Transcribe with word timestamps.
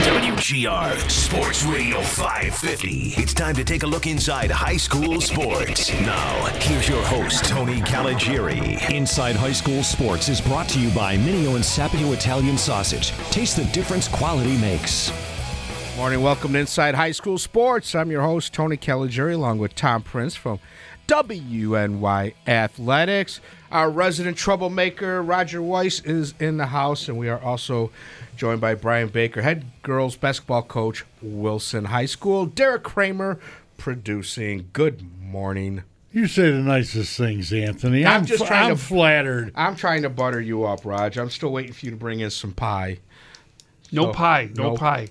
WGR 0.00 1.10
Sports 1.10 1.62
Radio 1.64 2.00
550. 2.00 3.14
It's 3.18 3.34
time 3.34 3.54
to 3.54 3.62
take 3.62 3.82
a 3.82 3.86
look 3.86 4.06
inside 4.06 4.50
high 4.50 4.78
school 4.78 5.20
sports. 5.20 5.92
Now, 6.00 6.46
here's 6.60 6.88
your 6.88 7.02
host, 7.04 7.44
Tony 7.44 7.82
Caligiuri. 7.82 8.90
Inside 8.90 9.36
High 9.36 9.52
School 9.52 9.82
Sports 9.82 10.30
is 10.30 10.40
brought 10.40 10.70
to 10.70 10.80
you 10.80 10.88
by 10.92 11.18
Mineo 11.18 11.54
and 11.54 11.62
Sapio 11.62 12.14
Italian 12.14 12.56
Sausage. 12.56 13.10
Taste 13.30 13.56
the 13.56 13.64
difference 13.66 14.08
quality 14.08 14.56
makes. 14.56 15.12
Morning, 15.98 16.22
welcome 16.22 16.54
to 16.54 16.60
Inside 16.60 16.94
High 16.94 17.12
School 17.12 17.36
Sports. 17.36 17.94
I'm 17.94 18.10
your 18.10 18.22
host, 18.22 18.54
Tony 18.54 18.78
Caligiuri, 18.78 19.34
along 19.34 19.58
with 19.58 19.74
Tom 19.74 20.02
Prince 20.02 20.34
from 20.34 20.60
WNY 21.08 22.32
Athletics. 22.46 23.42
Our 23.70 23.88
resident 23.88 24.36
troublemaker, 24.36 25.22
Roger 25.22 25.62
Weiss, 25.62 26.00
is 26.00 26.34
in 26.40 26.56
the 26.56 26.66
house, 26.66 27.06
and 27.08 27.16
we 27.16 27.28
are 27.28 27.40
also 27.40 27.92
joined 28.36 28.60
by 28.60 28.74
Brian 28.74 29.08
Baker, 29.08 29.42
head 29.42 29.64
girls 29.82 30.16
basketball 30.16 30.62
coach, 30.62 31.04
Wilson 31.22 31.84
High 31.84 32.06
School. 32.06 32.46
Derek 32.46 32.82
Kramer 32.82 33.38
producing. 33.76 34.68
Good 34.72 35.04
morning. 35.22 35.84
You 36.12 36.26
say 36.26 36.50
the 36.50 36.58
nicest 36.58 37.16
things, 37.16 37.52
Anthony. 37.52 38.04
I'm 38.04 38.22
I'm, 38.22 38.26
just 38.26 38.42
f- 38.42 38.48
trying 38.48 38.70
I'm 38.72 38.76
to- 38.76 38.82
flattered. 38.82 39.52
I'm 39.54 39.76
trying 39.76 40.02
to 40.02 40.08
butter 40.10 40.40
you 40.40 40.64
up, 40.64 40.84
Roger. 40.84 41.22
I'm 41.22 41.30
still 41.30 41.52
waiting 41.52 41.72
for 41.72 41.86
you 41.86 41.92
to 41.92 41.96
bring 41.96 42.18
in 42.18 42.30
some 42.30 42.52
pie. 42.52 42.98
No 43.92 44.06
So, 44.06 44.12
pie. 44.14 44.50
No 44.56 44.70
no- 44.70 44.76
pie. 44.76 45.08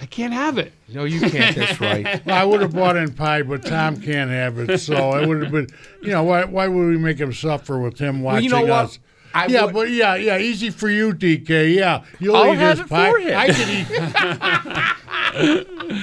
I 0.00 0.06
can't 0.06 0.32
have 0.32 0.58
it. 0.58 0.72
No, 0.88 1.04
you 1.04 1.20
can't. 1.20 1.56
That's 1.56 1.80
right. 1.80 2.26
I 2.28 2.44
would 2.44 2.60
have 2.60 2.74
bought 2.74 2.96
in 2.96 3.12
pie, 3.14 3.42
but 3.42 3.64
Tom 3.64 4.00
can't 4.00 4.30
have 4.30 4.58
it. 4.58 4.78
So 4.78 5.16
it 5.18 5.26
would 5.26 5.42
have 5.42 5.52
been, 5.52 5.68
you 6.02 6.10
know, 6.10 6.22
why, 6.22 6.44
why 6.44 6.68
would 6.68 6.86
we 6.88 6.98
make 6.98 7.18
him 7.18 7.32
suffer 7.32 7.78
with 7.78 7.98
him 7.98 8.22
Well, 8.22 8.34
watching 8.34 8.44
you 8.44 8.50
know 8.50 8.60
what? 8.62 8.70
us? 8.86 8.98
I 9.34 9.46
yeah, 9.46 9.64
would- 9.64 9.74
but 9.74 9.90
yeah, 9.90 10.14
yeah, 10.16 10.38
easy 10.38 10.70
for 10.70 10.88
you, 10.88 11.12
DK. 11.12 11.74
Yeah, 11.74 12.04
you'll 12.18 12.36
I'll 12.36 12.52
eat 12.52 12.58
have 12.58 12.78
his 12.78 12.86
it 12.86 12.90
pie. 12.90 13.10
for 13.10 13.18
him. 13.18 13.36
I 13.36 13.46
could 13.48 13.68
eat. 13.68 15.56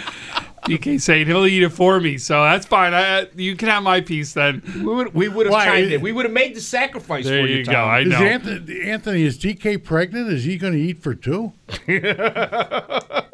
DK 0.64 1.02
saying 1.02 1.28
he'll 1.28 1.46
eat 1.46 1.62
it 1.62 1.70
for 1.72 2.00
me, 2.00 2.18
so 2.18 2.42
that's 2.44 2.66
fine. 2.66 2.94
I, 2.94 3.28
you 3.36 3.56
can 3.58 3.68
have 3.68 3.84
my 3.84 4.00
piece 4.00 4.32
then. 4.34 4.62
We 4.78 4.82
would, 4.84 5.14
we 5.14 5.28
would 5.28 5.46
have 5.48 5.52
Why? 5.54 5.66
chimed 5.66 5.92
in. 5.92 6.00
We 6.02 6.14
would 6.14 6.24
have 6.24 6.32
made 6.34 6.56
the 6.56 6.62
sacrifice 6.62 7.26
There 7.26 7.44
for 7.44 7.48
you, 7.50 7.58
you 7.58 7.66
go. 7.66 7.74
Tom. 7.74 7.90
I 7.90 8.00
Is 8.00 8.08
know. 8.08 8.16
Anthony, 8.18 8.82
Anthony, 8.84 9.24
is 9.24 9.38
DK 9.38 9.84
pregnant? 9.84 10.30
Is 10.32 10.46
he 10.46 10.58
going 10.58 10.72
to 10.74 10.80
eat 10.80 11.02
for 11.04 11.16
two? 11.16 11.52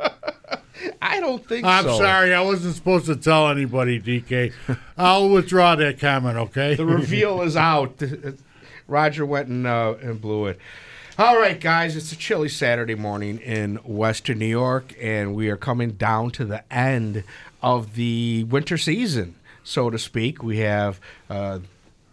I 1.01 1.19
don't 1.19 1.45
think 1.45 1.65
so. 1.65 1.69
I'm 1.69 1.83
so. 1.85 1.97
sorry, 1.97 2.33
I 2.33 2.41
wasn't 2.41 2.75
supposed 2.75 3.05
to 3.07 3.15
tell 3.15 3.49
anybody, 3.49 3.99
DK. 3.99 4.53
I'll 4.97 5.29
withdraw 5.29 5.75
that 5.75 5.99
comment. 5.99 6.37
Okay. 6.37 6.75
The 6.75 6.85
reveal 6.85 7.41
is 7.41 7.55
out. 7.55 8.01
Roger 8.87 9.25
went 9.25 9.47
and, 9.47 9.67
uh, 9.67 9.95
and 10.01 10.19
blew 10.19 10.47
it. 10.47 10.59
All 11.17 11.37
right, 11.37 11.59
guys, 11.59 11.97
it's 11.97 12.13
a 12.13 12.15
chilly 12.15 12.47
Saturday 12.47 12.95
morning 12.95 13.39
in 13.39 13.75
Western 13.83 14.39
New 14.39 14.45
York, 14.45 14.95
and 15.01 15.35
we 15.35 15.49
are 15.49 15.57
coming 15.57 15.91
down 15.91 16.31
to 16.31 16.45
the 16.45 16.63
end 16.73 17.25
of 17.61 17.95
the 17.95 18.45
winter 18.45 18.77
season, 18.77 19.35
so 19.63 19.89
to 19.89 19.99
speak. 19.99 20.41
We 20.41 20.59
have 20.59 21.01
uh, 21.29 21.59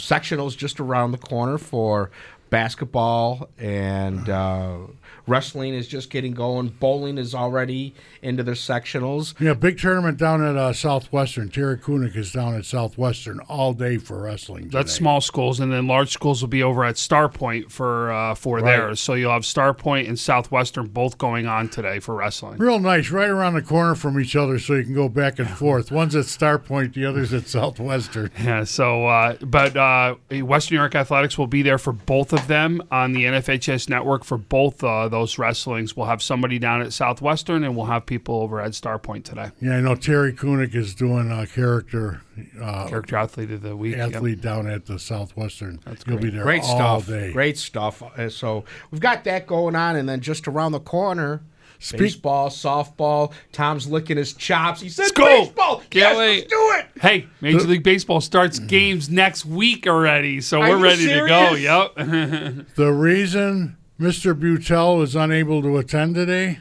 sectionals 0.00 0.56
just 0.56 0.81
around 0.81 1.12
the 1.12 1.19
corner 1.19 1.56
for 1.56 2.10
basketball, 2.50 3.49
and 3.59 4.28
uh, 4.28 4.78
wrestling 5.26 5.75
is 5.75 5.88
just 5.88 6.10
getting 6.10 6.32
going. 6.32 6.69
Bowling 6.69 7.19
is 7.19 7.34
already 7.34 7.94
into 8.22 8.42
their 8.42 8.54
sectionals. 8.54 9.38
Yeah, 9.41 9.54
big 9.54 9.78
tournament 9.78 10.19
down 10.19 10.44
at 10.44 10.56
uh, 10.56 10.72
Southwestern. 10.72 11.48
Terry 11.48 11.76
Kunik 11.76 12.16
is 12.16 12.32
down 12.32 12.54
at 12.54 12.64
Southwestern 12.64 13.41
all 13.41 13.72
day 13.72 13.98
for 13.98 14.22
wrestling. 14.22 14.69
That's 14.69 14.92
small 14.92 15.20
schools, 15.20 15.60
and 15.60 15.72
then 15.72 15.87
large 15.87 16.12
schools 16.12 16.42
will 16.42 16.48
be 16.48 16.62
over 16.62 16.84
at 16.84 16.98
Star 16.98 17.28
Point 17.28 17.70
for 17.70 18.12
uh, 18.12 18.34
for 18.34 18.62
theirs. 18.62 19.00
So 19.00 19.14
you'll 19.14 19.32
have 19.32 19.47
Star 19.47 19.75
Point 19.75 20.09
and 20.09 20.19
Southwestern 20.19 20.87
both 20.88 21.19
going 21.19 21.47
on 21.47 21.69
today 21.69 21.98
for 21.98 22.14
wrestling. 22.14 22.58
Real 22.58 22.78
nice, 22.78 23.10
right 23.10 23.28
around 23.28 23.54
the 23.54 23.62
corner 23.62 23.94
from 23.94 24.19
each 24.20 24.37
other, 24.37 24.58
so 24.58 24.75
you 24.75 24.84
can 24.84 24.94
go 24.94 25.08
back 25.08 25.38
and 25.38 25.48
forth. 25.50 25.91
One's 25.91 26.14
at 26.14 26.26
Star 26.26 26.58
Point, 26.58 26.94
the 26.94 27.04
other's 27.04 27.32
at 27.32 27.47
Southwestern. 27.48 28.31
Yeah. 28.47 28.64
So, 28.64 29.06
uh, 29.06 29.37
but 29.41 29.76
uh, 29.76 30.14
Western 30.31 30.76
New 30.76 30.81
York 30.81 30.94
Athletics 30.94 31.37
will 31.37 31.47
be 31.48 31.62
there 31.62 31.78
for 31.78 31.93
both 31.93 32.32
of 32.32 32.47
them 32.47 32.82
on 32.91 33.12
the 33.12 33.25
NFHS 33.25 33.88
network 33.88 34.25
for 34.25 34.37
both 34.38 34.84
uh, 34.84 35.08
those 35.21 35.38
wrestlings. 35.38 35.97
We'll 35.97 36.06
have 36.06 36.22
somebody 36.22 36.59
down 36.59 36.82
at 36.82 36.93
Southwestern, 36.93 37.65
and 37.65 37.77
we'll 37.77 37.87
have 37.87 38.04
people 38.06 38.37
over 38.43 38.60
at 38.60 38.75
Star 38.75 38.99
Point 38.99 39.25
today. 39.25 39.50
Yeah, 39.60 39.77
I 39.77 39.81
know 39.81 39.94
Terry 39.94 40.32
Kunik 40.32 40.75
is 40.75 40.94
doing 40.94 41.31
a 41.31 41.47
character 41.47 42.21
uh, 42.60 42.87
Character 42.88 43.16
athlete 43.16 43.50
of 43.50 43.62
the 43.62 43.75
week. 43.75 43.97
yep. 43.97 44.15
athlete 44.15 44.41
down 44.43 44.66
at 44.66 44.84
the 44.87 44.99
Southwestern. 44.99 45.81
That's 45.87 46.05
He'll 46.05 46.19
be 46.19 46.28
there 46.31 46.43
Great 46.43 46.62
all 46.65 47.00
stuff. 47.00 47.06
day. 47.06 47.32
Great 47.32 47.56
stuff. 47.56 48.03
Uh, 48.03 48.28
so 48.28 48.65
we've 48.91 49.00
got 49.00 49.25
that 49.25 49.47
going 49.47 49.75
on, 49.75 49.97
and 49.97 50.06
then 50.09 50.21
just 50.21 50.47
around 50.47 50.72
the 50.72 50.81
corner, 50.81 51.43
Speak- 51.78 52.00
baseball, 52.00 52.49
softball. 52.50 53.32
Tom's 53.53 53.87
licking 53.87 54.16
his 54.19 54.34
chops. 54.34 54.81
He 54.82 54.88
said, 54.91 55.05
Let's 55.05 55.47
"Baseball, 55.47 55.76
Can't 55.78 55.94
yes, 55.94 56.16
wait. 56.19 56.37
let's 56.41 56.50
do 56.50 56.72
it." 56.78 56.87
Hey, 57.03 57.26
Major 57.41 57.66
League 57.66 57.82
Baseball 57.82 58.21
starts 58.21 58.59
games 58.59 59.09
next 59.10 59.44
week 59.47 59.87
already, 59.87 60.41
so 60.43 60.60
Are 60.60 60.71
we're 60.71 60.76
you 60.76 60.82
ready 60.84 61.06
to 61.06 61.26
go. 61.26 61.55
Yep. 61.55 62.66
The 62.76 62.93
reason 62.93 63.76
Mr. 63.98 64.38
Butel 64.38 64.98
was 64.98 65.16
unable 65.16 65.62
to 65.62 65.78
attend 65.78 66.14
today, 66.14 66.60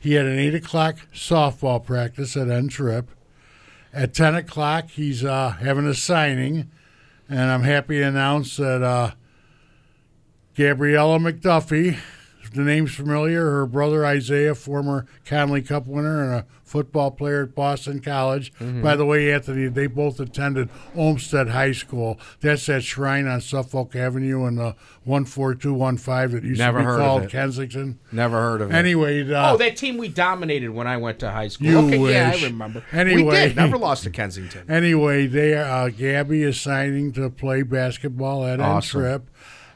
he 0.00 0.14
had 0.14 0.26
an 0.26 0.36
8 0.36 0.56
o'clock 0.56 0.96
softball 1.14 1.84
practice 1.84 2.36
at 2.36 2.50
N 2.50 2.66
Trip. 2.66 3.08
At 3.92 4.14
10 4.14 4.34
o'clock, 4.34 4.90
he's 4.90 5.24
uh, 5.24 5.50
having 5.50 5.86
a 5.86 5.94
signing, 5.94 6.70
and 7.28 7.52
I'm 7.52 7.62
happy 7.62 7.98
to 7.98 8.04
announce 8.08 8.56
that 8.56 8.82
uh, 8.82 9.12
Gabriella 10.56 11.20
McDuffie, 11.20 11.98
the 12.54 12.62
name's 12.62 12.94
familiar, 12.94 13.44
her 13.50 13.66
brother 13.66 14.04
Isaiah, 14.04 14.54
former 14.54 15.06
Connolly 15.24 15.62
Cup 15.62 15.86
winner 15.86 16.22
and 16.22 16.32
a 16.34 16.46
football 16.64 17.10
player 17.10 17.42
at 17.42 17.54
Boston 17.54 18.00
College. 18.00 18.50
By 18.82 18.96
the 18.96 19.04
way, 19.04 19.30
Anthony, 19.32 19.68
they 19.68 19.86
both 19.86 20.18
attended 20.20 20.70
Olmsted 20.96 21.48
High 21.48 21.72
School. 21.72 22.18
That's 22.40 22.64
that 22.66 22.82
shrine 22.82 23.26
on 23.26 23.40
Suffolk 23.42 23.94
Avenue 23.94 24.46
in 24.46 24.54
the 24.56 24.74
14215 25.04 26.30
that 26.34 26.44
used 26.46 26.58
Never 26.58 26.78
to 26.78 26.82
be 26.82 26.86
heard 26.86 27.00
of 27.00 27.06
called 27.06 27.22
it. 27.24 27.30
Kensington. 27.30 27.98
Never 28.10 28.40
heard 28.40 28.60
of 28.62 28.70
it. 28.70 28.74
Anyway, 28.74 29.30
uh, 29.30 29.52
oh, 29.52 29.56
that 29.58 29.76
team 29.76 29.96
we 29.98 30.08
dominated 30.08 30.70
when 30.70 30.86
I 30.86 30.96
went 30.96 31.18
to 31.20 31.30
high 31.30 31.48
school. 31.48 31.66
You 31.66 31.78
okay, 31.80 31.98
yeah, 32.12 32.30
wish. 32.30 32.42
I 32.42 32.46
remember. 32.46 32.82
we 32.92 32.98
Anyway. 32.98 33.48
did. 33.48 33.56
Never 33.56 33.76
lost 33.76 34.04
to 34.04 34.10
Kensington. 34.10 34.70
Anyway, 34.70 35.26
they 35.26 35.54
uh, 35.54 35.88
Gabby 35.88 36.42
is 36.42 36.60
signing 36.60 37.12
to 37.12 37.28
play 37.30 37.62
basketball 37.62 38.44
at 38.46 38.60
Awesome. 38.60 39.02
N-Trip. 39.04 39.28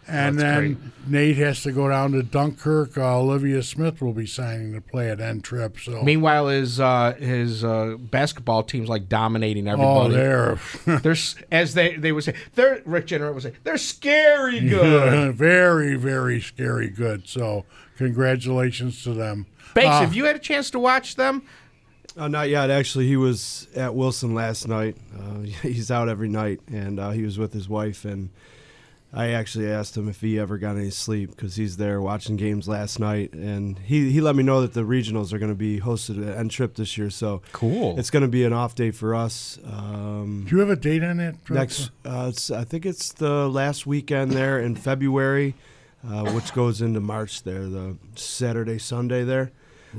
And 0.09 0.39
That's 0.39 0.61
then 0.61 0.93
Nate 1.09 1.37
has 1.39 1.63
to 1.65 1.73
go 1.73 1.89
down 1.89 2.13
to 2.13 2.23
Dunkirk. 2.23 2.97
Uh, 2.97 3.19
Olivia 3.19 3.61
Smith 3.63 4.01
will 4.01 4.13
be 4.13 4.27
signing 4.27 4.73
to 4.75 4.81
play 4.81 5.11
at 5.11 5.21
N-Trip. 5.21 5.79
So, 5.81 6.03
Meanwhile, 6.03 6.47
his 6.49 6.79
uh, 6.79 7.15
his 7.19 7.65
uh, 7.65 7.97
basketball 7.99 8.63
team's 8.63 8.89
like 8.89 9.09
dominating 9.09 9.67
everybody. 9.67 10.15
oh, 10.15 10.19
everybody. 10.19 10.57
they're 10.85 10.99
They're 11.01 11.17
as 11.51 11.75
they 11.75 11.97
they 11.97 12.13
would 12.13 12.23
say. 12.23 12.35
They're 12.55 12.83
Rick 12.85 13.07
Jenner 13.07 13.33
would 13.33 13.43
say. 13.43 13.55
They're 13.65 13.79
scary 13.79 14.61
good. 14.69 15.35
very, 15.35 15.97
very 15.97 16.41
scary 16.41 16.89
good. 16.89 17.27
So, 17.29 17.65
congratulations 17.97 19.03
to 19.05 19.13
them. 19.13 19.47
Bakes, 19.75 19.89
Uh, 19.89 20.01
have 20.03 20.15
you 20.15 20.25
had 20.25 20.37
a 20.37 20.41
chance 20.41 20.71
to 20.71 20.79
watch 20.79 21.17
them? 21.17 21.43
Uh, 22.17 22.29
not 22.29 22.49
yet. 22.49 22.71
Actually, 22.71 23.07
he 23.09 23.17
was 23.17 23.67
at 23.75 23.95
Wilson 23.95 24.35
last 24.35 24.69
night. 24.69 24.97
Uh, 25.19 25.41
he's 25.63 25.91
out 25.91 26.09
every 26.09 26.29
night, 26.29 26.61
and 26.73 26.99
uh, 27.01 27.11
he 27.11 27.23
was 27.23 27.39
with 27.39 27.53
his 27.53 27.69
wife. 27.69 28.05
And 28.05 28.31
I 29.17 29.29
actually 29.31 29.71
asked 29.71 29.97
him 29.97 30.11
if 30.11 30.21
he 30.21 30.39
ever 30.39 30.59
got 30.59 30.77
any 30.77 30.91
sleep 30.91 31.31
because 31.31 31.57
he's 31.57 31.79
there 31.79 32.03
watching 32.03 32.37
games 32.37 32.69
last 32.69 33.01
night. 33.01 33.33
And 33.33 33.79
he, 33.79 34.11
he 34.11 34.21
let 34.21 34.37
me 34.37 34.43
know 34.43 34.61
that 34.61 34.75
the 34.75 34.83
regionals 34.83 35.33
are 35.33 35.39
going 35.39 35.51
to 35.51 35.55
be 35.57 35.81
hosted 35.81 36.29
at 36.31 36.37
N 36.37 36.51
Trip 36.51 36.75
this 36.75 36.99
year. 36.99 37.09
So 37.09 37.41
Cool. 37.53 37.99
it's 37.99 38.11
going 38.11 38.25
to 38.25 38.29
be 38.29 38.45
an 38.45 38.53
off 38.53 38.75
day 38.75 38.91
for 38.91 39.15
us. 39.15 39.59
Um, 39.65 40.45
Do 40.47 40.55
you 40.55 40.61
have 40.61 40.69
a 40.69 40.77
date 40.77 41.03
on 41.03 41.17
that? 41.17 41.43
Drew? 41.45 41.57
next, 41.57 41.91
uh, 42.05 42.27
it's, 42.29 42.51
I 42.51 42.65
think 42.65 42.85
it's 42.85 43.11
the 43.15 43.49
last 43.49 43.87
weekend 43.87 44.33
there 44.33 44.61
in 44.61 44.77
February, 44.77 45.55
uh, 46.07 46.31
which 46.33 46.53
goes 46.53 46.83
into 46.83 47.01
March 47.01 47.43
there, 47.43 47.67
the 47.67 47.97
Saturday, 48.17 48.77
Sunday 48.79 49.25
there. 49.25 49.51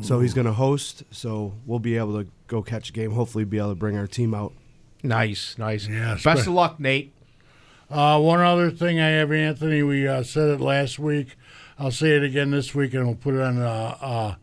So 0.04 0.20
he's 0.20 0.36
going 0.36 0.46
to 0.46 0.54
host. 0.54 1.02
So 1.10 1.56
we'll 1.66 1.80
be 1.80 1.98
able 1.98 2.24
to 2.24 2.30
go 2.46 2.62
catch 2.62 2.90
a 2.92 2.94
game. 2.94 3.14
Hopefully, 3.14 3.46
be 3.46 3.58
able 3.58 3.70
to 3.70 3.76
bring 3.76 3.98
our 3.98 4.06
team 4.06 4.36
out. 4.36 4.54
Nice, 5.02 5.58
nice. 5.58 5.88
Yeah, 5.88 6.20
Best 6.24 6.42
spe- 6.42 6.48
of 6.50 6.54
luck, 6.54 6.80
Nate. 6.80 7.14
Uh, 7.90 8.20
one 8.20 8.42
other 8.42 8.70
thing 8.70 9.00
I 9.00 9.10
have, 9.10 9.32
Anthony. 9.32 9.82
We 9.82 10.08
uh, 10.08 10.24
said 10.24 10.50
it 10.50 10.60
last 10.60 11.00
week. 11.00 11.36
I'll 11.80 11.92
say 11.92 12.16
it 12.16 12.24
again 12.24 12.52
this 12.52 12.76
week, 12.76 12.94
and 12.94 13.06
we'll 13.06 13.16
put 13.16 13.36
it 13.36 13.42
on 13.42 13.62
uh, 13.62 13.98
uh, 14.02 14.36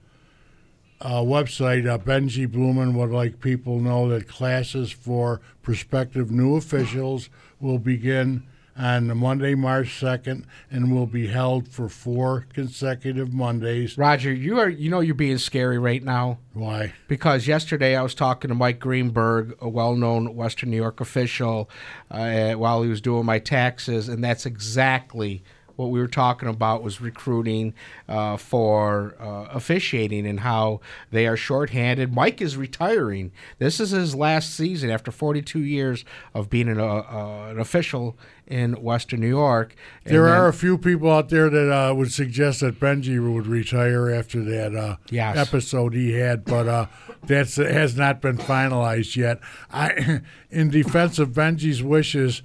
uh, 1.05 1.21
website, 1.21 1.87
uh, 1.87 1.99
Benji 1.99 2.49
Blumen 2.49 2.95
would 2.95 3.11
like 3.11 3.41
people 3.41 3.79
know 3.79 4.09
that 4.09 4.27
classes 4.27 4.91
for 4.91 5.43
prospective 5.63 6.31
new 6.31 6.57
officials 6.57 7.29
will 7.61 7.79
begin 7.79 8.43
on 8.77 9.17
Monday, 9.17 9.55
March 9.55 9.89
2nd, 10.01 10.45
and 10.71 10.93
will 10.93 11.07
be 11.07 11.29
held 11.29 11.69
for 11.69 11.89
four 11.89 12.47
consecutive 12.53 13.33
Mondays. 13.33 13.97
Roger, 13.97 14.33
you 14.33 14.59
are 14.59 14.69
you 14.69 14.91
know 14.91 15.01
you're 15.01 15.15
being 15.15 15.39
scary 15.39 15.79
right 15.79 16.03
now 16.03 16.39
Why? 16.53 16.93
because 17.09 17.47
yesterday 17.47 17.97
I 17.97 18.03
was 18.03 18.15
talking 18.15 18.49
to 18.49 18.55
Mike 18.55 18.81
Greenberg, 18.81 19.57
a 19.61 19.69
well-known 19.69 20.35
Western 20.35 20.71
New 20.71 20.77
York 20.77 21.01
official, 21.01 21.71
uh, 22.11 22.55
while 22.55 22.83
he 22.83 22.89
was 22.89 23.01
doing 23.01 23.25
my 23.25 23.39
taxes, 23.39 24.09
and 24.09 24.23
that's 24.23 24.47
exactly 24.47 25.43
what 25.77 25.91
we 25.91 25.99
were 25.99 26.07
talking 26.09 26.49
about 26.49 26.83
was 26.83 27.01
recruiting 27.01 27.75
uh, 28.09 28.37
for 28.37 29.15
uh, 29.21 29.49
officiating 29.53 30.27
and 30.27 30.41
how 30.41 30.81
they 31.11 31.27
are 31.27 31.37
shorthanded. 31.37 32.13
Mike 32.15 32.41
is 32.41 32.57
retiring. 32.57 33.33
This 33.59 33.81
is 33.81 33.91
his 33.91 34.15
last 34.15 34.55
season 34.55 34.91
after 34.91 35.11
42 35.11 35.61
years 35.61 36.05
of 36.33 36.49
being 36.51 36.69
an, 36.69 36.79
uh, 36.81 36.85
uh, 36.87 37.47
an 37.51 37.59
official 37.59 38.17
in 38.47 38.75
Western 38.83 39.21
New 39.21 39.29
York. 39.29 39.75
And 40.05 40.15
There 40.15 40.25
then- 40.25 40.33
are 40.35 40.49
a 40.49 40.53
few 40.53 40.77
people 40.79 41.11
out 41.11 41.29
there 41.31 41.49
that 41.49 41.73
uh, 41.73 41.95
would 41.95 42.13
suggest 42.13 42.61
that 42.61 42.79
Benji 42.79 43.19
would 43.33 43.47
retire 43.47 44.11
after 44.11 44.43
that 44.45 44.75
uh, 44.77 44.97
Yes. 45.11 45.37
episode 45.37 45.95
he 45.95 46.13
had, 46.13 46.45
but 46.45 46.69
uh, 46.69 46.87
that's 47.27 47.57
has 47.57 47.97
not 47.97 48.21
been 48.21 48.37
finalized 48.37 49.17
yet. 49.17 49.41
I, 49.73 50.21
in 50.51 50.69
defense 50.71 51.19
of 51.19 51.31
Benji's 51.31 51.83
wishes, 51.83 52.43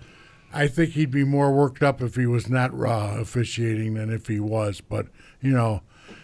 I 0.53 0.67
think 0.67 0.91
he'd 0.91 1.11
be 1.11 1.23
more 1.23 1.51
worked 1.53 1.83
up 1.83 2.01
if 2.01 2.15
he 2.15 2.25
was 2.25 2.49
not 2.49 2.71
uh, 2.73 3.19
officiating 3.19 3.93
than 3.93 4.11
if 4.11 4.27
he 4.27 4.39
was. 4.39 4.81
But 4.81 5.07
you 5.41 5.51
know, 5.51 5.81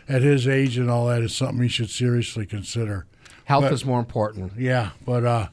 at 0.10 0.22
his 0.22 0.48
age 0.48 0.78
and 0.78 0.90
all 0.90 1.08
that 1.08 1.22
is 1.22 1.36
something 1.36 1.62
he 1.62 1.70
should 1.70 1.90
seriously 1.90 2.46
consider. 2.46 3.06
health 3.46 3.66
but- 3.66 3.74
is 3.74 3.86
more 3.86 4.00
important. 4.00 4.54
Yeah, 4.58 4.92
but 5.06 5.24
uh, 5.26 5.48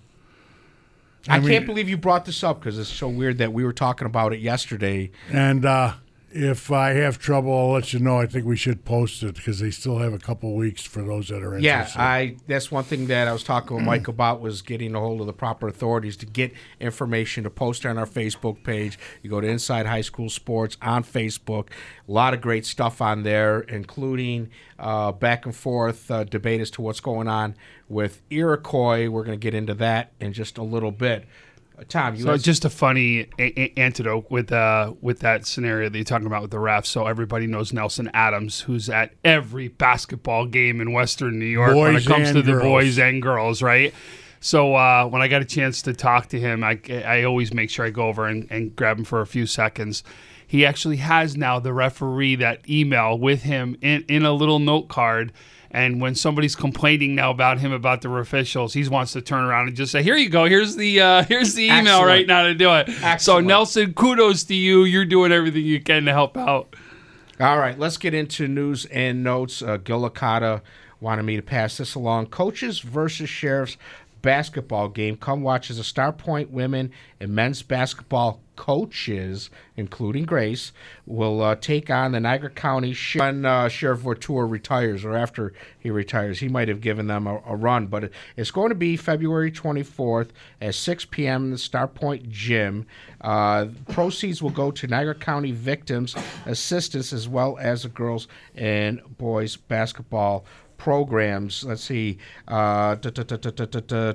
I, 1.28 1.38
mean- 1.38 1.48
can't 1.50 1.66
believe 1.66 1.88
you 1.88 1.96
brought 1.96 2.24
this 2.24 2.42
up 2.42 2.60
because 2.60 2.78
it's 2.78 2.88
so 2.88 3.08
weird 3.08 3.38
that 3.38 3.52
we 3.52 3.64
were 3.64 3.72
talking 3.72 4.06
about 4.06 4.32
it 4.32 4.40
yesterday. 4.40 5.10
And 5.30 5.64
uh, 5.64 5.94
if 6.34 6.70
I 6.70 6.90
have 6.94 7.18
trouble, 7.18 7.52
I'll 7.56 7.72
let 7.72 7.92
you 7.92 7.98
know. 7.98 8.18
I 8.18 8.26
think 8.26 8.46
we 8.46 8.56
should 8.56 8.84
post 8.84 9.22
it 9.22 9.34
because 9.34 9.60
they 9.60 9.70
still 9.70 9.98
have 9.98 10.12
a 10.12 10.18
couple 10.18 10.54
weeks 10.54 10.82
for 10.84 11.02
those 11.02 11.28
that 11.28 11.42
are 11.42 11.58
Yeah, 11.58 11.80
interested. 11.80 11.98
Yeah, 11.98 12.04
I 12.04 12.36
that's 12.46 12.70
one 12.70 12.84
thing 12.84 13.06
that 13.08 13.28
I 13.28 13.32
was 13.32 13.44
talking 13.44 13.76
with 13.76 13.84
Mike 13.84 14.08
about 14.08 14.40
was 14.40 14.62
getting 14.62 14.94
a 14.94 15.00
hold 15.00 15.20
of 15.20 15.26
the 15.26 15.32
proper 15.32 15.68
authorities 15.68 16.16
to 16.18 16.26
get 16.26 16.52
information 16.80 17.44
to 17.44 17.50
post 17.50 17.84
on 17.84 17.98
our 17.98 18.06
Facebook 18.06 18.64
page. 18.64 18.98
You 19.22 19.30
go 19.30 19.40
to 19.40 19.46
Inside 19.46 19.86
High 19.86 20.00
School 20.00 20.30
Sports 20.30 20.76
on 20.80 21.04
Facebook. 21.04 21.68
A 22.08 22.12
lot 22.12 22.34
of 22.34 22.40
great 22.40 22.64
stuff 22.64 23.00
on 23.00 23.22
there, 23.22 23.60
including 23.60 24.48
uh, 24.78 25.12
back 25.12 25.44
and 25.44 25.54
forth 25.54 26.10
uh, 26.10 26.24
debate 26.24 26.60
as 26.60 26.70
to 26.72 26.82
what's 26.82 27.00
going 27.00 27.28
on 27.28 27.54
with 27.88 28.22
Iroquois. 28.30 29.08
We're 29.08 29.24
going 29.24 29.38
to 29.38 29.42
get 29.42 29.54
into 29.54 29.74
that 29.74 30.12
in 30.18 30.32
just 30.32 30.56
a 30.58 30.62
little 30.62 30.92
bit. 30.92 31.26
Tom, 31.88 32.14
you 32.14 32.22
So 32.22 32.32
had- 32.32 32.42
just 32.42 32.64
a 32.64 32.70
funny 32.70 33.26
a- 33.38 33.60
a- 33.60 33.72
antidote 33.76 34.30
with 34.30 34.52
uh 34.52 34.94
with 35.00 35.20
that 35.20 35.46
scenario 35.46 35.88
that 35.88 35.96
you're 35.96 36.04
talking 36.04 36.26
about 36.26 36.42
with 36.42 36.50
the 36.50 36.56
refs. 36.58 36.86
So 36.86 37.06
everybody 37.06 37.46
knows 37.46 37.72
Nelson 37.72 38.10
Adams, 38.14 38.60
who's 38.62 38.88
at 38.88 39.12
every 39.24 39.68
basketball 39.68 40.46
game 40.46 40.80
in 40.80 40.92
Western 40.92 41.38
New 41.38 41.44
York 41.46 41.74
when 41.76 41.96
it 41.96 42.06
comes 42.06 42.30
and 42.30 42.36
to 42.36 42.42
the 42.42 42.58
boys 42.60 42.98
and 42.98 43.20
girls, 43.22 43.62
right? 43.62 43.94
So 44.40 44.74
uh, 44.74 45.06
when 45.06 45.22
I 45.22 45.28
got 45.28 45.40
a 45.42 45.44
chance 45.44 45.82
to 45.82 45.92
talk 45.94 46.26
to 46.30 46.40
him, 46.40 46.64
I, 46.64 46.80
I 47.06 47.22
always 47.22 47.54
make 47.54 47.70
sure 47.70 47.86
I 47.86 47.90
go 47.90 48.08
over 48.08 48.26
and, 48.26 48.46
and 48.50 48.74
grab 48.74 48.98
him 48.98 49.04
for 49.04 49.20
a 49.20 49.26
few 49.26 49.46
seconds. 49.46 50.02
He 50.44 50.66
actually 50.66 50.96
has 50.96 51.36
now 51.36 51.60
the 51.60 51.72
referee 51.72 52.34
that 52.36 52.68
email 52.68 53.16
with 53.18 53.42
him 53.44 53.76
in, 53.80 54.02
in 54.08 54.24
a 54.24 54.32
little 54.32 54.58
note 54.58 54.88
card. 54.88 55.32
And 55.74 56.02
when 56.02 56.14
somebody's 56.14 56.54
complaining 56.54 57.14
now 57.14 57.30
about 57.30 57.58
him 57.58 57.72
about 57.72 58.02
the 58.02 58.10
officials, 58.10 58.74
he 58.74 58.86
wants 58.86 59.12
to 59.14 59.22
turn 59.22 59.42
around 59.42 59.68
and 59.68 59.76
just 59.76 59.90
say, 59.90 60.02
"Here 60.02 60.16
you 60.16 60.28
go. 60.28 60.44
Here's 60.44 60.76
the 60.76 61.00
uh, 61.00 61.22
here's 61.28 61.54
the 61.54 61.64
email 61.64 61.78
Excellent. 61.78 62.06
right 62.06 62.26
now 62.26 62.42
to 62.44 62.54
do 62.54 62.70
it." 62.74 63.20
So 63.20 63.40
Nelson, 63.40 63.94
kudos 63.94 64.44
to 64.44 64.54
you. 64.54 64.84
You're 64.84 65.06
doing 65.06 65.32
everything 65.32 65.64
you 65.64 65.80
can 65.80 66.04
to 66.04 66.12
help 66.12 66.36
out. 66.36 66.76
All 67.40 67.58
right, 67.58 67.78
let's 67.78 67.96
get 67.96 68.12
into 68.12 68.46
news 68.46 68.84
and 68.84 69.24
notes. 69.24 69.62
Uh, 69.62 69.78
Gil 69.78 70.08
Licata 70.08 70.60
wanted 71.00 71.22
me 71.22 71.36
to 71.36 71.42
pass 71.42 71.78
this 71.78 71.94
along. 71.94 72.26
Coaches 72.26 72.80
versus 72.80 73.28
Sheriffs 73.28 73.76
basketball 74.22 74.88
game. 74.88 75.16
Come 75.16 75.42
watch 75.42 75.70
as 75.70 75.76
the 75.78 75.84
Star 75.84 76.12
Point 76.12 76.50
women 76.50 76.90
and 77.20 77.30
men's 77.34 77.62
basketball 77.62 78.40
coaches, 78.54 79.50
including 79.76 80.24
Grace, 80.24 80.72
will 81.06 81.40
uh, 81.42 81.56
take 81.56 81.90
on 81.90 82.12
the 82.12 82.20
Niagara 82.20 82.50
County. 82.50 82.94
When 83.20 83.44
uh, 83.44 83.68
Sheriff 83.68 84.00
Voutour 84.00 84.48
retires, 84.48 85.04
or 85.04 85.16
after 85.16 85.52
he 85.78 85.90
retires, 85.90 86.38
he 86.40 86.48
might 86.48 86.68
have 86.68 86.80
given 86.80 87.06
them 87.06 87.26
a, 87.26 87.40
a 87.46 87.56
run. 87.56 87.86
But 87.86 88.04
it- 88.04 88.12
it's 88.36 88.50
going 88.50 88.68
to 88.68 88.74
be 88.74 88.96
February 88.96 89.50
24th 89.50 90.28
at 90.60 90.74
6 90.74 91.04
p.m. 91.06 91.44
in 91.46 91.50
the 91.52 91.58
Star 91.58 91.88
Point 91.88 92.28
Gym. 92.28 92.86
Uh, 93.20 93.66
proceeds 93.88 94.42
will 94.42 94.50
go 94.50 94.70
to 94.70 94.86
Niagara 94.86 95.14
County 95.14 95.52
Victims 95.52 96.14
Assistance 96.46 97.12
as 97.12 97.28
well 97.28 97.56
as 97.60 97.82
the 97.84 97.88
girls 97.88 98.28
and 98.54 99.00
boys 99.18 99.56
basketball 99.56 100.44
programs. 100.82 101.62
Let's 101.62 101.84
see. 101.84 102.18
Uh. 102.48 102.96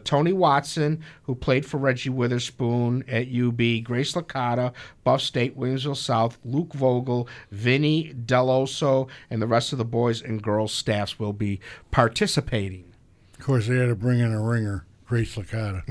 Tony 0.03 0.33
Watson, 0.33 1.01
who 1.23 1.33
played 1.33 1.65
for 1.65 1.77
Reggie 1.77 2.09
Witherspoon 2.09 3.05
at 3.07 3.27
UB, 3.33 3.85
Grace 3.85 4.13
Licata, 4.13 4.73
Buff 5.05 5.21
State, 5.21 5.57
Williamsville 5.57 5.95
South, 5.95 6.37
Luke 6.43 6.73
Vogel, 6.73 7.29
Vinny 7.51 8.13
Deloso, 8.25 9.07
and 9.29 9.41
the 9.41 9.47
rest 9.47 9.71
of 9.71 9.77
the 9.77 9.85
boys 9.85 10.21
and 10.21 10.43
girls 10.43 10.73
staffs 10.73 11.17
will 11.17 11.31
be 11.31 11.61
participating. 11.89 12.91
of 13.39 13.45
course, 13.45 13.67
they 13.67 13.77
had 13.77 13.87
to 13.87 13.95
bring 13.95 14.19
in 14.19 14.33
a 14.33 14.41
ringer, 14.41 14.85
Grace 15.05 15.37
Licata. 15.37 15.83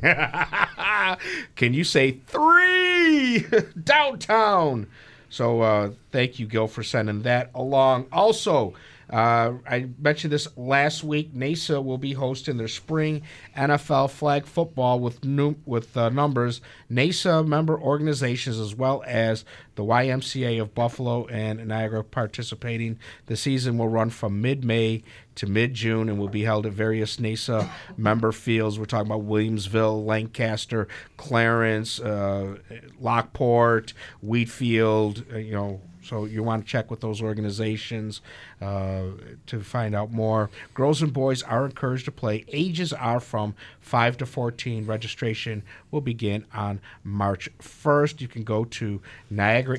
Can 1.56 1.73
you 1.73 1.84
say 1.84 2.20
three 2.26 3.46
downtown? 3.82 4.88
So 5.31 5.62
uh, 5.62 5.90
thank 6.12 6.38
you, 6.38 6.46
Gil, 6.46 6.69
for 6.69 6.82
sending 6.82 7.23
that 7.23 7.50
along. 7.55 8.08
Also, 8.12 8.75
uh, 9.10 9.52
I 9.68 9.88
mentioned 9.98 10.32
this 10.32 10.48
last 10.56 11.04
week. 11.04 11.32
NASA 11.32 11.82
will 11.82 11.98
be 11.98 12.12
hosting 12.12 12.56
their 12.56 12.68
spring 12.68 13.22
NFL 13.56 14.10
flag 14.10 14.46
football 14.46 14.98
with 14.98 15.24
nu- 15.24 15.56
with 15.64 15.96
uh, 15.96 16.08
numbers. 16.08 16.60
NASA 16.90 17.46
member 17.46 17.78
organizations 17.80 18.58
as 18.58 18.74
well 18.74 19.04
as 19.06 19.44
the 19.76 19.84
YMCA 19.84 20.60
of 20.60 20.74
Buffalo 20.74 21.26
and 21.26 21.66
Niagara 21.68 22.02
participating. 22.02 22.98
The 23.26 23.36
season 23.36 23.78
will 23.78 23.88
run 23.88 24.10
from 24.10 24.40
mid-May 24.40 25.04
to 25.36 25.46
mid-June 25.46 26.08
and 26.08 26.18
will 26.18 26.28
be 26.28 26.42
held 26.42 26.66
at 26.66 26.72
various 26.72 27.18
NASA 27.18 27.70
member 27.96 28.32
fields. 28.32 28.78
We're 28.78 28.86
talking 28.86 29.06
about 29.06 29.26
Williamsville, 29.26 30.04
Lancaster, 30.04 30.88
Clarence, 31.16 32.00
uh, 32.00 32.56
Lockport, 32.98 33.92
Wheatfield. 34.22 35.25
uh, 35.32 35.36
you 35.36 35.52
know, 35.52 35.80
so 36.06 36.25
you 36.25 36.42
want 36.42 36.64
to 36.64 36.70
check 36.70 36.90
with 36.90 37.00
those 37.00 37.20
organizations 37.20 38.20
uh, 38.60 39.02
to 39.46 39.60
find 39.60 39.94
out 39.94 40.12
more. 40.12 40.50
Girls 40.75 41.02
and 41.02 41.12
boys 41.12 41.42
are 41.42 41.66
encouraged 41.66 42.04
to 42.06 42.12
play. 42.12 42.44
Ages 42.48 42.92
are 42.92 43.20
from 43.20 43.54
5 43.80 44.18
to 44.18 44.26
14. 44.26 44.86
Registration 44.86 45.62
will 45.90 46.00
begin 46.00 46.46
on 46.54 46.80
March 47.02 47.48
1st. 47.58 48.20
You 48.20 48.28
can 48.28 48.44
go 48.44 48.64
to 48.64 49.00
Niagara, 49.30 49.78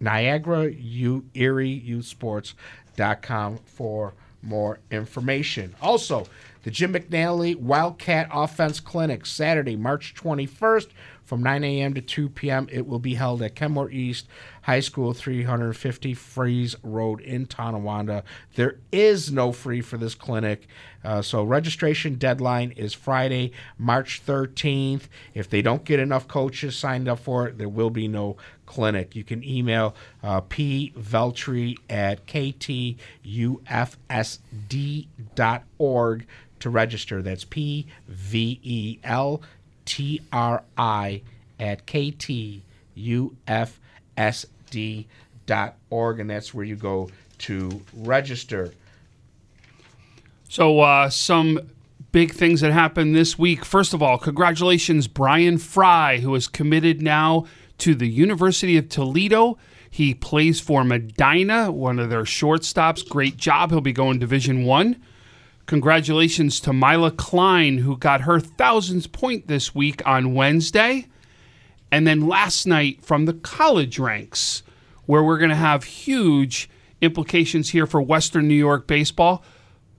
Niagara 0.00 0.70
U- 0.70 1.24
Erie 1.34 1.68
Youth 1.68 2.04
Sports.com 2.04 3.58
for 3.64 4.14
more 4.42 4.78
information. 4.90 5.74
Also, 5.82 6.26
the 6.62 6.70
Jim 6.70 6.92
McNally 6.92 7.56
Wildcat 7.56 8.28
Offense 8.32 8.80
Clinic, 8.80 9.26
Saturday, 9.26 9.76
March 9.76 10.14
21st 10.14 10.88
from 11.26 11.42
9 11.42 11.62
a.m. 11.64 11.92
to 11.94 12.00
2 12.00 12.30
p.m. 12.30 12.68
It 12.70 12.86
will 12.86 12.98
be 13.00 13.14
held 13.14 13.42
at 13.42 13.54
Kenmore 13.54 13.90
East 13.90 14.26
High 14.62 14.80
School, 14.80 15.12
350 15.12 16.14
Fries 16.14 16.76
Road 16.82 17.20
in 17.20 17.46
Tonawanda. 17.46 18.24
There 18.54 18.78
is 18.90 19.30
no 19.30 19.52
free 19.52 19.82
for 19.82 19.98
this 19.98 20.14
clinic, 20.14 20.66
uh, 21.04 21.20
so 21.22 21.42
registration 21.44 22.14
deadline 22.14 22.72
is 22.72 22.94
Friday, 22.94 23.52
March 23.76 24.22
13th. 24.24 25.02
If 25.34 25.50
they 25.50 25.62
don't 25.62 25.84
get 25.84 26.00
enough 26.00 26.26
coaches 26.26 26.76
signed 26.76 27.08
up 27.08 27.18
for 27.18 27.46
it, 27.46 27.58
there 27.58 27.68
will 27.68 27.90
be 27.90 28.08
no 28.08 28.36
clinic. 28.64 29.14
You 29.14 29.24
can 29.24 29.44
email 29.44 29.94
uh, 30.22 30.40
pveltry 30.40 31.76
at 31.88 32.26
ktufsd.org 32.26 32.96
to 36.58 36.70
register. 36.70 37.22
That's 37.22 37.44
P 37.44 37.86
V 38.08 38.60
E 38.62 38.98
L 39.04 39.42
T 39.86 40.20
R 40.32 40.62
I 40.76 41.22
at 41.58 41.86
ktufsd.org, 41.86 42.60
and 46.20 46.30
that's 46.30 46.52
where 46.52 46.64
you 46.64 46.76
go 46.76 47.08
to 47.38 47.80
register. 47.94 48.74
So, 50.48 50.80
uh, 50.80 51.08
some 51.10 51.60
big 52.12 52.32
things 52.32 52.60
that 52.60 52.72
happened 52.72 53.16
this 53.16 53.38
week. 53.38 53.64
First 53.64 53.92
of 53.94 54.02
all, 54.02 54.18
congratulations, 54.18 55.08
Brian 55.08 55.58
Fry, 55.58 56.18
who 56.18 56.34
is 56.34 56.48
committed 56.48 57.02
now 57.02 57.46
to 57.78 57.94
the 57.94 58.08
University 58.08 58.76
of 58.76 58.88
Toledo. 58.88 59.58
He 59.90 60.14
plays 60.14 60.60
for 60.60 60.84
Medina, 60.84 61.72
one 61.72 61.98
of 61.98 62.10
their 62.10 62.22
shortstops. 62.24 63.06
Great 63.08 63.36
job. 63.36 63.70
He'll 63.70 63.80
be 63.80 63.92
going 63.92 64.18
Division 64.18 64.64
One. 64.64 65.02
Congratulations 65.66 66.60
to 66.60 66.72
Mila 66.72 67.10
Klein, 67.10 67.78
who 67.78 67.96
got 67.96 68.20
her 68.20 68.38
thousandth 68.38 69.10
point 69.10 69.48
this 69.48 69.74
week 69.74 70.00
on 70.06 70.32
Wednesday. 70.32 71.06
And 71.90 72.06
then 72.06 72.28
last 72.28 72.66
night 72.66 73.04
from 73.04 73.24
the 73.24 73.34
college 73.34 73.98
ranks, 73.98 74.62
where 75.06 75.24
we're 75.24 75.38
going 75.38 75.50
to 75.50 75.56
have 75.56 75.84
huge 75.84 76.70
implications 77.00 77.70
here 77.70 77.86
for 77.86 78.00
Western 78.00 78.46
New 78.46 78.54
York 78.54 78.86
baseball. 78.86 79.42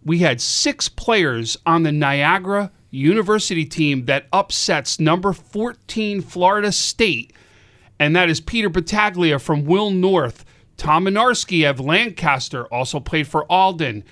We 0.05 0.19
had 0.19 0.39
six 0.39 0.87
players 0.87 1.57
on 1.65 1.83
the 1.83 1.91
Niagara 1.91 2.71
University 2.89 3.65
team 3.65 4.05
that 4.05 4.27
upsets 4.31 4.99
number 4.99 5.33
14 5.33 6.21
Florida 6.21 6.71
State, 6.71 7.33
and 7.99 8.15
that 8.15 8.29
is 8.29 8.39
Peter 8.39 8.69
Battaglia 8.69 9.37
from 9.39 9.65
Will 9.65 9.89
North, 9.89 10.45
Tom 10.77 11.05
Minarski 11.05 11.69
of 11.69 11.79
Lancaster, 11.79 12.65
also 12.67 12.99
played 13.01 13.27
for 13.27 13.51
Alden, 13.51 14.05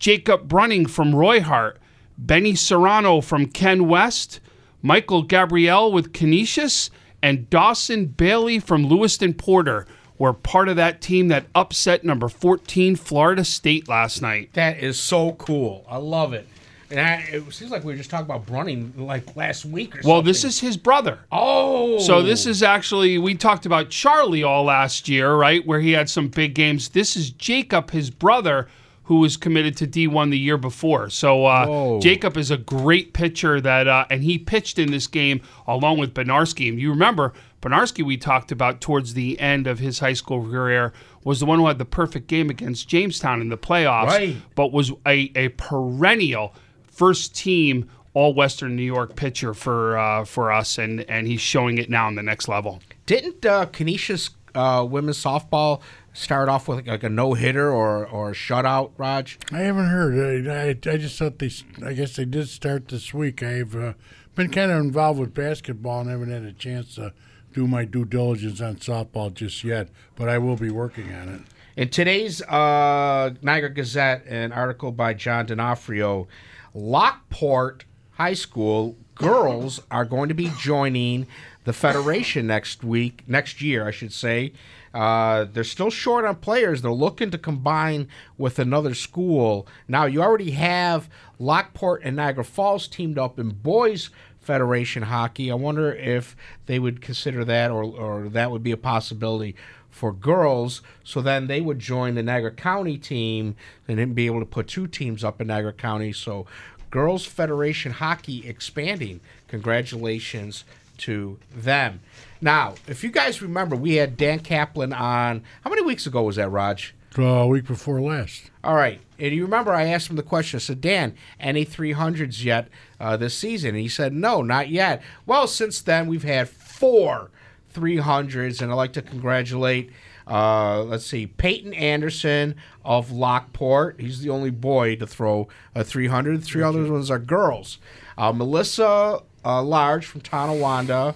Jacob 0.00 0.48
Brunning 0.48 0.86
from 0.86 1.14
Roy 1.14 1.40
Hart, 1.42 1.78
Benny 2.18 2.54
Serrano 2.54 3.20
from 3.20 3.46
Ken 3.46 3.86
West, 3.86 4.40
Michael 4.82 5.22
Gabrielle 5.22 5.92
with 5.92 6.12
Canisius, 6.12 6.90
and 7.22 7.48
Dawson 7.50 8.06
Bailey 8.06 8.58
from 8.58 8.86
Lewiston 8.86 9.34
Porter 9.34 9.86
were 10.18 10.32
part 10.32 10.68
of 10.68 10.76
that 10.76 11.02
team 11.02 11.28
that 11.28 11.46
upset 11.54 12.02
number 12.02 12.28
14 12.28 12.96
Florida 12.96 13.44
State 13.44 13.88
last 13.88 14.22
night. 14.22 14.50
That 14.54 14.78
is 14.78 14.98
so 14.98 15.32
cool. 15.32 15.84
I 15.88 15.98
love 15.98 16.32
it. 16.32 16.48
And 16.90 16.98
I, 16.98 17.28
it 17.30 17.52
seems 17.52 17.70
like 17.70 17.84
we 17.84 17.92
were 17.92 17.96
just 17.96 18.10
talking 18.10 18.24
about 18.24 18.46
Brunning 18.46 18.92
like 18.96 19.36
last 19.36 19.64
week 19.64 19.90
or 19.90 19.98
something. 19.98 20.10
Well, 20.10 20.22
this 20.22 20.44
is 20.44 20.58
his 20.58 20.76
brother. 20.76 21.20
Oh. 21.30 21.98
So 21.98 22.22
this 22.22 22.46
is 22.46 22.62
actually 22.62 23.18
we 23.18 23.34
talked 23.34 23.64
about 23.64 23.90
Charlie 23.90 24.42
all 24.42 24.64
last 24.64 25.08
year, 25.08 25.34
right? 25.34 25.64
Where 25.64 25.80
he 25.80 25.92
had 25.92 26.10
some 26.10 26.28
big 26.28 26.54
games. 26.54 26.88
This 26.88 27.16
is 27.16 27.30
Jacob, 27.30 27.90
his 27.90 28.10
brother, 28.10 28.66
who 29.10 29.16
was 29.18 29.36
committed 29.36 29.76
to 29.76 29.88
D1 29.88 30.30
the 30.30 30.38
year 30.38 30.56
before. 30.56 31.10
So 31.10 31.44
uh, 31.44 31.98
Jacob 31.98 32.36
is 32.36 32.52
a 32.52 32.56
great 32.56 33.12
pitcher 33.12 33.60
that, 33.60 33.88
uh, 33.88 34.04
and 34.08 34.22
he 34.22 34.38
pitched 34.38 34.78
in 34.78 34.92
this 34.92 35.08
game 35.08 35.40
along 35.66 35.98
with 35.98 36.14
Benarski. 36.14 36.68
And 36.68 36.78
you 36.80 36.90
remember 36.90 37.32
Benarski 37.60 38.04
we 38.04 38.16
talked 38.16 38.52
about 38.52 38.80
towards 38.80 39.14
the 39.14 39.36
end 39.40 39.66
of 39.66 39.80
his 39.80 39.98
high 39.98 40.12
school 40.12 40.48
career 40.48 40.92
was 41.24 41.40
the 41.40 41.46
one 41.46 41.58
who 41.58 41.66
had 41.66 41.78
the 41.78 41.84
perfect 41.84 42.28
game 42.28 42.50
against 42.50 42.86
Jamestown 42.86 43.40
in 43.40 43.48
the 43.48 43.58
playoffs, 43.58 44.06
Right. 44.06 44.36
but 44.54 44.70
was 44.70 44.92
a, 45.04 45.32
a 45.34 45.48
perennial 45.48 46.54
first 46.86 47.34
team 47.34 47.90
all 48.14 48.32
Western 48.32 48.76
New 48.76 48.84
York 48.84 49.16
pitcher 49.16 49.54
for 49.54 49.98
uh, 49.98 50.24
for 50.24 50.52
us, 50.52 50.78
and 50.78 51.00
and 51.10 51.26
he's 51.26 51.40
showing 51.40 51.78
it 51.78 51.90
now 51.90 52.06
on 52.06 52.14
the 52.14 52.22
next 52.22 52.46
level. 52.46 52.80
Didn't 53.06 53.44
uh, 53.44 53.66
Canisius 53.66 54.30
uh, 54.54 54.86
women's 54.88 55.22
softball 55.22 55.80
start 56.12 56.48
off 56.48 56.68
with 56.68 56.86
like 56.86 57.02
a 57.02 57.08
no 57.08 57.34
hitter 57.34 57.70
or 57.70 58.06
or 58.06 58.30
a 58.30 58.34
shutout, 58.34 58.92
Raj? 58.96 59.38
I 59.52 59.58
haven't 59.60 59.86
heard. 59.86 60.46
I, 60.48 60.52
I, 60.52 60.68
I 60.68 60.96
just 60.96 61.18
thought 61.18 61.38
they. 61.38 61.50
I 61.84 61.92
guess 61.92 62.16
they 62.16 62.24
did 62.24 62.48
start 62.48 62.88
this 62.88 63.14
week. 63.14 63.42
I've 63.42 63.74
uh, 63.74 63.94
been 64.34 64.50
kind 64.50 64.70
of 64.70 64.80
involved 64.80 65.20
with 65.20 65.34
basketball 65.34 66.00
and 66.00 66.10
haven't 66.10 66.30
had 66.30 66.44
a 66.44 66.52
chance 66.52 66.94
to 66.96 67.12
do 67.52 67.66
my 67.66 67.84
due 67.84 68.04
diligence 68.04 68.60
on 68.60 68.76
softball 68.76 69.32
just 69.32 69.64
yet. 69.64 69.88
But 70.16 70.28
I 70.28 70.38
will 70.38 70.56
be 70.56 70.70
working 70.70 71.12
on 71.12 71.28
it. 71.28 71.40
In 71.76 71.88
today's 71.88 72.42
uh, 72.42 73.34
Niagara 73.42 73.70
Gazette, 73.70 74.26
an 74.26 74.52
article 74.52 74.92
by 74.92 75.14
John 75.14 75.46
D'Onofrio, 75.46 76.28
Lockport 76.74 77.84
High 78.12 78.34
School 78.34 78.96
girls 79.14 79.80
are 79.90 80.04
going 80.04 80.28
to 80.28 80.34
be 80.34 80.50
joining 80.58 81.26
the 81.64 81.72
Federation 81.72 82.46
next 82.46 82.82
week, 82.82 83.22
next 83.26 83.60
year, 83.60 83.86
I 83.86 83.90
should 83.90 84.12
say. 84.12 84.52
Uh, 84.92 85.44
they're 85.44 85.62
still 85.62 85.90
short 85.90 86.24
on 86.24 86.36
players. 86.36 86.82
They're 86.82 86.90
looking 86.90 87.30
to 87.30 87.38
combine 87.38 88.08
with 88.38 88.58
another 88.58 88.94
school. 88.94 89.66
Now, 89.86 90.06
you 90.06 90.22
already 90.22 90.52
have 90.52 91.08
Lockport 91.38 92.02
and 92.02 92.16
Niagara 92.16 92.44
Falls 92.44 92.88
teamed 92.88 93.18
up 93.18 93.38
in 93.38 93.50
boys 93.50 94.10
Federation 94.40 95.04
hockey. 95.04 95.50
I 95.50 95.54
wonder 95.54 95.92
if 95.92 96.34
they 96.66 96.78
would 96.78 97.02
consider 97.02 97.44
that 97.44 97.70
or, 97.70 97.84
or 97.84 98.28
that 98.30 98.50
would 98.50 98.62
be 98.62 98.72
a 98.72 98.76
possibility 98.76 99.54
for 99.90 100.12
girls. 100.12 100.82
So 101.04 101.20
then 101.20 101.46
they 101.46 101.60
would 101.60 101.78
join 101.78 102.14
the 102.14 102.22
Niagara 102.22 102.52
County 102.52 102.96
team 102.96 103.54
and 103.86 104.14
be 104.14 104.26
able 104.26 104.40
to 104.40 104.46
put 104.46 104.66
two 104.66 104.86
teams 104.86 105.22
up 105.22 105.40
in 105.40 105.48
Niagara 105.48 105.72
County. 105.72 106.12
So 106.12 106.46
Girls 106.90 107.26
Federation 107.26 107.92
hockey 107.92 108.48
expanding. 108.48 109.20
Congratulations 109.46 110.64
to 111.00 111.38
them. 111.54 112.00
Now, 112.40 112.74
if 112.86 113.04
you 113.04 113.10
guys 113.10 113.42
remember, 113.42 113.76
we 113.76 113.96
had 113.96 114.16
Dan 114.16 114.40
Kaplan 114.40 114.92
on. 114.92 115.42
How 115.62 115.70
many 115.70 115.82
weeks 115.82 116.06
ago 116.06 116.22
was 116.22 116.36
that, 116.36 116.48
Raj? 116.48 116.94
Uh, 117.18 117.22
a 117.22 117.46
week 117.46 117.66
before 117.66 118.00
last. 118.00 118.50
All 118.62 118.76
right. 118.76 119.00
And 119.18 119.34
you 119.34 119.42
remember 119.42 119.72
I 119.72 119.86
asked 119.86 120.08
him 120.08 120.16
the 120.16 120.22
question. 120.22 120.58
I 120.58 120.60
said, 120.60 120.80
Dan, 120.80 121.14
any 121.40 121.66
300s 121.66 122.44
yet 122.44 122.68
uh, 123.00 123.16
this 123.16 123.36
season? 123.36 123.70
And 123.70 123.78
he 123.78 123.88
said, 123.88 124.12
no, 124.12 124.42
not 124.42 124.68
yet. 124.68 125.02
Well, 125.26 125.46
since 125.46 125.80
then, 125.80 126.06
we've 126.06 126.22
had 126.22 126.48
four 126.48 127.30
300s. 127.74 128.62
And 128.62 128.70
I'd 128.70 128.76
like 128.76 128.92
to 128.92 129.02
congratulate, 129.02 129.90
uh, 130.26 130.84
let's 130.84 131.04
see, 131.04 131.26
Peyton 131.26 131.74
Anderson 131.74 132.54
of 132.84 133.10
Lockport. 133.10 134.00
He's 134.00 134.20
the 134.20 134.30
only 134.30 134.50
boy 134.50 134.94
to 134.96 135.06
throw 135.06 135.48
a 135.74 135.82
300. 135.82 136.40
The 136.40 136.44
three 136.44 136.62
other 136.62 136.90
ones 136.90 137.10
are 137.10 137.18
girls. 137.18 137.78
Uh, 138.16 138.32
Melissa 138.32 139.22
uh, 139.44 139.62
Large 139.62 140.06
from 140.06 140.20
Tonawanda. 140.20 141.14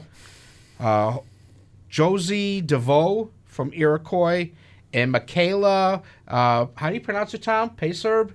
Uh, 0.79 1.19
Josie 1.89 2.61
DeVoe 2.61 3.31
from 3.45 3.73
Iroquois, 3.73 4.51
and 4.93 5.13
Michaela, 5.13 6.03
uh, 6.27 6.67
how 6.75 6.89
do 6.89 6.95
you 6.95 7.01
pronounce 7.01 7.35
it, 7.35 7.43
Tom? 7.43 7.71
Payserb? 7.71 8.33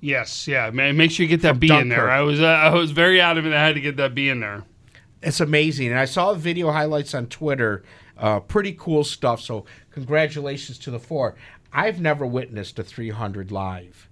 Yes, 0.00 0.48
yeah, 0.48 0.70
man. 0.70 0.96
Make 0.96 1.10
sure 1.10 1.24
you 1.24 1.28
get 1.28 1.42
that 1.42 1.50
From 1.50 1.58
B 1.58 1.72
in 1.72 1.88
there. 1.88 2.10
I 2.10 2.20
was 2.20 2.40
uh, 2.40 2.46
I 2.46 2.74
was 2.74 2.90
very 2.92 3.20
adamant 3.20 3.54
I 3.54 3.64
had 3.64 3.74
to 3.74 3.80
get 3.80 3.96
that 3.96 4.14
B 4.14 4.28
in 4.28 4.40
there. 4.40 4.64
It's 5.22 5.40
amazing. 5.40 5.88
And 5.88 5.98
I 5.98 6.04
saw 6.04 6.34
video 6.34 6.70
highlights 6.70 7.14
on 7.14 7.26
Twitter. 7.26 7.82
Uh, 8.16 8.40
pretty 8.40 8.72
cool 8.78 9.04
stuff. 9.04 9.40
So, 9.40 9.64
congratulations 9.90 10.78
to 10.80 10.90
the 10.90 11.00
four. 11.00 11.34
I've 11.72 12.00
never 12.00 12.26
witnessed 12.26 12.78
a 12.78 12.84
300 12.84 13.50
live. 13.50 14.08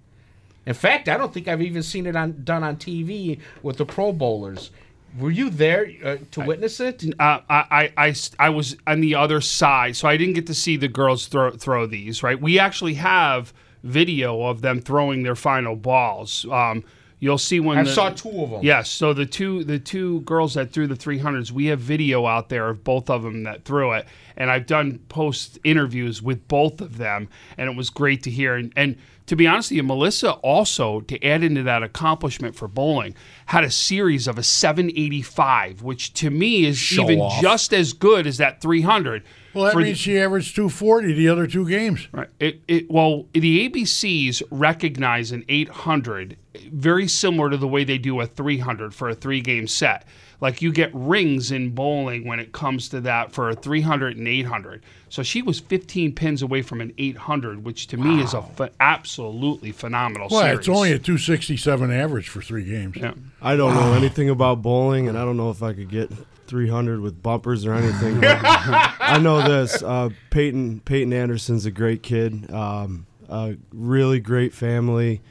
In 0.65 0.73
fact, 0.73 1.07
I 1.07 1.17
don't 1.17 1.33
think 1.33 1.47
I've 1.47 1.61
even 1.61 1.83
seen 1.83 2.05
it 2.05 2.15
on 2.15 2.43
done 2.43 2.63
on 2.63 2.75
TV 2.75 3.39
with 3.63 3.77
the 3.77 3.85
Pro 3.85 4.11
Bowlers. 4.11 4.71
Were 5.19 5.31
you 5.31 5.49
there 5.49 5.89
uh, 6.03 6.17
to 6.31 6.41
witness 6.41 6.79
it? 6.79 7.03
Uh, 7.19 7.39
I, 7.49 7.91
I, 7.97 8.07
I, 8.07 8.15
I 8.39 8.49
was 8.49 8.77
on 8.85 9.01
the 9.01 9.15
other 9.15 9.41
side, 9.41 9.95
so 9.95 10.07
I 10.07 10.17
didn't 10.17 10.35
get 10.35 10.47
to 10.47 10.53
see 10.53 10.77
the 10.77 10.87
girls 10.87 11.27
throw 11.27 11.51
throw 11.51 11.85
these. 11.87 12.21
Right, 12.23 12.39
we 12.39 12.59
actually 12.59 12.95
have 12.95 13.53
video 13.83 14.43
of 14.43 14.61
them 14.61 14.81
throwing 14.81 15.23
their 15.23 15.35
final 15.35 15.75
balls. 15.75 16.45
Um, 16.51 16.83
you'll 17.19 17.37
see 17.39 17.59
when 17.59 17.79
I 17.79 17.83
the- 17.83 17.89
saw 17.93 18.09
two 18.11 18.29
of 18.43 18.49
them. 18.51 18.59
Yes, 18.63 18.89
so 18.89 19.13
the 19.13 19.25
two 19.25 19.63
the 19.63 19.79
two 19.79 20.21
girls 20.21 20.53
that 20.55 20.71
threw 20.71 20.87
the 20.87 20.95
300s, 20.95 21.51
we 21.51 21.65
have 21.67 21.79
video 21.79 22.25
out 22.25 22.49
there 22.49 22.69
of 22.69 22.83
both 22.83 23.09
of 23.09 23.23
them 23.23 23.43
that 23.43 23.63
threw 23.63 23.93
it, 23.93 24.05
and 24.35 24.51
I've 24.51 24.67
done 24.67 24.99
post 25.09 25.57
interviews 25.63 26.21
with 26.21 26.47
both 26.47 26.79
of 26.81 26.97
them, 26.97 27.29
and 27.57 27.69
it 27.69 27.75
was 27.75 27.89
great 27.89 28.23
to 28.23 28.29
hear. 28.29 28.55
And, 28.55 28.71
and 28.75 28.97
to 29.27 29.35
be 29.35 29.45
honest 29.45 29.69
with 29.71 29.77
you, 29.77 29.83
Melissa 29.83 30.31
also 30.31 31.01
to 31.01 31.23
add 31.23 31.43
into 31.43 31.63
that 31.63 31.83
accomplishment 31.83 32.55
for 32.55 32.67
bowling 32.67 33.13
had 33.47 33.63
a 33.63 33.69
series 33.71 34.27
of 34.27 34.37
a 34.37 34.43
785, 34.43 35.81
which 35.83 36.13
to 36.15 36.29
me 36.29 36.65
is 36.65 36.77
Show 36.77 37.03
even 37.03 37.19
off. 37.19 37.41
just 37.41 37.73
as 37.73 37.93
good 37.93 38.25
as 38.27 38.37
that 38.37 38.61
300. 38.61 39.23
Well, 39.53 39.65
that 39.65 39.73
For 39.73 39.79
the- 39.81 39.85
means 39.87 39.97
she 39.97 40.17
averaged 40.19 40.55
240 40.55 41.13
the 41.13 41.29
other 41.29 41.47
two 41.47 41.67
games. 41.67 42.07
Right. 42.11 42.29
It, 42.39 42.61
it, 42.67 42.89
well, 42.91 43.25
the 43.33 43.69
ABCs 43.69 44.43
recognize 44.51 45.31
an 45.31 45.43
800 45.49 46.37
very 46.71 47.07
similar 47.07 47.49
to 47.49 47.57
the 47.57 47.67
way 47.67 47.83
they 47.83 47.97
do 47.97 48.19
a 48.19 48.25
300 48.25 48.93
for 48.93 49.09
a 49.09 49.15
three 49.15 49.41
game 49.41 49.67
set. 49.67 50.05
Like 50.39 50.61
you 50.61 50.71
get 50.71 50.91
rings 50.93 51.51
in 51.51 51.71
bowling 51.71 52.27
when 52.27 52.39
it 52.39 52.51
comes 52.51 52.89
to 52.89 53.01
that 53.01 53.31
for 53.31 53.49
a 53.49 53.55
300 53.55 54.17
and 54.17 54.27
800. 54.27 54.83
So 55.09 55.23
she 55.23 55.41
was 55.41 55.59
15 55.59 56.13
pins 56.13 56.41
away 56.43 56.61
from 56.61 56.79
an 56.79 56.93
800, 56.97 57.63
which 57.65 57.87
to 57.87 57.97
me 57.97 58.21
is 58.21 58.33
a 58.35 58.43
ph- 58.55 58.71
absolutely 58.79 59.71
phenomenal 59.71 60.27
Well, 60.29 60.41
series. 60.41 60.59
it's 60.59 60.69
only 60.69 60.91
a 60.91 60.99
267 60.99 61.91
average 61.91 62.29
for 62.29 62.41
three 62.41 62.65
games. 62.65 62.97
Yeah. 62.97 63.13
I 63.41 63.55
don't 63.55 63.73
know 63.73 63.93
anything 63.93 64.29
about 64.29 64.61
bowling, 64.61 65.07
and 65.07 65.17
I 65.17 65.25
don't 65.25 65.37
know 65.37 65.49
if 65.49 65.63
I 65.63 65.73
could 65.73 65.89
get 65.89 66.11
300 66.45 66.99
with 67.01 67.23
bumpers 67.23 67.65
or 67.65 67.73
anything. 67.73 68.19
I 68.23 69.19
know 69.19 69.41
this: 69.47 69.81
uh, 69.81 70.09
Peyton 70.29 70.81
Peyton 70.81 71.13
Anderson's 71.13 71.65
a 71.65 71.71
great 71.71 72.03
kid, 72.03 72.51
um, 72.51 73.05
a 73.29 73.55
really 73.73 74.19
great 74.19 74.53
family, 74.53 75.21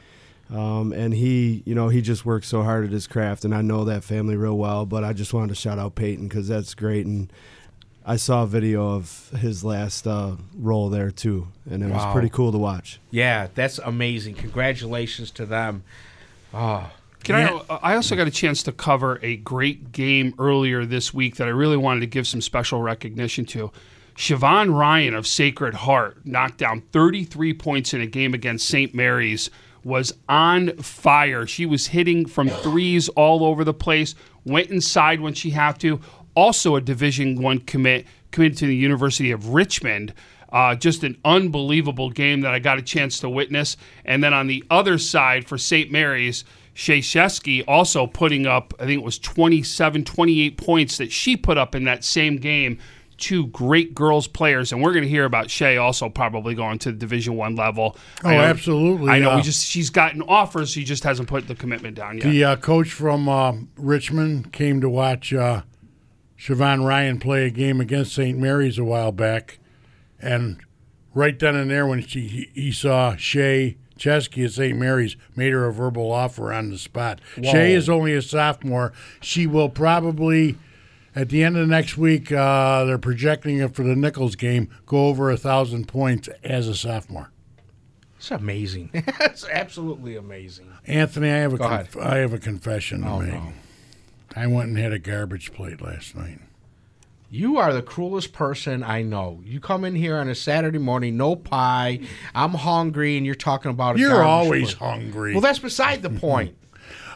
um, 0.51 0.93
and 0.93 1.13
he, 1.13 1.63
you 1.67 1.75
know, 1.75 1.89
he 1.89 2.01
just 2.01 2.25
works 2.25 2.47
so 2.49 2.63
hard 2.63 2.85
at 2.85 2.93
his 2.93 3.07
craft, 3.07 3.45
and 3.45 3.55
I 3.55 3.63
know 3.63 3.85
that 3.85 4.05
family 4.05 4.37
real 4.37 4.57
well. 4.57 4.87
But 4.87 5.05
I 5.05 5.13
just 5.13 5.35
wanted 5.35 5.49
to 5.49 5.55
shout 5.55 5.79
out 5.79 5.95
Peyton 5.95 6.29
because 6.29 6.47
that's 6.49 6.75
great, 6.75 7.07
and 7.07 7.33
I 8.05 8.17
saw 8.17 8.45
a 8.45 8.47
video 8.47 8.95
of 8.95 9.31
his 9.31 9.65
last 9.65 10.07
uh, 10.07 10.37
roll 10.57 10.89
there 10.89 11.11
too, 11.11 11.49
and 11.69 11.83
it 11.83 11.91
was 11.91 12.13
pretty 12.13 12.29
cool 12.29 12.53
to 12.53 12.59
watch. 12.59 13.01
Yeah, 13.11 13.49
that's 13.55 13.79
amazing. 13.79 14.35
Congratulations 14.35 15.33
to 15.33 15.47
them. 15.47 15.83
Oh, 16.55 16.89
Can 17.25 17.35
I? 17.35 17.77
I 17.83 17.97
also 17.97 18.15
got 18.15 18.29
a 18.29 18.31
chance 18.31 18.63
to 18.63 18.73
cover 18.73 19.19
a 19.23 19.37
great 19.37 19.91
game 19.91 20.35
earlier 20.39 20.87
this 20.87 21.13
week 21.13 21.37
that 21.37 21.49
I 21.49 21.51
really 21.51 21.77
wanted 21.77 22.01
to 22.01 22.07
give 22.07 22.29
some 22.29 22.41
special 22.41 22.81
recognition 22.81 23.45
to. 23.47 23.73
Siobhan 24.17 24.73
Ryan 24.73 25.15
of 25.15 25.27
Sacred 25.27 25.75
Heart 25.75 26.25
knocked 26.25 26.59
down 26.59 26.83
33 26.93 27.53
points 27.55 27.93
in 27.93 28.01
a 28.01 28.07
game 28.07 28.33
against 28.33 28.69
St. 28.69 28.95
Mary's. 28.95 29.51
Was 29.87 30.13
on 30.29 30.77
fire. 30.79 31.47
She 31.47 31.65
was 31.65 31.87
hitting 31.87 32.27
from 32.27 32.49
threes 32.49 33.09
all 33.11 33.45
over 33.45 33.63
the 33.63 33.73
place. 33.73 34.17
Went 34.45 34.69
inside 34.69 35.21
when 35.21 35.33
she 35.33 35.51
had 35.51 35.79
to. 35.79 36.01
Also 36.35 36.75
a 36.75 36.81
Division 36.81 37.41
One 37.41 37.61
commit 37.61 38.05
committed 38.33 38.59
to 38.59 38.67
the 38.67 38.75
University 38.75 39.31
of 39.31 39.51
Richmond. 39.51 40.13
Uh, 40.51 40.75
just 40.75 41.05
an 41.05 41.17
unbelievable 41.25 42.11
game 42.11 42.41
that 42.41 42.53
I 42.53 42.59
got 42.59 42.79
a 42.79 42.83
chance 42.83 43.21
to 43.21 43.31
witness. 43.31 43.77
And 44.05 44.25
then 44.25 44.35
on 44.35 44.49
the 44.49 44.65
other 44.71 44.99
side 44.99 45.47
for 45.47 45.57
St. 45.57 45.93
Mary's, 45.93 46.45
Shay 46.75 47.01
also 47.69 48.09
putting 48.09 48.45
up, 48.45 48.75
I 48.81 48.87
think 48.87 49.01
it 49.01 49.05
was 49.05 49.21
27, 49.21 50.05
28 50.05 50.57
points 50.57 50.99
that 50.99 51.13
she 51.13 51.37
put 51.37 51.59
up 51.59 51.77
in 51.77 51.85
that 51.85 52.03
same 52.03 52.39
game. 52.39 52.79
Two 53.19 53.47
great 53.47 53.95
girls 53.95 54.29
players, 54.29 54.73
and 54.73 54.83
we're 54.83 54.93
going 54.93 55.05
to 55.05 55.09
hear 55.09 55.25
about 55.25 55.51
Shay 55.51 55.79
also 55.79 56.09
probably 56.11 56.55
going 56.55 56.79
to 56.81 56.93
the 56.93 56.99
Division 56.99 57.35
One 57.37 57.57
level. 57.57 57.97
Oh, 58.23 58.29
I 58.29 58.37
know- 58.37 58.41
absolutely. 58.43 59.11
I 59.11 59.19
know. 59.21 59.31
Uh, 59.31 59.37
we 59.37 59.43
just 59.43 59.65
she's 59.67 59.89
gotten 59.89 60.21
offers. 60.23 60.71
She 60.71 60.85
just 60.85 61.05
hasn't 61.05 61.29
put 61.29 61.49
the 61.49 61.55
commitment 61.55 61.97
down 61.97 62.19
yet. 62.19 62.25
The 62.25 62.45
uh, 62.45 62.57
coach 62.57 62.91
from 62.93 63.29
uh, 63.29 63.55
Richmond 63.77 64.53
came 64.53 64.81
to 64.83 64.91
watch 64.91 65.33
uh, 65.33 65.63
Siobhan 66.39 66.85
Ryan 66.87 67.19
play 67.19 67.47
a 67.47 67.51
game 67.51 67.81
against 67.81 68.15
St. 68.15 68.39
Mary's 68.39 68.79
a 68.79 68.85
while 68.85 69.13
back, 69.13 69.59
and 70.21 70.61
right 71.15 71.39
then 71.39 71.55
and 71.57 71.71
there, 71.71 71.87
when 71.87 72.03
she 72.03 72.29
he, 72.29 72.51
he 72.55 72.71
saw 72.73 73.17
Shay 73.17 73.79
Chesky 73.99 74.45
at 74.45 74.53
St. 74.53 74.77
Mary's, 74.79 75.17
made 75.35 75.53
her 75.53 75.67
a 75.67 75.73
verbal 75.73 76.13
offer 76.13 76.53
on 76.53 76.71
the 76.71 76.79
spot. 76.79 77.21
Shay 77.43 77.73
is 77.73 77.89
only 77.89 78.15
a 78.15 78.23
sophomore. 78.23 78.93
She 79.21 79.47
will 79.47 79.69
probably. 79.71 80.59
At 81.17 81.31
the 81.31 81.43
end 81.43 81.57
of 81.57 81.67
the 81.67 81.75
next 81.75 81.97
week, 81.97 82.31
uh, 82.31 82.85
they're 82.85 82.99
projecting 82.99 83.59
it 83.59 83.75
for 83.75 83.83
the 83.83 83.97
Nichols 83.97 84.37
game, 84.37 84.69
go 84.85 85.07
over 85.09 85.31
a 85.31 85.37
thousand 85.39 85.89
points 85.89 86.29
as 86.45 86.69
a 86.69 86.75
sophomore. 86.75 87.31
It's 88.19 88.31
amazing. 88.31 88.91
it's 88.95 89.47
absolutely 89.49 90.17
amazing. 90.17 90.71
Anthony, 90.87 91.31
I 91.31 91.37
have 91.39 91.55
a 91.55 91.59
conf- 91.59 91.97
I 91.97 92.19
have 92.19 92.35
a 92.35 92.39
confession 92.39 93.01
to 93.03 93.09
Oh, 93.09 93.19
make. 93.21 93.33
no. 93.33 93.53
I 94.37 94.47
went 94.47 94.69
and 94.69 94.79
had 94.79 94.93
a 94.93 94.99
garbage 94.99 95.53
plate 95.55 95.81
last 95.81 96.15
night. 96.15 96.39
You 97.31 97.57
are 97.57 97.73
the 97.73 97.83
cruelest 97.83 98.33
person 98.35 98.83
I 98.83 99.03
know. 99.03 99.41
You 99.45 99.59
come 99.59 99.85
in 99.85 99.95
here 99.95 100.17
on 100.19 100.29
a 100.29 100.35
Saturday 100.35 100.79
morning, 100.79 101.17
no 101.17 101.35
pie. 101.35 102.01
I'm 102.35 102.53
hungry, 102.53 103.17
and 103.17 103.25
you're 103.27 103.35
talking 103.35 103.71
about. 103.71 103.97
A 103.97 103.99
You're 103.99 104.11
garbage 104.11 104.27
always 104.29 104.75
plate. 104.75 104.91
hungry. 104.91 105.33
Well, 105.33 105.41
that's 105.41 105.59
beside 105.59 106.03
the 106.03 106.11
point. 106.21 106.57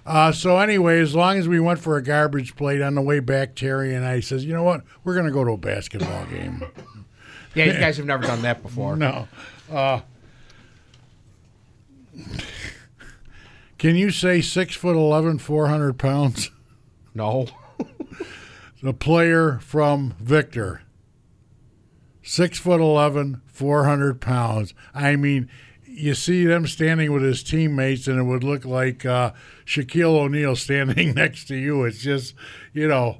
Uh, 0.06 0.32
so 0.32 0.58
anyway, 0.58 1.00
as 1.00 1.14
long 1.14 1.38
as 1.38 1.46
we 1.48 1.60
went 1.60 1.78
for 1.78 1.96
a 1.96 2.02
garbage 2.02 2.56
plate 2.56 2.80
on 2.82 2.94
the 2.94 3.02
way 3.02 3.20
back, 3.20 3.54
Terry 3.54 3.94
and 3.94 4.04
I 4.04 4.20
says, 4.20 4.44
you 4.44 4.52
know 4.52 4.62
what, 4.62 4.82
we're 5.04 5.14
going 5.14 5.26
to 5.26 5.32
go 5.32 5.44
to 5.44 5.52
a 5.52 5.56
basketball 5.56 6.26
game. 6.26 6.64
Yeah, 7.52 7.64
you 7.64 7.72
guys 7.72 7.96
have 7.96 8.06
never 8.06 8.22
done 8.22 8.42
that 8.42 8.62
before. 8.62 8.94
no. 8.96 9.26
Uh, 9.68 10.02
can 13.76 13.96
you 13.96 14.10
say 14.10 14.40
six 14.40 14.76
foot 14.76 14.94
eleven, 14.94 15.36
four 15.38 15.66
hundred 15.66 15.98
pounds? 15.98 16.50
No. 17.14 17.46
The 18.82 18.94
player 18.94 19.58
from 19.58 20.14
Victor. 20.20 20.80
Six 22.22 22.58
foot 22.58 22.80
eleven, 22.80 23.42
four 23.46 23.84
hundred 23.84 24.20
pounds. 24.22 24.72
I 24.94 25.16
mean, 25.16 25.50
you 26.00 26.14
see 26.14 26.44
them 26.44 26.66
standing 26.66 27.12
with 27.12 27.22
his 27.22 27.42
teammates, 27.42 28.06
and 28.08 28.18
it 28.18 28.24
would 28.24 28.42
look 28.44 28.64
like 28.64 29.04
uh, 29.06 29.32
Shaquille 29.64 30.16
O'Neal 30.18 30.56
standing 30.56 31.14
next 31.14 31.44
to 31.48 31.56
you. 31.56 31.84
It's 31.84 31.98
just, 31.98 32.34
you 32.72 32.88
know, 32.88 33.18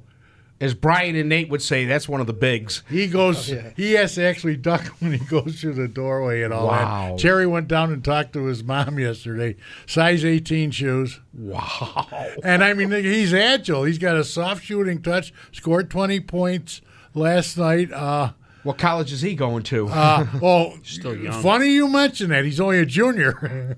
As 0.59 0.73
Brian 0.75 1.15
and 1.15 1.27
Nate 1.29 1.49
would 1.49 1.61
say, 1.61 1.85
that's 1.85 2.07
one 2.07 2.21
of 2.21 2.27
the 2.27 2.33
bigs. 2.33 2.83
he 2.87 3.07
goes, 3.07 3.51
he 3.75 3.93
has 3.93 4.13
to 4.15 4.23
actually 4.23 4.57
duck 4.57 4.85
when 4.99 5.11
he 5.13 5.17
goes 5.25 5.59
through 5.59 5.73
the 5.73 5.87
doorway 5.87 6.43
and 6.43 6.53
all 6.53 6.67
Wow. 6.67 7.09
that. 7.15 7.19
Terry 7.19 7.47
went 7.47 7.67
down 7.67 7.91
and 7.91 8.03
talked 8.03 8.33
to 8.33 8.45
his 8.45 8.63
mom 8.63 8.99
yesterday. 9.07 9.55
Size 9.87 10.23
18 10.23 10.69
shoes. 10.71 11.19
Wow. 11.33 12.07
And 12.43 12.63
I 12.63 12.73
mean, 12.73 12.91
he's 12.91 13.33
agile. 13.33 13.83
He's 13.85 13.97
got 13.97 14.17
a 14.17 14.23
soft 14.23 14.63
shooting 14.63 15.01
touch. 15.01 15.33
Scored 15.51 15.89
20 15.89 16.19
points 16.21 16.81
last 17.15 17.57
night. 17.57 17.91
Uh, 17.91 18.33
What 18.63 18.77
college 18.77 19.11
is 19.11 19.21
he 19.21 19.33
going 19.35 19.63
to? 19.63 19.87
uh, 19.87 20.27
oh, 20.41 20.77
Still 20.83 21.15
young. 21.15 21.41
funny 21.41 21.69
you 21.71 21.87
mention 21.87 22.29
that. 22.29 22.45
He's 22.45 22.59
only 22.59 22.79
a 22.79 22.85
junior. 22.85 23.77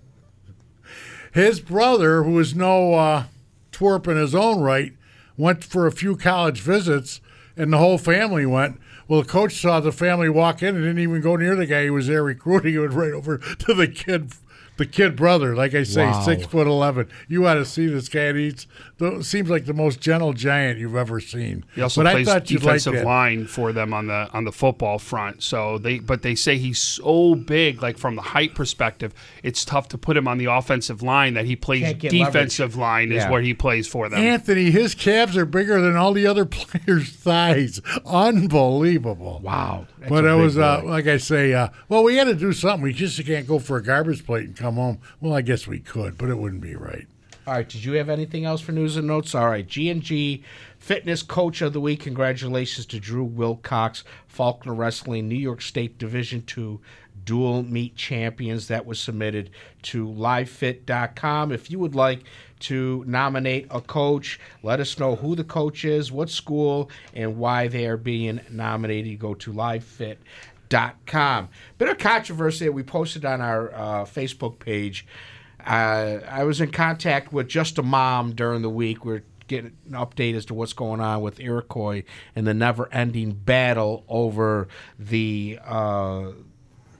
his 1.34 1.60
brother, 1.60 2.24
who 2.24 2.38
is 2.40 2.56
no 2.56 2.94
uh, 2.94 3.24
twerp 3.72 4.08
in 4.08 4.18
his 4.18 4.36
own 4.36 4.62
right, 4.62 4.94
went 5.38 5.64
for 5.64 5.88
a 5.88 5.92
few 5.92 6.16
college 6.16 6.60
visits, 6.62 7.22
and 7.56 7.72
the 7.72 7.78
whole 7.78 7.98
family 7.98 8.46
went. 8.46 8.80
Well, 9.08 9.22
the 9.22 9.28
coach 9.28 9.60
saw 9.60 9.80
the 9.80 9.92
family 9.92 10.30
walk 10.30 10.62
in 10.64 10.76
and 10.76 10.84
didn't 10.84 11.00
even 11.00 11.22
go 11.22 11.36
near 11.36 11.56
the 11.56 11.66
guy 11.66 11.86
who 11.86 11.94
was 11.94 12.08
there 12.08 12.24
recruiting. 12.24 12.72
He 12.74 12.80
went 12.80 12.94
right 12.94 13.12
over 13.12 13.38
to 13.60 13.74
the 13.74 13.88
kid, 13.88 14.32
the 14.78 14.86
kid 14.86 15.16
brother. 15.16 15.56
Like 15.56 15.74
I 15.76 15.84
say, 15.84 16.06
Wow. 16.06 16.22
six 16.22 16.46
foot 16.46 16.68
eleven. 16.68 17.08
You 17.28 17.46
ought 17.48 17.56
to 17.56 17.66
see 17.66 17.88
this 17.88 18.10
guy. 18.10 18.22
And 18.24 18.38
He's 18.40 18.68
the, 18.98 19.24
seems 19.24 19.50
like 19.50 19.66
the 19.66 19.74
most 19.74 20.00
gentle 20.02 20.34
giant 20.34 20.80
you've 20.80 20.96
ever 20.96 21.20
seen. 21.20 21.66
He 21.76 21.82
also 21.82 22.04
but 22.04 22.12
plays 22.14 22.28
I 22.28 22.34
thought 22.34 22.50
you'd 22.52 22.64
like 22.64 22.76
defensive 22.78 22.94
that. 22.94 23.06
line 23.06 23.46
for 23.48 23.72
them 23.72 23.94
on 23.94 24.08
the 24.08 24.30
on 24.34 24.46
the 24.46 24.52
football 24.52 24.98
front. 25.00 25.44
So 25.44 25.78
they 25.78 26.00
but 26.00 26.22
they 26.22 26.36
say 26.36 26.58
he's 26.58 26.80
so 26.80 27.36
big, 27.36 27.82
like 27.82 27.98
from 27.98 28.16
the 28.16 28.22
height 28.22 28.56
perspective, 28.56 29.14
it's 29.44 29.64
tough 29.66 29.90
to 29.90 29.98
put 29.98 30.18
him 30.18 30.28
on 30.28 30.38
the 30.38 30.46
offensive 30.46 31.02
line 31.04 31.34
that 31.36 31.46
he 31.46 31.56
plays 31.56 31.82
Can't 31.84 32.00
get 32.00 32.12
defensive 32.12 32.76
line 32.76 33.12
is 33.12 33.24
Yeah. 33.24 33.30
what 33.32 33.44
he 33.44 33.54
plays 33.54 33.88
for 33.88 34.10
them. 34.10 34.20
Anthony, 34.20 34.72
his 34.72 34.96
calves 34.96 35.38
are 35.38 35.46
bigger 35.46 35.82
than 35.82 35.96
all 35.96 36.14
the 36.14 36.26
other 36.26 36.46
players' 36.46 37.10
thighs. 37.12 37.80
Unbelievable. 38.06 39.40
wow. 39.44 39.86
That's 40.00 40.10
but 40.10 40.26
a 40.26 40.30
it 40.34 40.36
was, 40.36 40.58
uh, 40.58 40.82
like 40.84 41.08
I 41.08 41.18
say, 41.18 41.54
uh, 41.54 41.70
well, 41.90 42.04
we 42.04 42.16
had 42.16 42.26
to 42.26 42.36
do 42.36 42.52
something. 42.54 42.82
We 42.82 42.94
just 42.94 43.24
can't 43.26 43.48
go 43.48 43.60
for 43.60 43.78
a 43.78 43.84
garbage 43.84 44.26
plate 44.26 44.46
and 44.48 44.56
come 44.64 44.76
home. 44.76 45.00
Well, 45.20 45.34
I 45.34 45.42
guess 45.42 45.68
we 45.68 45.80
could, 45.80 46.18
but 46.18 46.30
it 46.30 46.38
wouldn't 46.38 46.62
be 46.62 46.76
right. 46.76 47.06
All 47.46 47.54
right. 47.54 47.68
Did 47.68 47.84
you 47.84 47.94
have 47.94 48.08
anything 48.08 48.46
else 48.46 48.62
for 48.62 48.72
news 48.72 48.96
and 48.96 49.08
notes? 49.08 49.36
All 49.36 49.50
right. 49.50 49.68
G 49.68 49.90
and 49.90 50.02
G 50.02 50.42
Fitness 50.80 51.22
Coach 51.22 51.62
of 51.62 51.74
the 51.74 51.82
Week. 51.82 52.00
Congratulations 52.00 52.86
to 52.86 53.00
Drew 53.00 53.26
Wilcox, 53.26 54.06
Falconer 54.26 54.74
Wrestling, 54.74 55.28
New 55.28 55.36
York 55.36 55.62
State 55.62 55.98
Division 55.98 56.44
Two 56.44 56.80
dual 57.26 57.64
meet 57.64 57.98
champions. 57.98 58.70
That 58.70 58.86
was 58.86 59.02
submitted 59.02 59.50
to 59.84 60.08
livefit.com. 60.08 61.52
If 61.52 61.70
you 61.70 61.80
would 61.80 61.96
like 61.96 62.24
to 62.62 63.04
nominate 63.06 63.68
a 63.70 63.82
coach, 63.82 64.40
let 64.62 64.80
us 64.80 64.98
know 64.98 65.18
who 65.18 65.36
the 65.36 65.44
coach 65.44 65.84
is, 65.84 66.10
what 66.10 66.30
school, 66.30 66.90
and 67.14 67.36
why 67.38 67.68
they 67.68 67.86
are 67.86 67.98
being 67.98 68.40
nominated. 68.50 69.20
Go 69.20 69.34
to 69.34 69.52
livefit.com. 69.52 70.18
Bit 71.78 71.90
of 71.90 71.98
controversy 71.98 72.66
that 72.66 72.72
we 72.72 72.84
posted 72.84 73.26
on 73.26 73.42
our 73.42 73.74
uh, 73.74 74.06
Facebook 74.06 74.60
page. 74.60 75.06
Uh, 75.66 76.20
I 76.28 76.44
was 76.44 76.60
in 76.60 76.72
contact 76.72 77.32
with 77.32 77.48
just 77.48 77.78
a 77.78 77.84
mom 77.84 78.34
during 78.34 78.62
the 78.64 78.70
week. 78.70 79.06
We're 79.06 79.24
getting 79.48 79.78
an 79.86 79.94
update 79.94 80.36
as 80.36 80.46
to 80.46 80.54
what's 80.54 80.74
going 80.74 81.00
on 81.00 81.22
with 81.22 81.40
Iroquois 81.40 82.04
and 82.36 82.48
the 82.48 82.54
never-ending 82.54 83.34
battle 83.34 84.04
over 84.08 84.68
the 84.98 85.60
uh, 85.64 86.32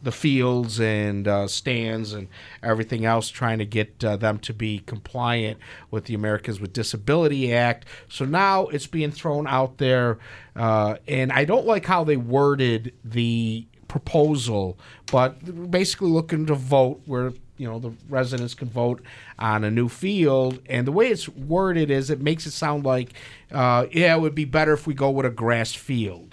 the 0.04 0.12
fields 0.12 0.80
and 0.80 1.28
uh, 1.28 1.48
stands 1.48 2.14
and 2.14 2.28
everything 2.62 3.06
else, 3.06 3.30
trying 3.30 3.58
to 3.60 3.66
get 3.66 4.04
uh, 4.04 4.18
them 4.18 4.38
to 4.40 4.54
be 4.54 4.80
compliant 4.80 5.58
with 5.90 6.06
the 6.06 6.14
Americans 6.14 6.60
with 6.60 6.74
Disability 6.74 7.54
Act. 7.54 7.86
So 8.10 8.26
now 8.26 8.68
it's 8.68 8.88
being 8.88 9.12
thrown 9.12 9.48
out 9.48 9.78
there, 9.78 10.20
uh, 10.56 10.98
and 11.08 11.32
I 11.32 11.46
don't 11.46 11.66
like 11.66 11.86
how 11.86 12.04
they 12.04 12.18
worded 12.18 12.94
the 13.04 13.66
proposal, 13.88 14.78
but 15.12 15.72
basically 15.72 16.10
looking 16.10 16.46
to 16.48 16.56
vote 16.56 17.02
where 17.06 17.32
you 17.58 17.68
know 17.68 17.80
the 17.80 17.92
residents 18.10 18.54
can 18.54 18.68
vote 18.68 19.02
on 19.38 19.64
a 19.64 19.72
new 19.72 19.88
field 19.88 20.60
and 20.68 20.88
the 20.88 20.92
way 20.92 21.10
it's 21.10 21.30
worded 21.30 21.92
is 21.92 22.10
it 22.10 22.20
makes 22.20 22.46
it 22.46 22.52
sound 22.52 22.84
like 22.84 23.14
uh, 23.52 23.86
yeah 23.92 24.16
it 24.16 24.20
would 24.20 24.34
be 24.34 24.46
better 24.46 24.74
if 24.74 24.88
we 24.88 24.94
go 24.94 25.12
with 25.12 25.26
a 25.26 25.30
grass 25.30 25.74
field 25.74 26.33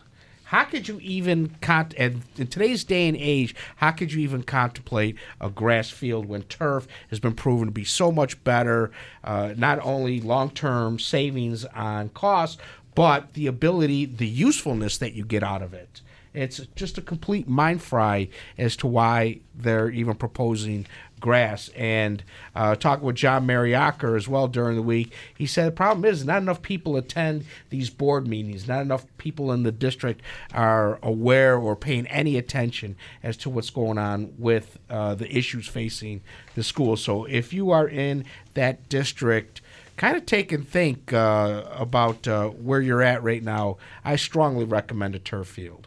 how 0.50 0.64
could 0.64 0.88
you 0.88 0.98
even 1.00 1.54
cont- 1.60 1.94
in 1.94 2.22
today's 2.36 2.82
day 2.84 3.06
and 3.08 3.16
age 3.16 3.54
how 3.76 3.90
could 3.90 4.12
you 4.12 4.20
even 4.20 4.42
contemplate 4.42 5.16
a 5.40 5.48
grass 5.48 5.90
field 5.90 6.26
when 6.26 6.42
turf 6.42 6.86
has 7.08 7.20
been 7.20 7.34
proven 7.34 7.66
to 7.66 7.72
be 7.72 7.84
so 7.84 8.10
much 8.10 8.42
better 8.44 8.90
uh, 9.24 9.54
not 9.56 9.78
only 9.82 10.20
long-term 10.20 10.98
savings 10.98 11.64
on 11.66 12.08
costs 12.10 12.58
but 12.94 13.34
the 13.34 13.46
ability 13.46 14.04
the 14.04 14.26
usefulness 14.26 14.98
that 14.98 15.14
you 15.14 15.24
get 15.24 15.42
out 15.42 15.62
of 15.62 15.72
it? 15.74 16.02
It's 16.32 16.58
just 16.76 16.96
a 16.96 17.02
complete 17.02 17.48
mind 17.48 17.82
fry 17.82 18.28
as 18.56 18.76
to 18.76 18.86
why 18.86 19.40
they're 19.54 19.90
even 19.90 20.14
proposing 20.14 20.86
grass. 21.20 21.68
And 21.76 22.24
uh, 22.54 22.74
talking 22.76 23.04
with 23.04 23.16
John 23.16 23.46
Mariacker 23.46 24.16
as 24.16 24.26
well 24.26 24.48
during 24.48 24.76
the 24.76 24.82
week, 24.82 25.12
he 25.36 25.46
said 25.46 25.66
the 25.66 25.72
problem 25.72 26.04
is 26.04 26.24
not 26.24 26.42
enough 26.42 26.62
people 26.62 26.96
attend 26.96 27.44
these 27.68 27.90
board 27.90 28.26
meetings. 28.26 28.66
Not 28.66 28.82
enough 28.82 29.06
people 29.18 29.52
in 29.52 29.62
the 29.62 29.72
district 29.72 30.22
are 30.52 30.98
aware 31.02 31.56
or 31.56 31.76
paying 31.76 32.06
any 32.06 32.36
attention 32.36 32.96
as 33.22 33.36
to 33.38 33.50
what's 33.50 33.70
going 33.70 33.98
on 33.98 34.32
with 34.38 34.78
uh, 34.88 35.14
the 35.14 35.36
issues 35.36 35.68
facing 35.68 36.22
the 36.54 36.62
school. 36.62 36.96
So 36.96 37.24
if 37.26 37.52
you 37.52 37.70
are 37.70 37.88
in 37.88 38.24
that 38.54 38.88
district, 38.88 39.60
kind 40.00 40.16
of 40.16 40.24
take 40.24 40.50
and 40.50 40.66
think 40.66 41.12
uh, 41.12 41.62
about 41.72 42.26
uh, 42.26 42.48
where 42.48 42.80
you're 42.80 43.02
at 43.02 43.22
right 43.22 43.42
now. 43.42 43.76
I 44.02 44.16
strongly 44.16 44.64
recommend 44.64 45.14
a 45.14 45.18
turf 45.18 45.46
field. 45.48 45.86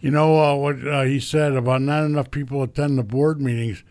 You 0.00 0.10
know 0.10 0.38
uh, 0.38 0.54
what 0.54 0.86
uh, 0.86 1.02
he 1.02 1.18
said 1.18 1.54
about 1.54 1.80
not 1.80 2.04
enough 2.04 2.30
people 2.30 2.62
attend 2.62 2.98
the 2.98 3.02
board 3.02 3.40
meetings. 3.40 3.82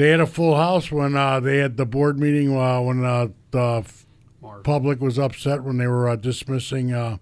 They 0.00 0.08
had 0.08 0.20
a 0.20 0.26
full 0.26 0.56
house 0.56 0.90
when 0.90 1.14
uh, 1.14 1.40
they 1.40 1.58
had 1.58 1.76
the 1.76 1.84
board 1.84 2.18
meeting 2.18 2.56
uh, 2.56 2.80
when 2.80 3.04
uh, 3.04 3.28
the 3.50 3.84
Marv. 4.40 4.64
public 4.64 4.98
was 4.98 5.18
upset 5.18 5.62
when 5.62 5.76
they 5.76 5.86
were 5.86 6.08
uh, 6.08 6.16
dismissing 6.16 6.94
uh. 6.94 7.18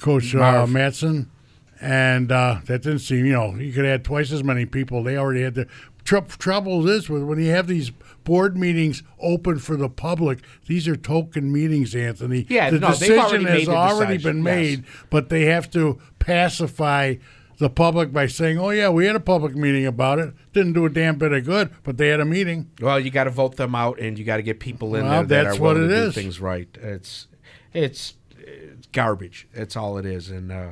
Coach 0.00 0.34
uh, 0.34 0.38
Marv. 0.38 0.70
Matson, 0.70 1.30
and 1.78 2.32
uh, 2.32 2.60
that 2.64 2.80
didn't 2.80 3.00
seem. 3.00 3.26
You 3.26 3.34
know, 3.34 3.54
you 3.56 3.70
could 3.74 3.84
have 3.84 3.92
had 3.92 4.04
twice 4.04 4.32
as 4.32 4.42
many 4.42 4.64
people. 4.64 5.02
They 5.02 5.18
already 5.18 5.42
had 5.42 5.56
the 5.56 5.66
tr- 6.04 6.20
trouble. 6.38 6.88
Is 6.88 7.10
with 7.10 7.24
when 7.24 7.38
you 7.38 7.50
have 7.50 7.66
these 7.66 7.90
board 8.24 8.56
meetings 8.56 9.02
open 9.20 9.58
for 9.58 9.76
the 9.76 9.90
public. 9.90 10.38
These 10.68 10.88
are 10.88 10.96
token 10.96 11.52
meetings, 11.52 11.94
Anthony. 11.94 12.46
Yeah, 12.48 12.70
the 12.70 12.78
no, 12.78 12.88
decision 12.88 13.18
already 13.18 13.44
has 13.44 13.68
already 13.68 14.16
decision, 14.16 14.42
been 14.42 14.46
yes. 14.46 14.56
made, 14.56 14.84
but 15.10 15.28
they 15.28 15.44
have 15.44 15.70
to 15.72 15.98
pacify 16.18 17.16
the 17.58 17.70
public 17.70 18.12
by 18.12 18.26
saying, 18.26 18.58
"Oh 18.58 18.70
yeah, 18.70 18.88
we 18.88 19.06
had 19.06 19.16
a 19.16 19.20
public 19.20 19.54
meeting 19.54 19.86
about 19.86 20.18
it. 20.18 20.32
Didn't 20.52 20.72
do 20.72 20.86
a 20.86 20.90
damn 20.90 21.16
bit 21.16 21.32
of 21.32 21.44
good, 21.44 21.70
but 21.82 21.96
they 21.96 22.08
had 22.08 22.20
a 22.20 22.24
meeting." 22.24 22.70
Well, 22.80 22.98
you 22.98 23.10
got 23.10 23.24
to 23.24 23.30
vote 23.30 23.56
them 23.56 23.74
out, 23.74 23.98
and 24.00 24.18
you 24.18 24.24
got 24.24 24.36
to 24.36 24.42
get 24.42 24.60
people 24.60 24.94
in 24.94 25.04
Well, 25.04 25.24
there 25.24 25.42
that 25.42 25.44
that's 25.44 25.58
are 25.58 25.62
what 25.62 25.74
willing 25.76 25.90
it 25.90 25.94
to 25.94 26.04
do 26.06 26.12
things 26.12 26.40
right. 26.40 26.68
It's 26.80 27.26
it's 27.72 28.14
it's 28.38 28.86
garbage. 28.92 29.48
That's 29.54 29.76
all 29.76 29.98
it 29.98 30.06
is, 30.06 30.30
and 30.30 30.50
uh, 30.52 30.70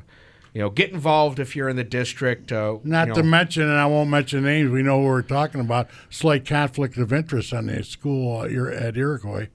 you 0.57 0.63
know, 0.63 0.71
get 0.71 0.91
involved 0.91 1.39
if 1.39 1.55
you're 1.55 1.69
in 1.69 1.77
the 1.77 1.85
district. 1.85 2.51
Uh, 2.51 2.79
Not 2.83 3.09
you 3.09 3.15
to 3.15 3.23
mention, 3.23 3.65
and 3.65 3.79
I 3.79 3.85
won't 3.87 4.09
mention 4.09 4.45
names. 4.45 4.71
We 4.71 4.83
know 4.83 5.01
who 5.01 5.07
we're 5.07 5.23
talking 5.23 5.61
about. 5.61 5.89
Slight 6.09 6.47
conflict 6.47 6.97
of 6.97 7.13
interest 7.13 7.53
on 7.53 7.67
the 7.67 7.83
school 7.83 8.41
uh, 8.41 8.73
at 8.73 8.97
Iroquois. 8.97 9.49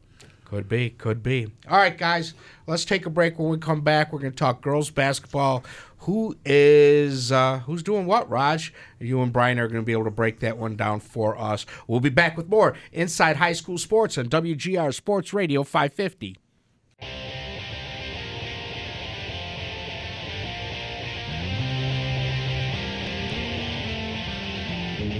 Could 0.46 0.68
be, 0.68 0.90
could 0.90 1.24
be. 1.24 1.48
All 1.70 1.78
right, 1.78 1.98
guys, 1.98 2.34
let's 2.68 2.84
take 2.84 3.06
a 3.06 3.10
break. 3.10 3.40
When 3.40 3.48
we 3.50 3.58
come 3.58 3.82
back, 3.82 4.12
we're 4.12 4.20
going 4.20 4.34
to 4.34 4.38
talk 4.38 4.62
girls 4.62 4.90
basketball. 4.90 5.64
Who 6.06 6.36
is 6.44 7.32
uh, 7.32 7.60
who's 7.60 7.84
doing 7.84 8.08
what, 8.08 8.28
Raj? 8.28 8.74
You 9.00 9.22
and 9.22 9.32
Brian 9.32 9.60
are 9.60 9.68
going 9.68 9.82
to 9.82 9.86
be 9.86 9.92
able 9.92 10.06
to 10.06 10.12
break 10.12 10.40
that 10.40 10.58
one 10.58 10.76
down 10.76 11.00
for 11.00 11.38
us. 11.38 11.68
We'll 11.86 12.00
be 12.00 12.10
back 12.10 12.36
with 12.38 12.50
more 12.50 12.76
Inside 12.92 13.36
High 13.36 13.54
School 13.54 13.78
Sports 13.78 14.18
on 14.18 14.26
WGR 14.26 14.96
Sports 14.96 15.32
Radio 15.32 15.64
550. 15.64 16.38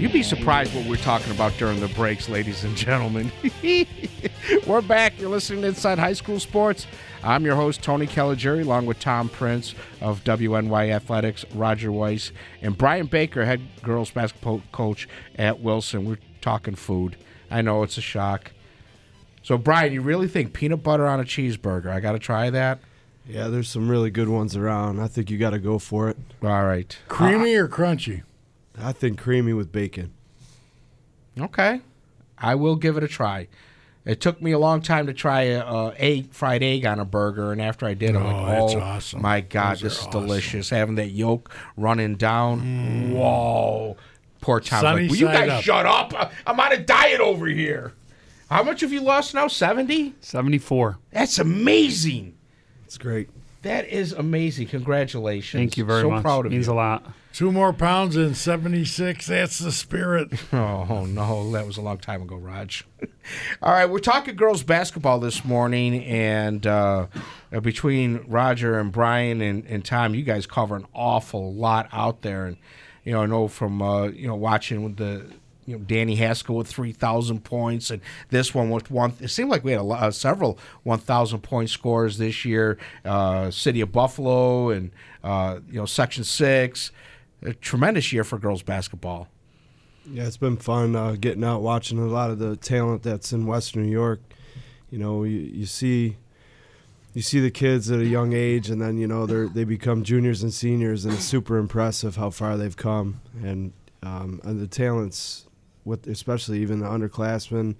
You'd 0.00 0.12
be 0.12 0.24
surprised 0.24 0.74
what 0.74 0.84
we're 0.86 0.96
talking 0.96 1.30
about 1.30 1.56
during 1.58 1.78
the 1.78 1.86
breaks, 1.86 2.28
ladies 2.28 2.64
and 2.64 2.76
gentlemen. 2.76 3.30
we're 4.66 4.80
back. 4.80 5.12
You're 5.20 5.30
listening 5.30 5.62
to 5.62 5.68
Inside 5.68 6.00
High 6.00 6.14
School 6.14 6.40
Sports. 6.40 6.88
I'm 7.24 7.44
your 7.44 7.54
host, 7.54 7.82
Tony 7.82 8.08
Caligiuri, 8.08 8.62
along 8.62 8.86
with 8.86 8.98
Tom 8.98 9.28
Prince 9.28 9.76
of 10.00 10.24
WNY 10.24 10.90
Athletics, 10.90 11.44
Roger 11.54 11.92
Weiss, 11.92 12.32
and 12.60 12.76
Brian 12.76 13.06
Baker, 13.06 13.44
head 13.44 13.60
girls 13.80 14.10
basketball 14.10 14.62
coach 14.72 15.08
at 15.36 15.60
Wilson. 15.60 16.04
We're 16.04 16.18
talking 16.40 16.74
food. 16.74 17.16
I 17.48 17.62
know 17.62 17.84
it's 17.84 17.96
a 17.96 18.00
shock. 18.00 18.50
So, 19.44 19.56
Brian, 19.56 19.92
you 19.92 20.00
really 20.00 20.26
think 20.26 20.52
peanut 20.52 20.82
butter 20.82 21.06
on 21.06 21.20
a 21.20 21.24
cheeseburger? 21.24 21.90
I 21.90 22.00
got 22.00 22.12
to 22.12 22.18
try 22.18 22.50
that? 22.50 22.80
Yeah, 23.24 23.46
there's 23.46 23.68
some 23.68 23.88
really 23.88 24.10
good 24.10 24.28
ones 24.28 24.56
around. 24.56 24.98
I 25.00 25.06
think 25.06 25.30
you 25.30 25.38
got 25.38 25.50
to 25.50 25.60
go 25.60 25.78
for 25.78 26.08
it. 26.08 26.16
All 26.42 26.64
right. 26.64 26.98
Creamy 27.06 27.54
or 27.54 27.68
crunchy? 27.68 28.22
I 28.76 28.90
think 28.90 29.18
creamy 29.18 29.52
with 29.52 29.70
bacon. 29.70 30.12
Okay, 31.38 31.82
I 32.36 32.56
will 32.56 32.76
give 32.76 32.96
it 32.96 33.04
a 33.04 33.08
try. 33.08 33.46
It 34.04 34.20
took 34.20 34.42
me 34.42 34.50
a 34.50 34.58
long 34.58 34.82
time 34.82 35.06
to 35.06 35.12
try 35.14 35.42
a, 35.42 35.60
a 35.64 35.94
egg 35.96 36.32
fried 36.32 36.62
egg 36.62 36.84
on 36.86 36.98
a 36.98 37.04
burger, 37.04 37.52
and 37.52 37.62
after 37.62 37.86
I 37.86 37.94
did, 37.94 38.16
I'm 38.16 38.26
Oh, 38.26 38.42
like, 38.42 38.58
that's 38.58 38.74
"Oh 38.74 38.80
awesome. 38.80 39.22
my 39.22 39.40
god, 39.40 39.74
Those 39.74 39.80
this 39.82 39.92
are 39.92 40.00
is 40.00 40.06
awesome. 40.08 40.10
Mm. 40.22 40.26
delicious!" 40.26 40.70
Having 40.70 40.94
that 40.96 41.10
yolk 41.10 41.54
running 41.76 42.16
down. 42.16 43.12
Whoa, 43.12 43.96
poor 44.40 44.58
Tom's 44.60 44.80
Sunny 44.82 45.02
like, 45.02 45.10
"Will 45.10 45.16
you 45.18 45.26
guys 45.26 45.50
up." 45.50 45.62
shut 45.62 45.86
up? 45.86 46.32
I'm 46.46 46.58
on 46.58 46.72
a 46.72 46.78
diet 46.78 47.20
over 47.20 47.46
here." 47.46 47.92
How 48.50 48.62
much 48.62 48.80
have 48.82 48.92
you 48.92 49.00
lost 49.00 49.32
now? 49.34 49.46
Seventy. 49.48 50.14
74. 50.20 50.98
That's 51.12 51.38
amazing. 51.38 52.34
That's 52.82 52.98
great. 52.98 53.30
That 53.62 53.86
is 53.88 54.12
amazing. 54.12 54.66
Congratulations. 54.66 55.58
Thank 55.58 55.76
you 55.78 55.84
very 55.84 56.02
so 56.02 56.10
much. 56.10 56.22
proud 56.22 56.44
of 56.44 56.52
Means 56.52 56.52
you. 56.52 56.58
Means 56.58 56.68
a 56.68 56.74
lot. 56.74 57.06
Two 57.32 57.50
more 57.50 57.72
pounds 57.72 58.14
in 58.14 58.34
76. 58.34 59.26
That's 59.26 59.58
the 59.58 59.72
spirit. 59.72 60.32
Oh, 60.52 61.06
no, 61.06 61.50
that 61.52 61.66
was 61.66 61.76
a 61.76 61.80
long 61.80 61.98
time 61.98 62.22
ago, 62.22 62.36
Raj. 62.36 62.84
All 63.62 63.72
right, 63.72 63.86
we're 63.86 64.00
talking 64.00 64.36
girls 64.36 64.62
basketball 64.62 65.18
this 65.18 65.44
morning, 65.44 66.04
and 66.04 66.66
uh, 66.66 67.06
between 67.62 68.24
Roger 68.28 68.78
and 68.78 68.92
Brian 68.92 69.40
and, 69.40 69.64
and 69.66 69.84
Tom, 69.84 70.14
you 70.14 70.22
guys 70.22 70.46
cover 70.46 70.76
an 70.76 70.86
awful 70.94 71.54
lot 71.54 71.88
out 71.92 72.22
there. 72.22 72.46
And 72.46 72.56
you 73.04 73.12
know, 73.12 73.22
I 73.22 73.26
know 73.26 73.48
from 73.48 73.80
uh, 73.80 74.08
you 74.08 74.26
know 74.26 74.34
watching 74.34 74.94
the 74.96 75.26
you 75.66 75.78
know 75.78 75.84
Danny 75.84 76.16
Haskell 76.16 76.56
with 76.56 76.68
three 76.68 76.92
thousand 76.92 77.44
points, 77.44 77.90
and 77.90 78.02
this 78.30 78.54
one 78.54 78.70
with 78.70 78.90
one. 78.90 79.14
It 79.20 79.28
seemed 79.28 79.50
like 79.50 79.64
we 79.64 79.72
had 79.72 79.80
a 79.80 79.84
uh, 79.84 80.10
several 80.10 80.58
one 80.82 80.98
thousand 80.98 81.40
point 81.40 81.70
scores 81.70 82.18
this 82.18 82.44
year. 82.44 82.78
Uh, 83.04 83.50
City 83.50 83.80
of 83.80 83.92
Buffalo 83.92 84.70
and 84.70 84.90
uh, 85.24 85.60
you 85.68 85.78
know 85.78 85.86
Section 85.86 86.24
Six. 86.24 86.92
A 87.44 87.52
tremendous 87.54 88.12
year 88.12 88.24
for 88.24 88.38
girls 88.38 88.62
basketball. 88.62 89.28
Yeah, 90.10 90.26
it's 90.26 90.36
been 90.36 90.56
fun 90.56 90.96
uh, 90.96 91.12
getting 91.12 91.44
out, 91.44 91.62
watching 91.62 91.98
a 91.98 92.06
lot 92.06 92.30
of 92.30 92.38
the 92.38 92.56
talent 92.56 93.02
that's 93.02 93.32
in 93.32 93.46
Western 93.46 93.84
New 93.84 93.90
York. 93.90 94.20
You 94.90 94.98
know, 94.98 95.24
you, 95.24 95.38
you 95.38 95.66
see, 95.66 96.16
you 97.14 97.22
see 97.22 97.40
the 97.40 97.50
kids 97.50 97.90
at 97.90 98.00
a 98.00 98.06
young 98.06 98.32
age, 98.32 98.68
and 98.68 98.80
then 98.80 98.96
you 98.98 99.06
know 99.06 99.26
they 99.26 99.48
they 99.52 99.64
become 99.64 100.02
juniors 100.02 100.42
and 100.42 100.52
seniors, 100.52 101.04
and 101.04 101.14
it's 101.14 101.24
super 101.24 101.56
impressive 101.56 102.16
how 102.16 102.30
far 102.30 102.56
they've 102.56 102.76
come, 102.76 103.20
and 103.42 103.72
um, 104.02 104.40
and 104.44 104.60
the 104.60 104.66
talents, 104.66 105.46
with 105.84 106.06
especially 106.06 106.60
even 106.60 106.80
the 106.80 106.86
underclassmen, 106.86 107.76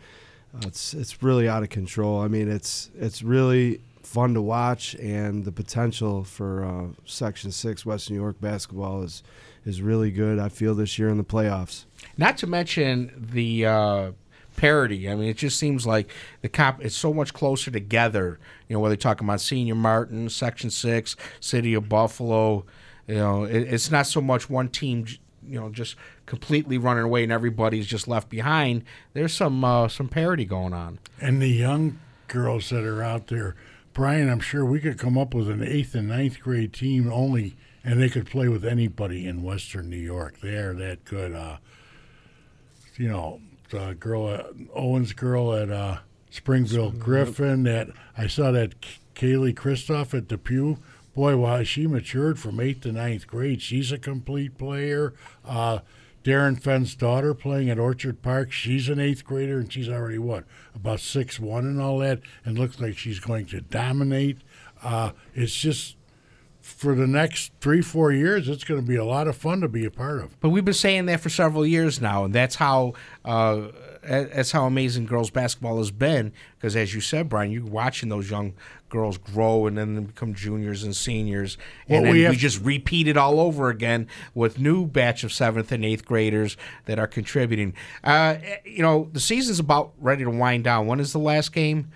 uh, 0.55 0.61
it's 0.67 0.95
it's 0.95 1.23
really 1.23 1.49
out 1.49 1.63
of 1.63 1.71
control. 1.71 2.21
I 2.21 2.29
mean, 2.29 2.49
it's 2.49 2.91
it's 2.99 3.23
really 3.23 3.81
fun 4.03 4.35
to 4.35 4.43
watch, 4.43 4.95
and 4.97 5.45
the 5.45 5.53
potential 5.53 6.25
for 6.25 6.65
uh, 6.65 6.87
Section 7.05 7.51
Six 7.51 7.85
Western 7.85 8.17
New 8.17 8.23
York 8.23 8.41
basketball 8.41 9.03
is 9.03 9.23
is 9.65 9.81
really 9.81 10.11
good. 10.11 10.39
I 10.39 10.49
feel 10.49 10.75
this 10.75 10.99
year 10.99 11.09
in 11.09 11.19
the 11.19 11.25
playoffs. 11.25 11.85
Not 12.17 12.37
to 12.39 12.47
mention 12.47 13.13
the 13.17 13.67
uh, 13.67 14.13
parity. 14.57 15.09
I 15.09 15.15
mean, 15.15 15.29
it 15.29 15.37
just 15.37 15.59
seems 15.59 15.87
like 15.87 16.11
the 16.41 16.49
comp. 16.49 16.85
It's 16.85 16.97
so 16.97 17.13
much 17.13 17.33
closer 17.33 17.71
together. 17.71 18.39
You 18.69 18.75
know, 18.75 18.81
whether 18.81 18.95
you're 18.95 18.99
talking 18.99 19.25
about 19.25 19.35
Monsignor 19.35 19.75
Martin, 19.75 20.29
Section 20.29 20.71
Six, 20.71 21.17
City 21.41 21.75
of 21.75 21.89
Buffalo. 21.89 22.65
You 23.07 23.17
know, 23.17 23.45
it, 23.45 23.73
it's 23.73 23.91
not 23.91 24.07
so 24.07 24.21
much 24.21 24.49
one 24.51 24.69
team. 24.69 25.07
You 25.45 25.59
know, 25.61 25.71
just 25.71 25.97
completely 26.27 26.79
running 26.79 27.03
away 27.03 27.25
and 27.25 27.33
everybody's 27.33 27.87
just 27.87 28.07
left 28.07 28.29
behind. 28.29 28.85
There's 29.13 29.33
some 29.33 29.65
uh, 29.65 29.89
some 29.89 30.09
parity 30.09 30.45
going 30.45 30.73
on. 30.73 30.99
And 31.21 31.43
the 31.43 31.49
young 31.49 31.99
girls 32.29 32.71
that 32.71 32.85
are 32.85 33.03
out 33.03 33.27
there, 33.27 33.57
Brian, 33.93 34.31
I'm 34.31 34.41
sure 34.41 34.65
we 34.65 34.81
could 34.81 34.99
come 34.99 35.19
up 35.19 35.35
with 35.35 35.51
an 35.51 35.63
eighth 35.63 35.95
and 35.95 36.09
ninth 36.09 36.41
grade 36.41 36.73
team 36.73 37.13
only, 37.13 37.57
and 37.85 38.01
they 38.01 38.09
could 38.09 38.27
play 38.27 38.49
with 38.49 38.65
anybody 38.65 39.27
in 39.27 39.43
Western 39.43 39.91
New 39.91 39.97
York. 39.97 40.41
They 40.41 40.55
are 40.55 40.75
that 40.75 41.05
good. 41.05 41.35
Uh, 41.35 41.57
you 42.97 43.09
know, 43.09 43.41
the 43.71 43.97
girl, 43.99 44.29
at, 44.29 44.47
Owens 44.75 45.13
girl 45.13 45.55
at 45.55 45.71
uh, 45.71 45.99
Springville 46.31 46.93
Griffith. 46.93 47.65
That 47.65 47.89
I 48.17 48.27
saw 48.27 48.51
that 48.53 48.81
K- 48.81 48.99
Kaylee 49.15 49.57
Christoph 49.57 50.15
at 50.15 50.29
Depew. 50.29 50.77
Boy, 51.15 51.37
wow, 51.37 51.63
she 51.63 51.87
matured 51.87 52.39
from 52.39 52.61
eighth 52.61 52.83
to 52.83 52.93
ninth 52.93 53.27
grade. 53.27 53.61
She's 53.61 53.93
a 53.93 53.99
complete 53.99 54.57
player. 54.57 55.13
Uh, 55.45 55.81
Darren 56.25 56.61
Fenn's 56.61 56.95
daughter 56.95 57.35
playing 57.35 57.69
at 57.69 57.79
Orchard 57.79 58.23
Park. 58.23 58.53
She's 58.53 58.89
an 58.89 59.01
eighth 59.01 59.25
grader, 59.25 59.59
and 59.59 59.73
she's 59.73 59.89
already 59.89 60.19
what 60.19 60.45
about 60.75 61.01
six 61.01 61.41
one 61.41 61.67
and 61.67 61.81
all 61.81 61.99
that, 61.99 62.21
and 62.45 62.59
looks 62.59 62.81
like 62.81 62.97
she's 62.97 63.19
going 63.21 63.47
to 63.47 63.61
dominate. 63.61 64.39
Uh, 64.83 65.13
it's 65.35 65.55
just 65.55 65.97
for 66.63 66.95
the 66.95 67.09
next 67.09 67.53
three 67.61 67.83
four 67.83 68.13
years, 68.13 68.49
it's 68.49 68.65
going 68.65 68.81
to 68.81 68.87
be 68.87 68.97
a 68.97 69.05
lot 69.05 69.27
of 69.27 69.37
fun 69.37 69.61
to 69.61 69.69
be 69.69 69.85
a 69.85 69.91
part 69.91 70.21
of. 70.21 70.41
But 70.41 70.51
we've 70.51 70.65
been 70.65 70.73
saying 70.73 71.07
that 71.07 71.21
for 71.21 71.29
several 71.29 71.67
years 71.67 72.01
now, 72.01 72.25
and 72.25 72.33
that's 72.33 72.55
how 72.55 72.95
uh, 73.25 73.69
that's 74.03 74.53
how 74.53 74.67
amazing 74.67 75.07
girls 75.07 75.31
basketball 75.31 75.79
has 75.79 75.91
been. 75.91 76.33
Because 76.57 76.77
as 76.77 76.95
you 76.95 77.01
said, 77.01 77.29
Brian, 77.29 77.51
you're 77.51 77.65
watching 77.65 78.09
those 78.09 78.31
young 78.31 78.55
girls 78.89 79.19
grow 79.19 79.67
and 79.67 79.77
then 79.77 80.05
become 80.05 80.35
juniors 80.35 80.85
and 80.85 80.95
seniors, 80.95 81.59
and 81.89 82.05
Well, 82.05 82.13
then 82.13 82.23
we 82.23 82.29
we, 82.29 82.37
just 82.37 82.63
repeat 82.63 83.09
it 83.09 83.17
all 83.17 83.41
over 83.41 83.69
again 83.69 84.07
with 84.35 84.59
new 84.59 84.87
batch 84.87 85.25
of 85.25 85.33
seventh 85.33 85.73
and 85.73 85.85
eighth 85.85 86.05
graders 86.05 86.57
that 86.85 86.99
are 86.99 87.09
contributing. 87.09 87.75
Uh, 88.05 88.37
you 88.65 88.83
know, 88.83 89.09
the 89.13 89.21
season's 89.21 89.59
about 89.59 89.93
ready 89.99 90.23
to 90.23 90.31
wind 90.31 90.65
down. 90.65 90.87
When 90.87 91.01
is 91.01 91.13
the 91.13 91.19
last 91.19 91.53
game? 91.53 91.91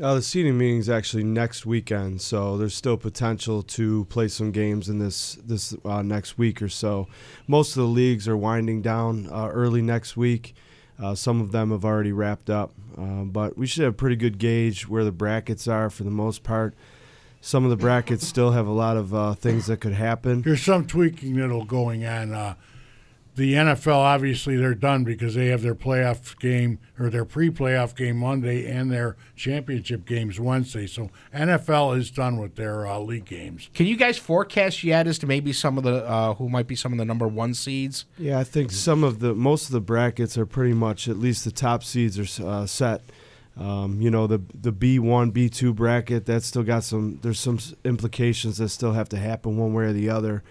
Uh, 0.00 0.14
the 0.14 0.22
seating 0.22 0.56
meeting 0.56 0.78
is 0.78 0.88
actually 0.88 1.22
next 1.22 1.66
weekend, 1.66 2.22
so 2.22 2.56
there's 2.56 2.74
still 2.74 2.96
potential 2.96 3.62
to 3.62 4.06
play 4.06 4.28
some 4.28 4.50
games 4.50 4.88
in 4.88 4.98
this 4.98 5.36
this 5.44 5.76
uh, 5.84 6.00
next 6.00 6.38
week 6.38 6.62
or 6.62 6.70
so. 6.70 7.06
Most 7.46 7.76
of 7.76 7.82
the 7.82 7.88
leagues 7.88 8.26
are 8.26 8.36
winding 8.36 8.80
down 8.80 9.28
uh, 9.30 9.48
early 9.48 9.82
next 9.82 10.16
week. 10.16 10.54
Uh, 10.98 11.14
some 11.14 11.42
of 11.42 11.52
them 11.52 11.70
have 11.70 11.84
already 11.84 12.12
wrapped 12.12 12.48
up, 12.48 12.72
uh, 12.96 13.24
but 13.24 13.58
we 13.58 13.66
should 13.66 13.84
have 13.84 13.92
a 13.92 13.96
pretty 13.96 14.16
good 14.16 14.38
gauge 14.38 14.88
where 14.88 15.04
the 15.04 15.12
brackets 15.12 15.68
are 15.68 15.90
for 15.90 16.04
the 16.04 16.10
most 16.10 16.42
part. 16.42 16.74
some 17.42 17.64
of 17.64 17.70
the 17.70 17.76
brackets 17.76 18.26
still 18.26 18.52
have 18.52 18.66
a 18.66 18.72
lot 18.72 18.96
of 18.96 19.14
uh, 19.14 19.34
things 19.34 19.66
that 19.66 19.80
could 19.80 19.94
happen. 19.94 20.42
There's 20.42 20.62
some 20.62 20.86
tweaking 20.86 21.36
that'll 21.36 21.64
going 21.64 22.06
on. 22.06 22.56
The 23.36 23.54
NFL 23.54 23.94
obviously 23.94 24.56
they're 24.56 24.74
done 24.74 25.04
because 25.04 25.34
they 25.34 25.46
have 25.46 25.62
their 25.62 25.74
playoff 25.74 26.38
game 26.38 26.78
or 26.98 27.10
their 27.10 27.24
pre-playoff 27.24 27.96
game 27.96 28.18
Monday 28.18 28.70
and 28.70 28.90
their 28.90 29.16
championship 29.36 30.04
games 30.04 30.38
Wednesday. 30.38 30.86
So 30.86 31.10
NFL 31.34 31.96
is 31.96 32.10
done 32.10 32.38
with 32.38 32.56
their 32.56 32.86
uh, 32.86 32.98
league 32.98 33.24
games. 33.24 33.70
Can 33.72 33.86
you 33.86 33.96
guys 33.96 34.18
forecast 34.18 34.84
yet 34.84 35.06
as 35.06 35.18
to 35.20 35.26
maybe 35.26 35.52
some 35.52 35.78
of 35.78 35.84
the 35.84 36.06
uh, 36.06 36.34
who 36.34 36.48
might 36.48 36.66
be 36.66 36.76
some 36.76 36.92
of 36.92 36.98
the 36.98 37.04
number 37.04 37.28
one 37.28 37.54
seeds? 37.54 38.04
Yeah, 38.18 38.38
I 38.38 38.44
think 38.44 38.72
some 38.72 39.04
of 39.04 39.20
the 39.20 39.34
most 39.34 39.66
of 39.66 39.72
the 39.72 39.80
brackets 39.80 40.36
are 40.36 40.46
pretty 40.46 40.74
much 40.74 41.08
at 41.08 41.16
least 41.16 41.44
the 41.44 41.52
top 41.52 41.84
seeds 41.84 42.18
are 42.18 42.46
uh, 42.46 42.66
set. 42.66 43.02
Um, 43.56 44.00
you 44.00 44.10
know 44.10 44.26
the 44.26 44.40
the 44.54 44.72
B 44.72 44.98
one 44.98 45.30
B 45.30 45.48
two 45.48 45.74
bracket 45.74 46.24
that's 46.24 46.46
still 46.46 46.62
got 46.62 46.84
some 46.84 47.18
there's 47.22 47.40
some 47.40 47.58
implications 47.84 48.58
that 48.58 48.68
still 48.70 48.92
have 48.92 49.08
to 49.10 49.18
happen 49.18 49.58
one 49.58 49.74
way 49.74 49.84
or 49.84 49.92
the 49.92 50.08
other. 50.08 50.42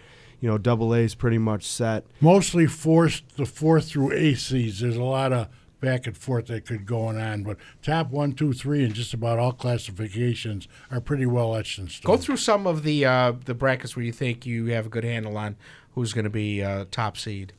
You 0.41 0.49
know, 0.49 0.57
double 0.57 0.95
A's 0.95 1.15
pretty 1.15 1.37
much 1.37 1.65
set. 1.67 2.05
Mostly 2.21 2.65
forced 2.65 3.35
the 3.35 3.45
fourth 3.45 3.89
through 3.89 4.13
eight 4.13 4.37
seeds. 4.39 4.79
There's 4.79 4.95
a 4.95 5.03
lot 5.03 5.33
of 5.33 5.47
back 5.81 6.07
and 6.07 6.15
forth 6.17 6.47
that 6.47 6.65
could 6.65 6.85
going 6.85 7.17
on, 7.17 7.43
but 7.43 7.57
top 7.81 8.09
one, 8.09 8.33
two, 8.33 8.53
three, 8.53 8.83
and 8.83 8.93
just 8.93 9.13
about 9.13 9.39
all 9.39 9.51
classifications 9.51 10.67
are 10.91 11.01
pretty 11.01 11.25
well 11.25 11.55
etched 11.55 11.79
in 11.79 11.87
stone. 11.89 12.15
Go 12.15 12.21
through 12.21 12.37
some 12.37 12.67
of 12.67 12.83
the 12.83 13.05
uh, 13.05 13.33
the 13.45 13.53
brackets 13.53 13.95
where 13.95 14.05
you 14.05 14.11
think 14.11 14.45
you 14.45 14.67
have 14.67 14.85
a 14.85 14.89
good 14.89 15.03
handle 15.03 15.37
on 15.37 15.55
who's 15.95 16.13
going 16.13 16.23
to 16.25 16.29
be 16.29 16.63
uh, 16.63 16.85
top 16.91 17.17
seed. 17.17 17.53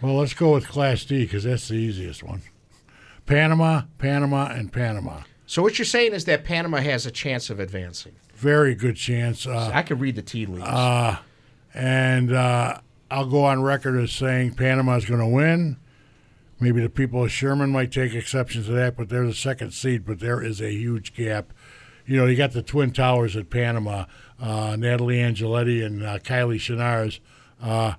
Well, 0.00 0.16
let's 0.16 0.34
go 0.34 0.52
with 0.52 0.68
Class 0.68 1.04
D 1.04 1.22
because 1.24 1.44
that's 1.44 1.68
the 1.68 1.76
easiest 1.76 2.22
one. 2.22 2.42
Panama, 3.26 3.82
Panama, 3.98 4.46
and 4.46 4.72
Panama. 4.72 5.20
So 5.46 5.62
what 5.62 5.78
you're 5.78 5.86
saying 5.86 6.12
is 6.12 6.24
that 6.26 6.44
Panama 6.44 6.78
has 6.78 7.06
a 7.06 7.10
chance 7.10 7.50
of 7.50 7.60
advancing. 7.60 8.12
Very 8.34 8.74
good 8.74 8.96
chance. 8.96 9.46
Uh, 9.46 9.70
I 9.72 9.82
could 9.82 10.00
read 10.00 10.16
the 10.16 10.22
tea 10.22 10.46
leaves. 10.46 10.66
uh, 10.66 11.18
and 11.74 12.32
uh, 12.32 12.78
I'll 13.10 13.26
go 13.26 13.44
on 13.44 13.62
record 13.62 14.00
as 14.00 14.12
saying 14.12 14.54
Panama's 14.54 15.04
going 15.04 15.20
to 15.20 15.26
win. 15.26 15.76
Maybe 16.60 16.80
the 16.80 16.88
people 16.88 17.24
of 17.24 17.32
Sherman 17.32 17.70
might 17.70 17.90
take 17.90 18.14
exceptions 18.14 18.66
to 18.66 18.72
that, 18.72 18.96
but 18.96 19.08
they're 19.08 19.26
the 19.26 19.34
second 19.34 19.72
seed. 19.72 20.06
But 20.06 20.20
there 20.20 20.40
is 20.42 20.60
a 20.60 20.70
huge 20.70 21.14
gap. 21.14 21.52
You 22.06 22.16
know, 22.16 22.26
you 22.26 22.36
got 22.36 22.52
the 22.52 22.62
Twin 22.62 22.92
Towers 22.92 23.36
at 23.36 23.50
Panama, 23.50 24.04
uh, 24.40 24.76
Natalie 24.78 25.16
Angeletti 25.16 25.84
and 25.84 26.04
uh, 26.04 26.18
Kylie 26.20 26.56
Chenars. 26.56 27.18
Uh, 27.60 27.94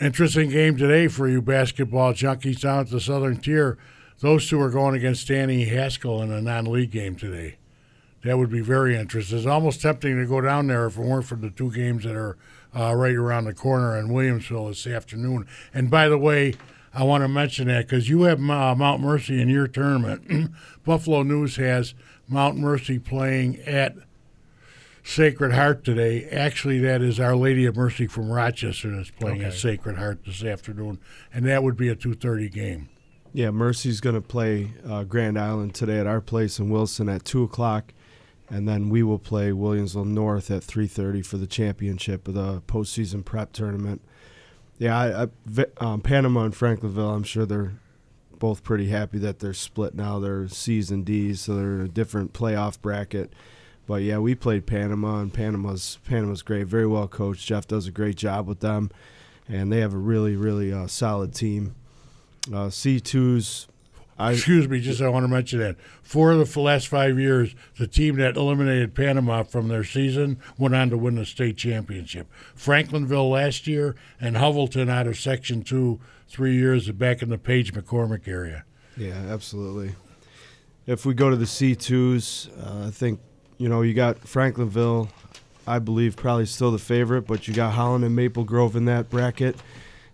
interesting 0.00 0.50
game 0.50 0.76
today 0.76 1.06
for 1.06 1.28
you 1.28 1.40
basketball 1.40 2.12
junkies 2.12 2.60
down 2.60 2.80
at 2.80 2.90
the 2.90 3.00
Southern 3.00 3.36
Tier. 3.36 3.78
Those 4.20 4.48
two 4.48 4.60
are 4.60 4.70
going 4.70 4.94
against 4.94 5.28
Danny 5.28 5.64
Haskell 5.64 6.22
in 6.22 6.30
a 6.30 6.40
non-league 6.40 6.90
game 6.90 7.16
today. 7.16 7.56
That 8.24 8.38
would 8.38 8.50
be 8.50 8.60
very 8.60 8.96
interesting. 8.96 9.38
It's 9.38 9.46
almost 9.46 9.80
tempting 9.80 10.16
to 10.18 10.26
go 10.26 10.40
down 10.40 10.68
there 10.68 10.86
if 10.86 10.96
it 10.96 11.02
weren't 11.02 11.26
for 11.26 11.34
the 11.34 11.50
two 11.50 11.72
games 11.72 12.04
that 12.04 12.14
are 12.14 12.36
uh, 12.74 12.94
right 12.94 13.16
around 13.16 13.44
the 13.44 13.54
corner 13.54 13.98
in 13.98 14.08
Williamsville 14.08 14.68
this 14.68 14.86
afternoon. 14.86 15.46
And 15.74 15.90
by 15.90 16.08
the 16.08 16.18
way, 16.18 16.54
I 16.94 17.04
want 17.04 17.22
to 17.24 17.28
mention 17.28 17.68
that 17.68 17.86
because 17.86 18.08
you 18.08 18.22
have 18.22 18.38
uh, 18.38 18.74
Mount 18.74 19.00
Mercy 19.00 19.40
in 19.40 19.48
your 19.48 19.66
tournament. 19.66 20.52
Buffalo 20.84 21.22
News 21.22 21.56
has 21.56 21.94
Mount 22.28 22.58
Mercy 22.58 22.98
playing 22.98 23.58
at 23.60 23.96
Sacred 25.02 25.52
Heart 25.52 25.84
today. 25.84 26.24
Actually, 26.26 26.78
that 26.80 27.02
is 27.02 27.18
Our 27.18 27.34
Lady 27.34 27.64
of 27.66 27.76
Mercy 27.76 28.06
from 28.06 28.30
Rochester 28.30 28.94
that's 28.94 29.10
playing 29.10 29.42
at 29.42 29.54
Sacred 29.54 29.96
Heart 29.96 30.24
this 30.26 30.44
afternoon, 30.44 31.00
and 31.32 31.44
that 31.46 31.62
would 31.62 31.76
be 31.76 31.88
a 31.88 31.96
two 31.96 32.14
thirty 32.14 32.48
game. 32.48 32.88
Yeah, 33.32 33.50
Mercy's 33.50 34.00
going 34.00 34.14
to 34.14 34.20
play 34.20 34.74
uh, 34.86 35.04
Grand 35.04 35.38
Island 35.38 35.74
today 35.74 35.98
at 35.98 36.06
our 36.06 36.20
place 36.20 36.58
in 36.58 36.68
Wilson 36.68 37.08
at 37.08 37.24
two 37.24 37.42
o'clock, 37.42 37.94
and 38.52 38.68
then 38.68 38.90
we 38.90 39.02
will 39.02 39.18
play 39.18 39.50
Williamsville 39.50 40.06
North 40.06 40.50
at 40.50 40.62
three 40.62 40.86
thirty 40.86 41.22
for 41.22 41.38
the 41.38 41.46
championship 41.46 42.28
of 42.28 42.34
the 42.34 42.60
postseason 42.68 43.24
prep 43.24 43.52
tournament. 43.52 44.02
Yeah, 44.78 44.98
I, 44.98 45.22
I, 45.22 45.66
um, 45.78 46.02
Panama 46.02 46.44
and 46.44 46.54
Franklinville. 46.54 47.14
I'm 47.14 47.22
sure 47.22 47.46
they're 47.46 47.72
both 48.38 48.62
pretty 48.62 48.88
happy 48.88 49.16
that 49.18 49.38
they're 49.38 49.54
split 49.54 49.94
now. 49.94 50.18
They're 50.18 50.48
C's 50.48 50.90
and 50.90 51.02
D's, 51.02 51.40
so 51.40 51.54
they're 51.54 51.76
in 51.76 51.80
a 51.80 51.88
different 51.88 52.34
playoff 52.34 52.78
bracket. 52.78 53.32
But 53.86 54.02
yeah, 54.02 54.18
we 54.18 54.34
played 54.34 54.66
Panama, 54.66 55.20
and 55.20 55.32
Panama's 55.32 55.98
Panama's 56.04 56.42
great, 56.42 56.66
very 56.66 56.86
well 56.86 57.08
coached. 57.08 57.46
Jeff 57.46 57.66
does 57.66 57.86
a 57.86 57.90
great 57.90 58.16
job 58.16 58.46
with 58.46 58.60
them, 58.60 58.90
and 59.48 59.72
they 59.72 59.80
have 59.80 59.94
a 59.94 59.98
really 59.98 60.36
really 60.36 60.70
uh, 60.70 60.88
solid 60.88 61.34
team. 61.34 61.74
Uh, 62.48 62.68
C2s, 62.68 63.68
I 64.22 64.32
Excuse 64.32 64.68
me, 64.68 64.80
just 64.80 65.02
I 65.02 65.08
want 65.08 65.24
to 65.24 65.28
mention 65.28 65.58
that 65.58 65.76
four 66.02 66.30
of 66.30 66.52
the 66.52 66.60
last 66.60 66.86
five 66.86 67.18
years, 67.18 67.54
the 67.78 67.88
team 67.88 68.16
that 68.16 68.36
eliminated 68.36 68.94
Panama 68.94 69.42
from 69.42 69.68
their 69.68 69.84
season 69.84 70.38
went 70.56 70.74
on 70.74 70.90
to 70.90 70.96
win 70.96 71.16
the 71.16 71.26
state 71.26 71.56
championship. 71.56 72.28
Franklinville 72.56 73.30
last 73.30 73.66
year 73.66 73.96
and 74.20 74.36
Hovelton 74.36 74.88
out 74.88 75.06
of 75.06 75.18
Section 75.18 75.62
Two 75.62 76.00
three 76.28 76.54
years 76.54 76.90
back 76.92 77.20
in 77.20 77.30
the 77.30 77.38
Page 77.38 77.74
McCormick 77.74 78.28
area. 78.28 78.64
Yeah, 78.96 79.14
absolutely. 79.28 79.94
If 80.86 81.04
we 81.04 81.14
go 81.14 81.30
to 81.30 81.36
the 81.36 81.44
C2s, 81.44 82.48
uh, 82.58 82.88
I 82.88 82.90
think, 82.90 83.20
you 83.58 83.68
know, 83.68 83.82
you 83.82 83.94
got 83.94 84.20
Franklinville, 84.20 85.08
I 85.66 85.78
believe, 85.78 86.16
probably 86.16 86.46
still 86.46 86.70
the 86.70 86.78
favorite, 86.78 87.26
but 87.26 87.46
you 87.46 87.54
got 87.54 87.72
Holland 87.74 88.04
and 88.04 88.16
Maple 88.16 88.44
Grove 88.44 88.76
in 88.76 88.84
that 88.86 89.10
bracket, 89.10 89.56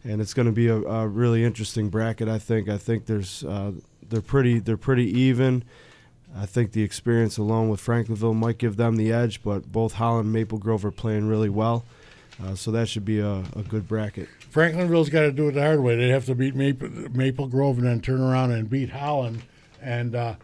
and 0.04 0.20
it's 0.20 0.34
going 0.34 0.46
to 0.46 0.52
be 0.52 0.68
a, 0.68 0.76
a 0.76 1.06
really 1.06 1.44
interesting 1.44 1.88
bracket. 1.88 2.28
I 2.28 2.38
think. 2.38 2.68
I 2.68 2.78
think 2.78 3.06
there's 3.06 3.44
uh, 3.44 3.72
they're 4.08 4.20
pretty 4.20 4.58
they're 4.58 4.76
pretty 4.76 5.06
even. 5.18 5.64
I 6.36 6.46
think 6.46 6.72
the 6.72 6.82
experience 6.82 7.38
alone 7.38 7.68
with 7.68 7.80
Franklinville 7.80 8.36
might 8.36 8.58
give 8.58 8.76
them 8.76 8.96
the 8.96 9.12
edge, 9.12 9.42
but 9.42 9.72
both 9.72 9.94
Holland 9.94 10.26
and 10.26 10.32
Maple 10.32 10.58
Grove 10.58 10.84
are 10.84 10.90
playing 10.90 11.26
really 11.26 11.48
well, 11.48 11.84
uh, 12.42 12.54
so 12.54 12.70
that 12.70 12.88
should 12.88 13.06
be 13.06 13.18
a, 13.18 13.44
a 13.56 13.62
good 13.66 13.88
bracket. 13.88 14.28
Franklinville's 14.52 15.08
got 15.08 15.22
to 15.22 15.32
do 15.32 15.48
it 15.48 15.52
the 15.52 15.62
hard 15.62 15.80
way. 15.80 15.96
They 15.96 16.08
have 16.08 16.26
to 16.26 16.34
beat 16.34 16.54
Maple, 16.54 16.88
Maple 16.88 17.46
Grove 17.48 17.78
and 17.78 17.86
then 17.86 18.00
turn 18.00 18.20
around 18.20 18.52
and 18.52 18.68
beat 18.68 18.90
Holland. 18.90 19.42
And 19.80 20.14
uh, 20.14 20.34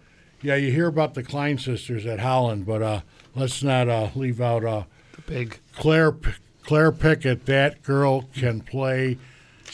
yeah, 0.43 0.57
you 0.57 0.73
hear 0.73 0.87
about 0.87 1.15
the 1.15 1.23
Klein 1.23 1.59
sisters 1.59 2.07
at 2.07 2.21
Holland, 2.21 2.67
but 2.67 2.83
uh, 2.83 3.01
let's 3.35 3.63
not 3.63 3.89
uh, 3.89 4.09
leave 4.15 4.41
out 4.41 4.65
uh, 4.65 4.85
Big. 5.27 5.59
Claire 5.75 6.17
Claire 6.63 6.93
Pickett. 6.93 7.47
That 7.47 7.83
girl 7.83 8.23
can 8.35 8.61
play. 8.61 9.19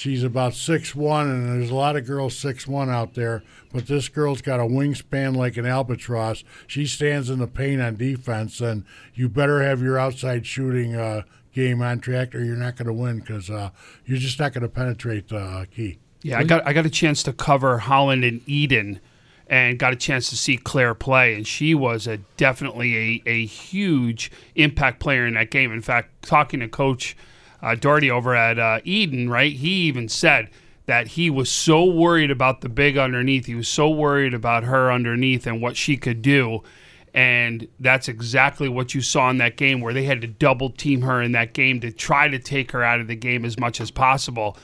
She's 0.00 0.24
about 0.24 0.54
six 0.54 0.94
one, 0.94 1.28
and 1.28 1.60
there's 1.60 1.68
a 1.68 1.74
lot 1.74 1.94
of 1.94 2.06
girls 2.06 2.34
six 2.34 2.66
one 2.66 2.88
out 2.88 3.12
there. 3.12 3.42
But 3.70 3.86
this 3.86 4.08
girl's 4.08 4.40
got 4.40 4.58
a 4.58 4.62
wingspan 4.62 5.36
like 5.36 5.58
an 5.58 5.66
albatross. 5.66 6.42
She 6.66 6.86
stands 6.86 7.28
in 7.28 7.38
the 7.38 7.46
paint 7.46 7.82
on 7.82 7.96
defense, 7.96 8.62
and 8.62 8.84
you 9.14 9.28
better 9.28 9.62
have 9.62 9.82
your 9.82 9.98
outside 9.98 10.46
shooting 10.46 10.94
uh, 10.94 11.24
game 11.52 11.82
on 11.82 12.00
track, 12.00 12.34
or 12.34 12.42
you're 12.42 12.56
not 12.56 12.76
going 12.76 12.86
to 12.86 12.94
win 12.94 13.18
because 13.18 13.50
uh, 13.50 13.72
you're 14.06 14.16
just 14.16 14.40
not 14.40 14.54
going 14.54 14.62
to 14.62 14.70
penetrate 14.70 15.28
the 15.28 15.36
uh, 15.36 15.64
key. 15.66 15.98
Yeah, 16.22 16.38
I 16.38 16.44
got 16.44 16.66
I 16.66 16.72
got 16.72 16.86
a 16.86 16.90
chance 16.90 17.22
to 17.24 17.34
cover 17.34 17.76
Holland 17.76 18.24
and 18.24 18.40
Eden, 18.48 19.00
and 19.48 19.78
got 19.78 19.92
a 19.92 19.96
chance 19.96 20.30
to 20.30 20.36
see 20.36 20.56
Claire 20.56 20.94
play, 20.94 21.34
and 21.34 21.46
she 21.46 21.74
was 21.74 22.06
a 22.06 22.16
definitely 22.38 22.96
a, 22.96 23.22
a 23.26 23.44
huge 23.44 24.32
impact 24.54 24.98
player 24.98 25.26
in 25.26 25.34
that 25.34 25.50
game. 25.50 25.72
In 25.72 25.82
fact, 25.82 26.22
talking 26.22 26.60
to 26.60 26.68
Coach 26.68 27.18
uh, 27.62 27.74
Doherty 27.74 28.10
over 28.10 28.34
at 28.34 28.58
uh, 28.58 28.80
Eden, 28.84 29.28
right, 29.28 29.52
he 29.52 29.70
even 29.82 30.08
said 30.08 30.48
that 30.86 31.08
he 31.08 31.30
was 31.30 31.50
so 31.50 31.84
worried 31.84 32.30
about 32.30 32.62
the 32.62 32.68
big 32.68 32.98
underneath. 32.98 33.46
He 33.46 33.54
was 33.54 33.68
so 33.68 33.88
worried 33.88 34.34
about 34.34 34.64
her 34.64 34.90
underneath 34.90 35.46
and 35.46 35.62
what 35.62 35.76
she 35.76 35.96
could 35.96 36.22
do. 36.22 36.62
And 37.14 37.68
that's 37.78 38.08
exactly 38.08 38.68
what 38.68 38.94
you 38.94 39.00
saw 39.00 39.30
in 39.30 39.38
that 39.38 39.56
game 39.56 39.80
where 39.80 39.94
they 39.94 40.04
had 40.04 40.20
to 40.20 40.26
double 40.26 40.70
team 40.70 41.02
her 41.02 41.22
in 41.22 41.32
that 41.32 41.52
game 41.52 41.80
to 41.80 41.90
try 41.92 42.28
to 42.28 42.38
take 42.38 42.72
her 42.72 42.82
out 42.82 43.00
of 43.00 43.08
the 43.08 43.16
game 43.16 43.44
as 43.44 43.58
much 43.58 43.80
as 43.80 43.90
possible. 43.90 44.56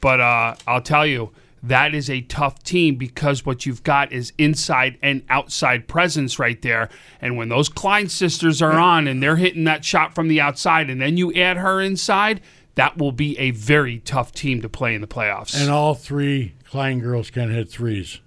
But 0.00 0.20
uh, 0.20 0.54
I'll 0.66 0.82
tell 0.82 1.06
you, 1.06 1.30
that 1.68 1.94
is 1.94 2.10
a 2.10 2.20
tough 2.22 2.62
team 2.62 2.96
because 2.96 3.46
what 3.46 3.64
you've 3.64 3.82
got 3.82 4.12
is 4.12 4.32
inside 4.36 4.98
and 5.02 5.22
outside 5.28 5.88
presence 5.88 6.38
right 6.38 6.60
there. 6.62 6.90
And 7.20 7.36
when 7.36 7.48
those 7.48 7.68
Klein 7.68 8.08
sisters 8.08 8.60
are 8.60 8.72
on 8.72 9.08
and 9.08 9.22
they're 9.22 9.36
hitting 9.36 9.64
that 9.64 9.84
shot 9.84 10.14
from 10.14 10.28
the 10.28 10.40
outside, 10.40 10.90
and 10.90 11.00
then 11.00 11.16
you 11.16 11.32
add 11.34 11.56
her 11.56 11.80
inside, 11.80 12.40
that 12.74 12.98
will 12.98 13.12
be 13.12 13.38
a 13.38 13.50
very 13.52 13.98
tough 14.00 14.32
team 14.32 14.60
to 14.62 14.68
play 14.68 14.94
in 14.94 15.00
the 15.00 15.06
playoffs. 15.06 15.58
And 15.58 15.70
all 15.70 15.94
three 15.94 16.54
Klein 16.68 17.00
girls 17.00 17.30
can 17.30 17.50
hit 17.50 17.70
threes. 17.70 18.20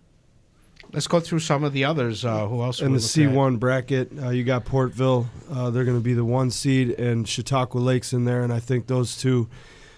Let's 0.93 1.07
go 1.07 1.19
through 1.19 1.39
some 1.39 1.63
of 1.63 1.73
the 1.73 1.83
others. 1.83 2.23
Uh, 2.23 2.47
who 2.47 2.61
else? 2.63 2.81
In 2.81 2.93
we 2.93 2.97
the? 2.97 3.03
C1 3.03 3.59
bracket, 3.59 4.09
uh, 4.19 4.29
you 4.29 4.43
got 4.43 4.65
Portville. 4.65 5.27
Uh, 5.51 5.69
they're 5.69 5.83
going 5.83 5.97
to 5.97 6.03
be 6.03 6.13
the 6.13 6.25
one 6.25 6.49
seed, 6.49 6.91
and 6.91 7.27
Chautauqua 7.27 7.77
Lakes 7.79 8.13
in 8.13 8.23
there. 8.23 8.41
And 8.41 8.53
I 8.53 8.59
think 8.59 8.87
those 8.87 9.17
two, 9.17 9.49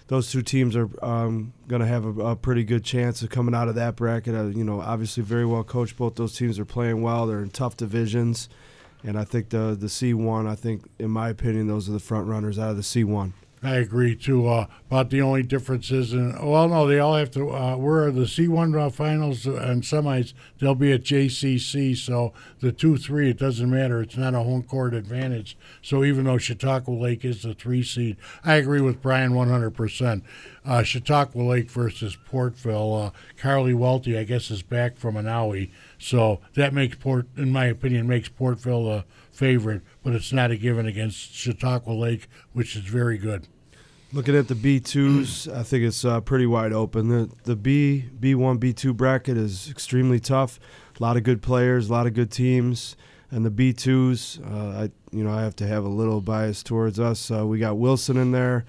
those 0.10 0.32
two 0.32 0.42
teams 0.42 0.76
are 0.76 0.90
um, 1.06 1.54
going 1.68 1.82
to 1.82 1.88
have 1.88 2.04
a, 2.04 2.10
a 2.32 2.36
pretty 2.36 2.64
good 2.64 2.84
chance 2.84 3.22
of 3.22 3.30
coming 3.30 3.54
out 3.54 3.70
of 3.70 3.76
that 3.76 3.96
bracket. 3.96 4.34
Uh, 4.34 4.46
you 4.46 4.64
know, 4.64 4.82
obviously 4.82 5.22
very 5.22 5.46
well 5.46 5.64
coached. 5.64 5.98
Both 5.98 6.16
those 6.16 6.36
teams 6.36 6.58
are 6.58 6.66
playing 6.66 7.04
well. 7.04 7.28
They're 7.28 7.44
in 7.44 7.52
tough 7.52 7.78
divisions, 7.78 8.50
and 9.04 9.18
I 9.18 9.24
think 9.24 9.50
the 9.50 9.78
the 9.80 9.86
C1. 9.86 10.48
I 10.48 10.56
think, 10.56 10.90
in 10.98 11.12
my 11.12 11.30
opinion, 11.30 11.68
those 11.68 11.88
are 11.88 11.92
the 11.92 12.00
front 12.00 12.28
runners 12.28 12.58
out 12.58 12.72
of 12.72 12.76
the 12.76 12.82
C1. 12.82 13.34
I 13.62 13.76
agree 13.76 14.16
too. 14.16 14.48
Uh, 14.48 14.68
about 14.88 15.10
the 15.10 15.22
only 15.22 15.44
difference 15.44 15.92
is, 15.92 16.14
in, 16.14 16.34
well, 16.42 16.70
no, 16.70 16.88
they 16.88 17.00
all 17.00 17.16
have 17.16 17.32
to. 17.32 17.52
Uh, 17.52 17.76
we're 17.76 18.10
the 18.10 18.22
C1 18.22 18.80
uh, 18.80 18.90
finals 18.90 19.46
and 19.46 19.84
semis. 19.84 20.34
They'll 20.60 20.76
be 20.76 20.94
at 20.94 21.04
JCC, 21.04 21.98
so 21.98 22.32
the 22.62 22.72
two 22.72 22.96
three 22.96 23.30
it 23.30 23.38
doesn't 23.38 23.70
matter. 23.70 24.02
It's 24.02 24.16
not 24.16 24.34
a 24.34 24.44
home 24.44 24.64
court 24.64 24.94
advantage. 24.94 25.58
So 25.82 26.06
even 26.06 26.24
though 26.24 26.38
Chautauqua 26.38 26.92
Lake 26.94 27.26
is 27.26 27.42
the 27.42 27.54
three 27.54 27.84
seed, 27.84 28.16
I 28.46 28.56
agree 28.56 28.82
with 28.82 29.02
Brian 29.02 29.34
100. 29.34 29.72
percent 29.72 30.24
uh, 30.66 30.84
Chautauqua 30.84 31.42
Lake 31.42 31.70
versus 31.70 32.16
Portville. 32.16 33.08
Uh, 33.08 33.12
Carly 33.38 33.74
Welty, 33.74 34.18
I 34.18 34.24
guess, 34.24 34.50
is 34.52 34.62
back 34.62 34.98
from 34.98 35.18
an 35.18 35.26
owie, 35.26 35.72
so 35.98 36.40
that 36.54 36.74
makes 36.74 36.96
Port, 36.96 37.28
in 37.36 37.52
my 37.52 37.66
opinion, 37.66 38.08
makes 38.08 38.30
Portville 38.30 39.04
favorite. 39.40 39.82
But 40.04 40.14
it's 40.14 40.34
not 40.34 40.52
a 40.52 40.58
given 40.58 40.86
against 40.86 41.34
Chautauqua 41.34 41.94
Lake, 41.94 42.28
which 42.54 42.76
is 42.76 42.84
very 42.84 43.18
good. 43.18 43.48
Looking 44.12 44.36
at 44.36 44.48
the 44.48 44.56
B 44.56 44.80
twos, 44.80 45.48
I 45.48 45.64
think 45.64 45.84
it's 45.84 46.04
uh, 46.04 46.20
pretty 46.22 46.48
wide 46.48 46.74
open. 46.74 47.10
The 47.10 47.30
the 47.44 47.56
B 47.56 48.06
B 48.20 48.36
one 48.36 48.58
B 48.58 48.74
two 48.74 48.94
bracket 48.94 49.38
is 49.38 49.70
extremely 49.70 50.20
tough. 50.20 50.60
A 51.00 51.04
lot 51.04 51.16
of 51.16 51.24
good 51.24 51.42
players, 51.42 51.90
a 51.90 51.94
lot 51.94 52.08
of 52.08 52.14
good 52.14 52.32
teams, 52.32 52.98
and 53.30 53.46
the 53.46 53.52
B 53.52 53.72
twos. 53.72 54.40
Uh, 54.44 54.88
I 54.88 55.16
you 55.16 55.24
know 55.24 55.32
I 55.32 55.42
have 55.44 55.56
to 55.58 55.68
have 55.68 55.86
a 55.86 55.90
little 55.90 56.22
bias 56.22 56.64
towards 56.64 57.00
us. 57.00 57.30
Uh, 57.30 57.46
we 57.46 57.60
got 57.60 57.78
Wilson 57.78 58.18
in 58.18 58.32
there. 58.32 58.66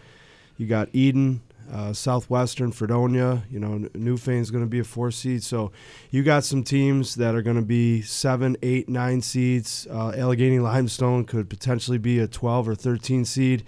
You 0.59 0.67
got 0.67 0.91
Eden, 0.93 1.41
uh, 1.73 1.93
Southwestern, 1.93 2.73
Fredonia. 2.73 3.45
You 3.51 3.61
know 3.61 3.89
Newfane's 3.95 4.51
going 4.51 4.65
to 4.65 4.71
be 4.71 4.81
a 4.81 4.85
four 4.85 5.11
seed. 5.11 5.43
So 5.43 5.73
you 6.11 6.23
got 6.23 6.45
some 6.45 6.63
teams 6.63 7.15
that 7.17 7.35
are 7.35 7.43
going 7.43 7.57
to 7.57 7.63
be 7.63 8.03
seven, 8.03 8.57
eight, 8.63 8.89
nine 8.89 9.23
seeds. 9.23 9.87
Uh, 9.91 10.13
Allegany 10.13 10.61
Limestone 10.61 11.25
could 11.25 11.49
potentially 11.49 11.99
be 11.99 12.19
a 12.19 12.27
twelve 12.27 12.69
or 12.69 12.75
thirteen 12.75 13.25
seed 13.25 13.65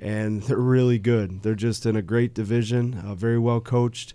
and 0.00 0.42
they're 0.44 0.56
really 0.56 0.98
good. 0.98 1.42
They're 1.42 1.54
just 1.54 1.86
in 1.86 1.94
a 1.94 2.02
great 2.02 2.34
division, 2.34 3.02
uh, 3.06 3.14
very 3.14 3.38
well 3.38 3.60
coached, 3.60 4.14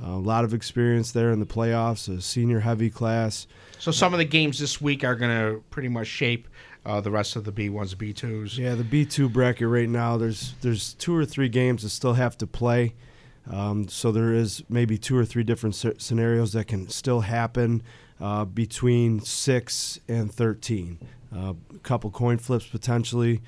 uh, 0.00 0.10
a 0.10 0.18
lot 0.18 0.44
of 0.44 0.52
experience 0.52 1.12
there 1.12 1.30
in 1.30 1.40
the 1.40 1.46
playoffs, 1.46 2.14
a 2.14 2.20
senior 2.20 2.60
heavy 2.60 2.90
class. 2.90 3.46
So 3.78 3.90
some 3.90 4.12
of 4.12 4.18
the 4.18 4.24
games 4.24 4.58
this 4.58 4.80
week 4.80 5.04
are 5.04 5.14
going 5.14 5.30
to 5.30 5.62
pretty 5.70 5.88
much 5.88 6.06
shape 6.06 6.48
uh, 6.86 7.00
the 7.00 7.10
rest 7.10 7.36
of 7.36 7.44
the 7.44 7.52
B 7.52 7.68
ones, 7.68 7.94
B 7.94 8.12
twos. 8.12 8.58
Yeah, 8.58 8.74
the 8.74 8.84
B 8.84 9.04
two 9.04 9.28
bracket 9.28 9.68
right 9.68 9.88
now. 9.88 10.16
There's 10.16 10.54
there's 10.60 10.94
two 10.94 11.16
or 11.16 11.24
three 11.24 11.48
games 11.48 11.82
that 11.82 11.90
still 11.90 12.14
have 12.14 12.36
to 12.38 12.46
play. 12.46 12.94
Um, 13.50 13.88
so 13.88 14.10
there 14.10 14.32
is 14.32 14.62
maybe 14.68 14.96
two 14.96 15.16
or 15.16 15.24
three 15.24 15.42
different 15.42 15.74
scenarios 15.74 16.54
that 16.54 16.66
can 16.66 16.88
still 16.88 17.20
happen 17.20 17.82
uh, 18.20 18.44
between 18.44 19.20
six 19.20 19.98
and 20.08 20.32
thirteen. 20.32 20.98
Uh, 21.34 21.54
a 21.74 21.78
couple 21.80 22.10
coin 22.10 22.38
flips 22.38 22.66
potentially. 22.66 23.42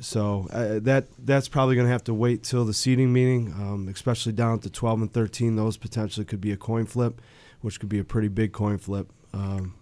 So 0.00 0.48
uh, 0.50 0.80
that 0.80 1.06
that's 1.18 1.48
probably 1.48 1.74
going 1.74 1.86
to 1.86 1.92
have 1.92 2.04
to 2.04 2.14
wait 2.14 2.42
till 2.42 2.64
the 2.64 2.74
seeding 2.74 3.12
meeting, 3.12 3.52
um, 3.52 3.88
especially 3.88 4.32
down 4.32 4.58
to 4.60 4.70
12 4.70 5.02
and 5.02 5.12
13. 5.12 5.56
Those 5.56 5.76
potentially 5.76 6.24
could 6.24 6.40
be 6.40 6.50
a 6.50 6.56
coin 6.56 6.86
flip, 6.86 7.20
which 7.60 7.78
could 7.78 7.88
be 7.88 7.98
a 7.98 8.04
pretty 8.04 8.28
big 8.28 8.52
coin 8.52 8.78
flip. 8.78 9.12
Um, 9.32 9.74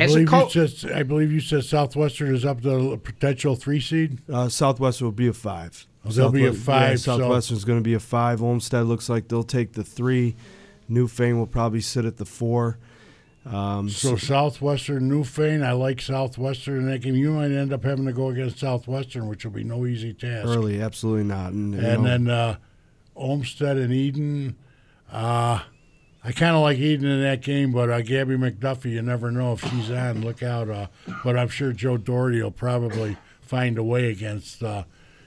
I 0.00 0.06
believe, 0.06 0.28
co- 0.28 0.48
you 0.48 0.68
said, 0.68 0.92
I 0.92 1.02
believe 1.02 1.32
you 1.32 1.40
said 1.40 1.64
Southwestern 1.64 2.34
is 2.34 2.44
up 2.44 2.60
to 2.62 2.92
a 2.92 2.98
potential 2.98 3.56
three 3.56 3.80
seed. 3.80 4.18
Uh, 4.30 4.48
Southwestern 4.48 5.06
will 5.06 5.12
be 5.12 5.28
a 5.28 5.32
five. 5.32 5.86
Oh, 6.04 6.10
they'll 6.10 6.30
be 6.30 6.46
a 6.46 6.52
five. 6.52 6.90
Yeah, 6.90 6.96
Southwestern's 6.96 7.62
so. 7.62 7.66
going 7.66 7.78
to 7.78 7.84
be 7.84 7.94
a 7.94 8.00
five. 8.00 8.42
Olmsted 8.42 8.86
looks 8.86 9.08
like 9.08 9.28
they'll 9.28 9.42
take 9.42 9.72
the 9.72 9.84
three. 9.84 10.36
Newfane 10.90 11.36
will 11.36 11.46
probably 11.46 11.80
sit 11.80 12.04
at 12.04 12.16
the 12.16 12.24
four. 12.24 12.78
Um, 13.44 13.88
so, 13.88 14.16
Southwestern, 14.16 15.08
Newfane, 15.08 15.64
I 15.64 15.72
like 15.72 16.00
Southwestern 16.00 16.78
in 16.78 16.86
that 16.90 16.98
game. 17.00 17.14
You 17.14 17.30
might 17.30 17.52
end 17.52 17.72
up 17.72 17.84
having 17.84 18.06
to 18.06 18.12
go 18.12 18.30
against 18.30 18.58
Southwestern, 18.58 19.28
which 19.28 19.44
will 19.44 19.52
be 19.52 19.62
no 19.62 19.86
easy 19.86 20.12
task. 20.12 20.48
Early, 20.48 20.80
absolutely 20.80 21.24
not. 21.24 21.52
And, 21.52 21.74
and 21.74 22.04
then 22.04 22.28
uh, 22.28 22.56
Olmsted 23.14 23.78
and 23.78 23.92
Eden. 23.92 24.56
Uh, 25.10 25.60
I 26.26 26.32
kind 26.32 26.56
of 26.56 26.62
like 26.62 26.78
Eden 26.78 27.08
in 27.08 27.22
that 27.22 27.40
game, 27.40 27.70
but 27.70 27.88
uh, 27.88 28.00
Gabby 28.00 28.34
McDuffie, 28.34 28.90
you 28.90 29.02
never 29.02 29.30
know 29.30 29.52
if 29.52 29.60
she's 29.60 29.92
on. 29.92 30.22
Look 30.22 30.42
out. 30.42 30.68
Uh, 30.68 30.88
but 31.22 31.38
I'm 31.38 31.46
sure 31.46 31.72
Joe 31.72 31.96
Doherty 31.96 32.42
will 32.42 32.50
probably 32.50 33.16
find 33.40 33.78
a 33.78 33.84
way 33.84 34.10
against, 34.10 34.60
uh, 34.60 34.82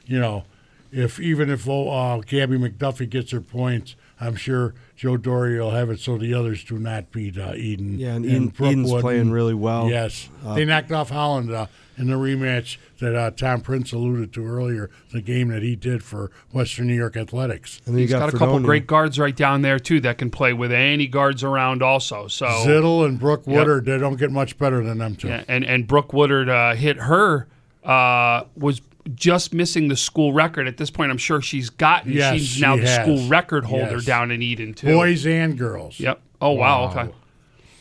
you 0.05 0.19
know, 0.19 0.43
if 0.91 1.17
even 1.17 1.49
if 1.49 1.69
uh, 1.69 2.17
Gabby 2.25 2.57
McDuffie 2.57 3.09
gets 3.09 3.31
her 3.31 3.39
points, 3.39 3.95
I'm 4.19 4.35
sure 4.35 4.73
Joe 4.97 5.15
Doherty 5.15 5.57
will 5.57 5.71
have 5.71 5.89
it 5.89 6.01
so 6.01 6.17
the 6.17 6.33
others 6.33 6.65
do 6.65 6.77
not 6.77 7.11
beat 7.11 7.37
uh, 7.37 7.53
Eden. 7.55 7.97
Yeah, 7.97 8.15
and, 8.15 8.25
and 8.25 8.53
Eden, 8.53 8.65
Eden's 8.65 8.91
playing 9.01 9.31
really 9.31 9.53
well. 9.53 9.89
Yes, 9.89 10.27
uh, 10.43 10.55
they 10.55 10.65
knocked 10.65 10.91
off 10.91 11.11
Holland 11.11 11.49
uh, 11.49 11.67
in 11.99 12.07
the 12.07 12.15
rematch 12.15 12.77
that 12.99 13.15
uh, 13.15 13.31
Tom 13.31 13.61
Prince 13.61 13.91
alluded 13.91 14.33
to 14.33 14.45
earlier. 14.45 14.89
The 15.11 15.21
game 15.21 15.49
that 15.49 15.61
he 15.61 15.75
did 15.75 16.03
for 16.03 16.31
Western 16.51 16.87
New 16.87 16.95
York 16.95 17.17
Athletics. 17.17 17.81
And 17.85 17.97
he's 17.97 18.09
got, 18.09 18.19
got 18.19 18.33
a 18.33 18.37
couple 18.37 18.59
great 18.61 18.87
guards 18.87 19.19
right 19.19 19.35
down 19.35 19.61
there 19.61 19.79
too 19.79 19.99
that 20.01 20.17
can 20.17 20.31
play 20.31 20.53
with 20.53 20.71
any 20.71 21.07
guards 21.07 21.43
around 21.43 21.83
also. 21.83 22.27
So 22.27 22.45
Zittel 22.45 23.05
and 23.05 23.19
Brooke 23.19 23.45
Woodard, 23.45 23.85
yep. 23.85 23.95
they 23.95 24.01
don't 24.01 24.17
get 24.17 24.31
much 24.31 24.57
better 24.57 24.83
than 24.83 24.97
them 24.97 25.15
two. 25.15 25.27
Yeah, 25.27 25.43
and 25.47 25.63
and 25.65 25.85
Brooke 25.85 26.13
Woodard 26.13 26.49
uh, 26.49 26.75
hit 26.75 26.97
her 26.97 27.47
uh, 27.83 28.43
was 28.55 28.81
just 29.15 29.53
missing 29.53 29.87
the 29.87 29.97
school 29.97 30.33
record. 30.33 30.67
At 30.67 30.77
this 30.77 30.89
point, 30.89 31.11
I'm 31.11 31.17
sure 31.17 31.41
she's 31.41 31.69
gotten. 31.69 32.11
Yes, 32.11 32.35
she's 32.35 32.47
she 32.47 32.61
now 32.61 32.77
has. 32.77 32.85
the 32.85 33.03
school 33.03 33.29
record 33.29 33.65
holder 33.65 33.95
yes. 33.95 34.05
down 34.05 34.31
in 34.31 34.41
Eden 34.41 34.73
too. 34.73 34.87
Boys 34.87 35.25
and 35.25 35.57
girls. 35.57 35.99
Yep. 35.99 36.21
Oh 36.41 36.51
wow. 36.51 36.85
wow. 36.85 36.91
Okay. 36.91 37.13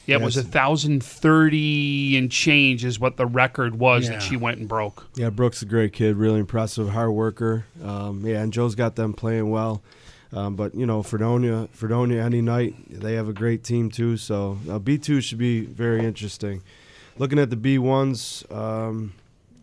Yeah, 0.09 0.16
it 0.16 0.23
was 0.23 0.38
a 0.38 0.42
thousand 0.42 1.05
thirty 1.05 2.16
and 2.16 2.33
change 2.33 2.83
is 2.83 2.99
what 2.99 3.18
the 3.18 3.27
record 3.27 3.79
was 3.79 4.07
yeah. 4.07 4.12
that 4.12 4.23
she 4.23 4.38
went 4.38 4.59
and 4.59 4.66
broke. 4.66 5.07
Yeah, 5.16 5.29
Brooks 5.29 5.61
a 5.61 5.66
great 5.66 5.92
kid, 5.92 6.16
really 6.16 6.40
impressive, 6.40 6.88
hard 6.88 7.11
worker. 7.11 7.66
Um, 7.85 8.25
yeah, 8.25 8.40
and 8.40 8.51
Joe's 8.51 8.75
got 8.75 8.97
them 8.97 9.12
playing 9.12 9.51
well. 9.51 9.83
Um, 10.33 10.57
but 10.57 10.75
you 10.75 10.87
know, 10.87 11.03
Fredonia, 11.03 11.68
Fredonia, 11.73 12.23
any 12.23 12.40
night 12.40 12.75
they 12.88 13.14
have 13.14 13.29
a 13.29 13.35
great 13.35 13.62
team 13.62 13.90
too. 13.90 14.16
So 14.16 14.59
uh, 14.71 14.79
B 14.79 14.97
two 14.97 15.21
should 15.21 15.37
be 15.37 15.61
very 15.61 16.05
interesting. 16.05 16.62
Looking 17.18 17.38
at 17.38 17.51
the 17.51 17.57
B 17.57 17.77
ones, 17.77 18.44
um, 18.51 19.12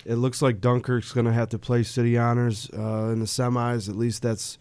it 0.05 0.15
looks 0.15 0.43
like 0.43 0.61
Dunkirk's 0.61 1.11
going 1.11 1.25
to 1.25 1.33
have 1.33 1.49
to 1.49 1.57
play 1.57 1.81
City 1.81 2.19
Honors 2.19 2.69
uh, 2.71 3.09
in 3.11 3.19
the 3.19 3.25
semis. 3.25 3.89
At 3.89 3.95
least 3.95 4.21
that's 4.21 4.59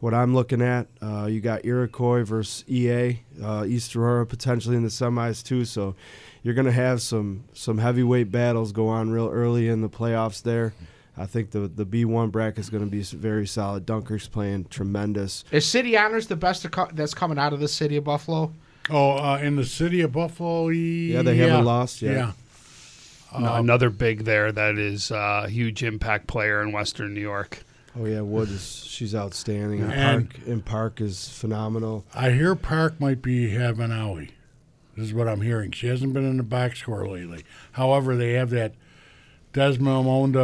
what 0.00 0.14
I'm 0.14 0.34
looking 0.34 0.62
at. 0.62 0.86
Uh, 1.02 1.26
you 1.26 1.40
got 1.40 1.64
Iroquois 1.64 2.24
versus 2.24 2.64
EA, 2.68 3.20
uh, 3.42 3.64
East 3.66 3.94
Aurora 3.96 4.26
potentially 4.26 4.76
in 4.76 4.82
the 4.82 4.88
semis 4.88 5.44
too. 5.44 5.64
So 5.64 5.94
you're 6.42 6.54
going 6.54 6.66
to 6.66 6.72
have 6.72 7.02
some 7.02 7.44
some 7.52 7.78
heavyweight 7.78 8.30
battles 8.30 8.72
go 8.72 8.88
on 8.88 9.10
real 9.10 9.28
early 9.28 9.68
in 9.68 9.80
the 9.80 9.88
playoffs 9.88 10.42
there. 10.42 10.74
I 11.16 11.26
think 11.26 11.50
the 11.50 11.60
the 11.60 11.84
B1 11.84 12.30
bracket 12.30 12.60
is 12.60 12.70
going 12.70 12.84
to 12.84 12.90
be 12.90 13.02
very 13.02 13.46
solid. 13.46 13.84
Dunkirk's 13.84 14.28
playing 14.28 14.66
tremendous. 14.66 15.44
Is 15.50 15.66
City 15.66 15.96
Honors 15.96 16.28
the 16.28 16.36
best 16.36 16.66
that's 16.92 17.14
coming 17.14 17.38
out 17.38 17.52
of 17.52 17.60
the 17.60 17.68
city 17.68 17.96
of 17.96 18.04
Buffalo? 18.04 18.52
Oh, 18.90 19.18
uh, 19.18 19.38
in 19.38 19.56
the 19.56 19.66
city 19.66 20.00
of 20.00 20.12
Buffalo, 20.12 20.68
yeah, 20.68 21.22
they 21.22 21.36
haven't 21.36 21.64
lost 21.64 22.00
yet. 22.00 22.12
Yeah. 22.14 22.32
Um, 23.30 23.44
another 23.44 23.90
big 23.90 24.24
there 24.24 24.50
that 24.52 24.78
is 24.78 25.10
a 25.10 25.48
huge 25.48 25.82
impact 25.82 26.26
player 26.28 26.62
in 26.62 26.72
Western 26.72 27.12
New 27.12 27.20
York. 27.20 27.62
Oh 27.96 28.04
yeah, 28.04 28.20
Wood 28.20 28.50
is 28.50 28.84
she's 28.84 29.14
outstanding. 29.14 29.82
And 29.82 30.30
Park 30.30 30.46
and 30.46 30.64
Park 30.64 31.00
is 31.00 31.28
phenomenal. 31.28 32.04
I 32.14 32.30
hear 32.30 32.54
Park 32.54 33.00
might 33.00 33.22
be 33.22 33.50
having 33.50 33.88
owie. 33.88 34.30
This 34.96 35.06
is 35.06 35.14
what 35.14 35.28
I'm 35.28 35.42
hearing. 35.42 35.70
She 35.70 35.86
hasn't 35.86 36.12
been 36.12 36.24
in 36.24 36.38
the 36.38 36.42
box 36.42 36.80
score 36.80 37.06
lately. 37.06 37.44
However, 37.72 38.16
they 38.16 38.32
have 38.32 38.50
that 38.50 38.74
Desmond 39.52 40.34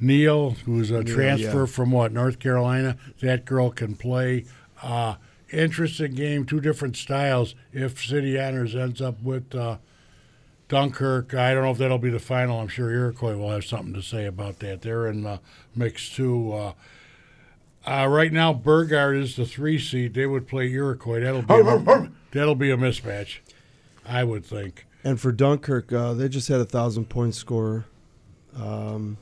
Neal, 0.00 0.50
who's 0.50 0.90
a 0.90 1.02
Neal, 1.02 1.14
transfer 1.14 1.60
yeah. 1.60 1.66
from 1.66 1.90
what 1.90 2.12
North 2.12 2.38
Carolina. 2.38 2.96
That 3.20 3.44
girl 3.44 3.70
can 3.70 3.94
play. 3.94 4.46
Uh, 4.82 5.16
interesting 5.52 6.14
game, 6.14 6.44
two 6.44 6.60
different 6.60 6.96
styles. 6.96 7.54
If 7.72 8.04
City 8.04 8.38
Honors 8.38 8.74
ends 8.74 9.00
up 9.00 9.22
with 9.22 9.54
uh, 9.54 9.78
Dunkirk, 10.68 11.34
I 11.34 11.54
don't 11.54 11.62
know 11.62 11.70
if 11.70 11.78
that'll 11.78 11.98
be 11.98 12.10
the 12.10 12.18
final. 12.18 12.60
I'm 12.60 12.68
sure 12.68 12.90
Iroquois 12.90 13.36
will 13.36 13.50
have 13.50 13.64
something 13.64 13.94
to 13.94 14.02
say 14.02 14.26
about 14.26 14.58
that. 14.60 14.82
They're 14.82 15.06
in 15.08 15.22
the 15.22 15.40
mix 15.74 16.08
too. 16.08 16.52
Uh, 16.52 16.72
uh, 17.86 18.06
right 18.08 18.32
now, 18.32 18.52
Burgard 18.52 19.16
is 19.16 19.36
the 19.36 19.46
three 19.46 19.78
seed. 19.78 20.14
They 20.14 20.26
would 20.26 20.48
play 20.48 20.68
Iroquois. 20.68 21.20
That'll 21.20 21.42
be 21.42 21.54
a, 21.54 22.10
that'll 22.32 22.56
be 22.56 22.70
a 22.72 22.76
mismatch, 22.76 23.38
I 24.04 24.24
would 24.24 24.44
think. 24.44 24.86
And 25.04 25.20
for 25.20 25.30
Dunkirk, 25.30 25.92
uh, 25.92 26.14
they 26.14 26.28
just 26.28 26.48
had 26.48 26.58
a 26.58 26.64
thousand 26.64 27.08
point 27.08 27.36
score. 27.36 27.84
Um, 28.56 29.18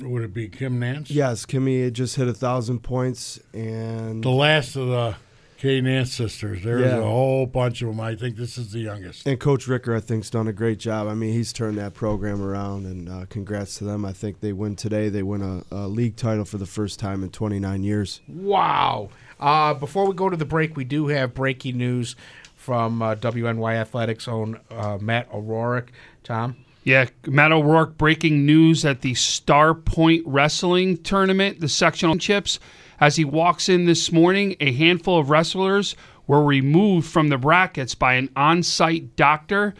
would 0.00 0.24
it 0.24 0.34
be 0.34 0.48
Kim 0.48 0.80
Nance? 0.80 1.10
Yes, 1.10 1.46
Kimmy 1.46 1.92
just 1.92 2.16
hit 2.16 2.28
a 2.28 2.34
thousand 2.34 2.80
points, 2.80 3.38
and 3.54 4.22
the 4.22 4.30
last 4.30 4.76
of 4.76 4.88
the 4.88 5.16
Kay 5.56 5.80
Nance 5.80 6.12
sisters. 6.12 6.62
There's 6.62 6.82
yeah. 6.82 6.98
a 6.98 7.02
whole 7.02 7.46
bunch 7.46 7.80
of 7.82 7.88
them. 7.88 8.00
I 8.00 8.14
think 8.14 8.36
this 8.36 8.58
is 8.58 8.72
the 8.72 8.80
youngest. 8.80 9.26
And 9.26 9.40
Coach 9.40 9.66
Ricker, 9.66 9.94
I 9.94 10.00
think, 10.00 10.24
has 10.24 10.30
done 10.30 10.48
a 10.48 10.52
great 10.52 10.78
job. 10.78 11.08
I 11.08 11.14
mean, 11.14 11.32
he's 11.32 11.52
turned 11.52 11.78
that 11.78 11.94
program 11.94 12.42
around, 12.42 12.84
and 12.84 13.08
uh, 13.08 13.26
congrats 13.28 13.76
to 13.78 13.84
them. 13.84 14.04
I 14.04 14.12
think 14.12 14.40
they 14.40 14.52
win 14.52 14.76
today. 14.76 15.08
They 15.08 15.22
win 15.22 15.42
a, 15.42 15.62
a, 15.74 15.88
league 15.88 16.16
title 16.16 16.44
for 16.44 16.58
the 16.58 16.66
first 16.66 16.98
time 16.98 17.22
in 17.22 17.30
29 17.30 17.82
years. 17.82 18.20
Wow. 18.28 19.08
Uh, 19.40 19.74
before 19.74 20.06
we 20.06 20.14
go 20.14 20.28
to 20.28 20.36
the 20.36 20.44
break, 20.44 20.76
we 20.76 20.84
do 20.84 21.08
have 21.08 21.34
breaking 21.34 21.78
news 21.78 22.16
from 22.54 23.00
uh, 23.00 23.14
WNY 23.14 23.74
Athletics 23.74 24.28
own 24.28 24.60
uh, 24.70 24.98
Matt 25.00 25.32
O'Rourke. 25.32 25.90
Tom? 26.22 26.56
Yeah, 26.84 27.06
Matt 27.26 27.52
O'Rourke 27.52 27.96
breaking 27.96 28.44
news 28.46 28.84
at 28.84 29.00
the 29.00 29.12
Starpoint 29.14 30.22
Wrestling 30.26 30.98
Tournament, 30.98 31.60
the 31.60 31.68
sectional 31.68 32.16
chips. 32.16 32.60
As 33.00 33.16
he 33.16 33.24
walks 33.24 33.68
in 33.68 33.84
this 33.84 34.10
morning, 34.10 34.56
a 34.60 34.72
handful 34.72 35.18
of 35.18 35.30
wrestlers 35.30 35.96
were 36.26 36.42
removed 36.42 37.08
from 37.08 37.28
the 37.28 37.38
brackets 37.38 37.94
by 37.94 38.14
an 38.14 38.30
on 38.36 38.62
site 38.62 39.16
doctor. 39.16 39.74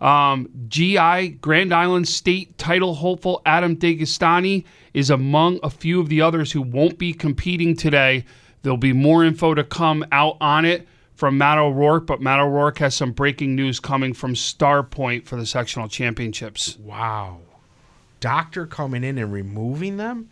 Um, 0.00 0.48
GI, 0.68 1.38
Grand 1.40 1.72
Island 1.72 2.08
State 2.08 2.58
title 2.58 2.94
hopeful 2.94 3.40
Adam 3.46 3.76
Dagestani 3.76 4.64
is 4.94 5.10
among 5.10 5.60
a 5.62 5.70
few 5.70 6.00
of 6.00 6.08
the 6.08 6.20
others 6.20 6.50
who 6.50 6.62
won't 6.62 6.98
be 6.98 7.12
competing 7.12 7.76
today. 7.76 8.24
There'll 8.62 8.76
be 8.76 8.92
more 8.92 9.24
info 9.24 9.54
to 9.54 9.62
come 9.62 10.04
out 10.10 10.38
on 10.40 10.64
it 10.64 10.88
from 11.14 11.38
Matt 11.38 11.58
O'Rourke, 11.58 12.06
but 12.06 12.20
Matt 12.20 12.40
O'Rourke 12.40 12.78
has 12.78 12.96
some 12.96 13.12
breaking 13.12 13.54
news 13.54 13.78
coming 13.78 14.12
from 14.12 14.34
Starpoint 14.34 15.26
for 15.26 15.36
the 15.36 15.46
sectional 15.46 15.86
championships. 15.86 16.76
Wow. 16.78 17.38
Doctor 18.18 18.66
coming 18.66 19.04
in 19.04 19.18
and 19.18 19.32
removing 19.32 19.98
them? 19.98 20.30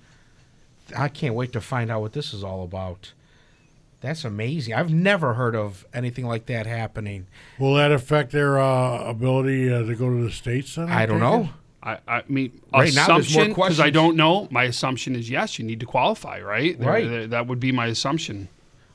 I 0.96 1.08
can't 1.08 1.34
wait 1.34 1.52
to 1.52 1.60
find 1.60 1.90
out 1.90 2.00
what 2.00 2.12
this 2.12 2.32
is 2.34 2.42
all 2.44 2.62
about. 2.64 3.12
That's 4.00 4.24
amazing. 4.24 4.72
I've 4.74 4.92
never 4.92 5.34
heard 5.34 5.54
of 5.54 5.84
anything 5.92 6.24
like 6.26 6.46
that 6.46 6.66
happening. 6.66 7.26
Will 7.58 7.74
that 7.74 7.92
affect 7.92 8.32
their 8.32 8.58
uh, 8.58 9.04
ability 9.04 9.70
uh, 9.72 9.82
to 9.82 9.94
go 9.94 10.08
to 10.08 10.24
the 10.24 10.30
states? 10.30 10.76
Then 10.76 10.88
I 10.88 11.04
don't 11.04 11.20
know. 11.20 11.50
I, 11.82 11.98
I 12.08 12.22
mean, 12.28 12.60
Right 12.72 12.94
now, 12.94 13.06
there's 13.06 13.32
more 13.34 13.42
assumption 13.44 13.48
because 13.54 13.80
I 13.80 13.90
don't 13.90 14.16
know. 14.16 14.48
My 14.50 14.64
assumption 14.64 15.14
is 15.16 15.28
yes, 15.30 15.58
you 15.58 15.64
need 15.66 15.80
to 15.80 15.86
qualify, 15.86 16.40
right? 16.40 16.78
There- 16.78 16.88
Right. 16.88 17.08
there- 17.08 17.26
that 17.26 17.46
would 17.46 17.60
be 17.60 17.72
my 17.72 17.86
assumption. 17.86 18.48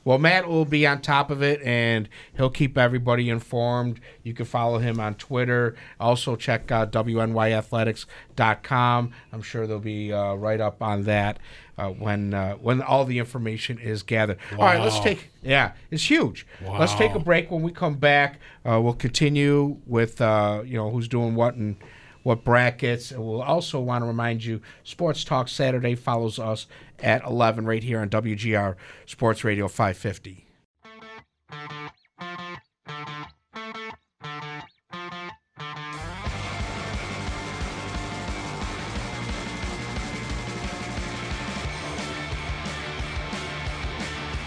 Well, 0.06 0.16
Matt 0.18 0.46
will 0.46 0.64
be 0.64 0.86
on 0.86 1.02
top 1.02 1.30
of 1.32 1.42
it 1.42 1.60
and 1.62 2.08
he'll 2.36 2.48
keep 2.48 2.78
everybody 2.78 3.28
informed. 3.28 3.98
You 4.22 4.34
can 4.34 4.46
follow 4.46 4.78
him 4.78 5.00
on 5.00 5.16
Twitter. 5.16 5.74
Also, 5.98 6.36
check 6.36 6.70
out 6.70 6.92
WNYathletics.com. 6.92 9.10
I'm 9.32 9.42
sure 9.42 9.66
they'll 9.66 9.80
be 9.80 10.12
uh, 10.12 10.34
right 10.34 10.60
up 10.60 10.80
on 10.80 11.02
that 11.02 11.40
uh, 11.76 11.88
when 11.88 12.34
uh, 12.34 12.54
when 12.54 12.82
all 12.82 13.04
the 13.04 13.18
information 13.18 13.80
is 13.80 14.04
gathered. 14.04 14.38
All 14.52 14.58
right, 14.58 14.80
let's 14.80 15.00
take. 15.00 15.32
Yeah, 15.42 15.72
it's 15.90 16.08
huge. 16.08 16.46
Let's 16.64 16.94
take 16.94 17.16
a 17.16 17.18
break. 17.18 17.50
When 17.50 17.62
we 17.62 17.72
come 17.72 17.96
back, 17.96 18.38
uh, 18.64 18.80
we'll 18.80 18.94
continue 18.94 19.78
with 19.86 20.20
uh, 20.20 20.62
you 20.64 20.76
know 20.76 20.88
who's 20.88 21.08
doing 21.08 21.34
what 21.34 21.56
and 21.56 21.74
what 22.22 22.42
brackets. 22.42 23.12
And 23.12 23.24
we'll 23.24 23.40
also 23.40 23.80
want 23.80 24.02
to 24.02 24.06
remind 24.06 24.44
you, 24.44 24.60
Sports 24.82 25.22
Talk 25.22 25.46
Saturday 25.48 25.94
follows 25.94 26.40
us 26.40 26.66
at 27.00 27.24
11 27.24 27.66
right 27.66 27.82
here 27.82 28.00
on 28.00 28.08
WGR 28.08 28.76
Sports 29.06 29.44
Radio 29.44 29.68
550. 29.68 30.46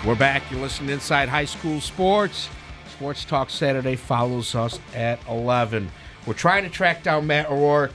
We're 0.05 0.15
back. 0.15 0.49
You're 0.49 0.61
listening 0.61 0.87
to 0.87 0.93
Inside 0.93 1.29
High 1.29 1.45
School 1.45 1.81
Sports. 1.81 2.49
Sports 2.89 3.25
Talk 3.25 3.49
Saturday 3.49 3.95
follows 3.95 4.55
us 4.55 4.79
at 4.95 5.19
11. 5.27 5.91
We're 6.25 6.33
trying 6.33 6.63
to 6.63 6.69
track 6.69 7.03
down 7.03 7.27
Matt 7.27 7.51
O'Rourke 7.51 7.91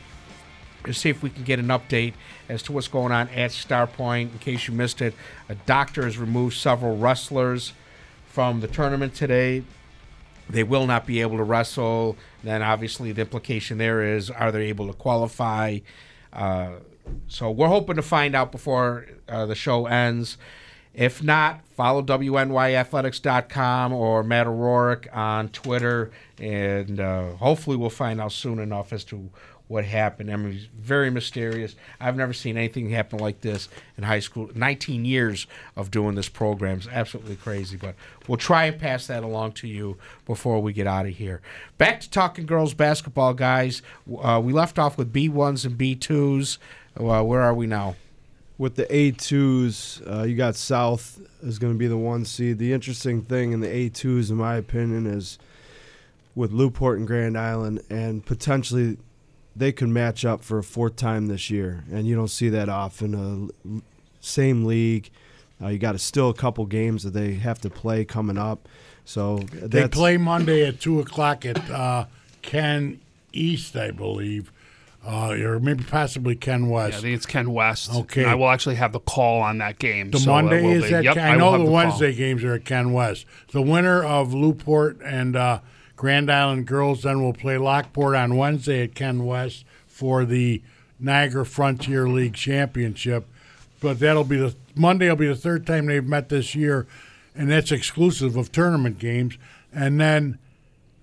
to 0.84 0.92
see 0.92 1.08
if 1.08 1.22
we 1.22 1.30
can 1.30 1.44
get 1.44 1.58
an 1.58 1.68
update 1.68 2.12
as 2.48 2.62
to 2.64 2.72
what's 2.72 2.88
going 2.88 3.12
on 3.12 3.28
at 3.30 3.50
Starpoint. 3.50 4.32
In 4.32 4.38
case 4.38 4.68
you 4.68 4.74
missed 4.74 5.00
it, 5.00 5.14
a 5.48 5.54
doctor 5.54 6.04
has 6.04 6.18
removed 6.18 6.56
several 6.56 6.96
wrestlers 6.96 7.72
from 8.26 8.60
the 8.60 8.68
tournament 8.68 9.14
today. 9.14 9.62
They 10.48 10.62
will 10.62 10.86
not 10.86 11.06
be 11.06 11.20
able 11.20 11.38
to 11.38 11.42
wrestle. 11.42 12.16
Then, 12.42 12.62
obviously, 12.62 13.12
the 13.12 13.22
implication 13.22 13.78
there 13.78 14.02
is 14.02 14.30
are 14.30 14.52
they 14.52 14.66
able 14.66 14.86
to 14.88 14.92
qualify? 14.92 15.78
Uh, 16.32 16.72
so, 17.28 17.50
we're 17.50 17.68
hoping 17.68 17.96
to 17.96 18.02
find 18.02 18.34
out 18.34 18.52
before 18.52 19.06
uh, 19.28 19.46
the 19.46 19.54
show 19.54 19.86
ends. 19.86 20.36
If 20.94 21.24
not, 21.24 21.66
follow 21.74 22.02
WNYathletics.com 22.02 23.92
or 23.92 24.22
Matt 24.22 24.46
O'Rourke 24.46 25.08
on 25.12 25.48
Twitter, 25.48 26.12
and 26.38 27.00
uh, 27.00 27.32
hopefully 27.32 27.76
we'll 27.76 27.90
find 27.90 28.20
out 28.20 28.30
soon 28.30 28.60
enough 28.60 28.92
as 28.92 29.02
to 29.04 29.28
what 29.68 29.84
happened. 29.84 30.30
I 30.30 30.36
mean, 30.36 30.60
very 30.78 31.10
mysterious. 31.10 31.74
I've 31.98 32.16
never 32.16 32.32
seen 32.32 32.56
anything 32.56 32.90
happen 32.90 33.18
like 33.18 33.40
this 33.40 33.68
in 33.96 34.04
high 34.04 34.18
school. 34.20 34.50
19 34.54 35.04
years 35.04 35.46
of 35.74 35.90
doing 35.90 36.14
this 36.14 36.28
program 36.28 36.78
is 36.78 36.88
absolutely 36.88 37.36
crazy, 37.36 37.76
but 37.76 37.94
we'll 38.28 38.36
try 38.36 38.66
and 38.66 38.78
pass 38.78 39.06
that 39.06 39.24
along 39.24 39.52
to 39.52 39.68
you 39.68 39.96
before 40.26 40.60
we 40.60 40.72
get 40.72 40.86
out 40.86 41.06
of 41.06 41.12
here. 41.12 41.40
Back 41.78 42.00
to 42.00 42.10
talking 42.10 42.44
girls 42.46 42.74
basketball, 42.74 43.32
guys. 43.32 43.80
Uh, 44.20 44.40
we 44.44 44.52
left 44.52 44.78
off 44.78 44.98
with 44.98 45.12
B1s 45.12 45.64
and 45.64 45.78
B2s. 45.78 46.58
Uh, 46.98 47.24
where 47.24 47.40
are 47.40 47.54
we 47.54 47.66
now? 47.66 47.96
With 48.56 48.76
the 48.76 48.84
A2s, 48.84 50.20
uh, 50.20 50.22
you 50.24 50.36
got 50.36 50.54
South 50.54 51.20
is 51.42 51.58
going 51.58 51.72
to 51.72 51.78
be 51.78 51.88
the 51.88 51.96
one 51.96 52.24
seed. 52.24 52.58
The 52.58 52.72
interesting 52.72 53.22
thing 53.22 53.52
in 53.52 53.60
the 53.60 53.66
A2s, 53.66 54.30
in 54.30 54.36
my 54.36 54.56
opinion, 54.56 55.06
is 55.06 55.38
with 56.36 56.52
Newport 56.52 56.98
and 56.98 57.06
Grand 57.06 57.36
Island, 57.36 57.82
and 57.90 58.24
potentially 58.24 58.98
they 59.56 59.72
could 59.72 59.88
match 59.88 60.24
up 60.24 60.42
for 60.42 60.58
a 60.58 60.62
fourth 60.64 60.96
time 60.96 61.26
this 61.26 61.50
year. 61.50 61.84
And 61.92 62.06
you 62.06 62.14
don't 62.16 62.28
see 62.28 62.48
that 62.50 62.68
often. 62.68 63.50
Uh, 63.64 63.80
same 64.20 64.64
league. 64.64 65.10
Uh, 65.62 65.68
you 65.68 65.78
got 65.78 65.94
a, 65.94 65.98
still 65.98 66.30
a 66.30 66.34
couple 66.34 66.66
games 66.66 67.04
that 67.04 67.10
they 67.10 67.34
have 67.34 67.60
to 67.60 67.70
play 67.70 68.04
coming 68.04 68.36
up. 68.38 68.68
So 69.04 69.38
They 69.38 69.86
play 69.88 70.16
Monday 70.16 70.66
at 70.66 70.80
two 70.80 70.98
o'clock 71.00 71.44
at 71.46 71.70
uh, 71.70 72.06
Ken 72.42 73.00
East, 73.32 73.76
I 73.76 73.90
believe, 73.90 74.50
uh, 75.06 75.30
or 75.32 75.60
maybe 75.60 75.84
possibly 75.84 76.34
Ken 76.34 76.64
Yeah, 76.64 76.70
West. 76.70 76.98
I 76.98 77.00
think 77.02 77.16
it's 77.16 77.26
Ken 77.26 77.52
West. 77.52 77.94
Okay. 77.94 78.22
And 78.22 78.30
I 78.30 78.34
will 78.34 78.48
actually 78.48 78.76
have 78.76 78.92
the 78.92 79.00
call 79.00 79.42
on 79.42 79.58
that 79.58 79.78
game. 79.78 80.10
The 80.10 80.18
so 80.18 80.30
Monday 80.32 80.66
is 80.72 80.84
be- 80.88 80.94
at 80.94 81.04
Yep, 81.04 81.14
Ken, 81.14 81.24
I 81.30 81.34
I 81.34 81.36
know 81.36 81.50
have 81.52 81.60
the 81.60 81.66
call. 81.66 81.74
Wednesday 81.74 82.14
games 82.14 82.42
are 82.44 82.54
at 82.54 82.64
Ken 82.64 82.92
West. 82.92 83.26
The 83.52 83.62
winner 83.62 84.02
of 84.02 84.34
Newport 84.34 84.98
and 85.04 85.36
uh, 85.36 85.60
Grand 86.04 86.30
Island 86.30 86.66
girls 86.66 87.04
then 87.04 87.22
will 87.22 87.32
play 87.32 87.56
Lockport 87.56 88.14
on 88.14 88.36
Wednesday 88.36 88.82
at 88.82 88.94
Ken 88.94 89.24
West 89.24 89.64
for 89.86 90.26
the 90.26 90.60
Niagara 91.00 91.46
Frontier 91.46 92.06
League 92.06 92.34
Championship. 92.34 93.26
But 93.80 94.00
that'll 94.00 94.22
be 94.24 94.36
the 94.36 94.54
Monday. 94.74 95.08
Will 95.08 95.16
be 95.16 95.28
the 95.28 95.34
third 95.34 95.66
time 95.66 95.86
they've 95.86 96.04
met 96.04 96.28
this 96.28 96.54
year, 96.54 96.86
and 97.34 97.50
that's 97.50 97.72
exclusive 97.72 98.36
of 98.36 98.52
tournament 98.52 98.98
games. 98.98 99.38
And 99.72 99.98
then 99.98 100.38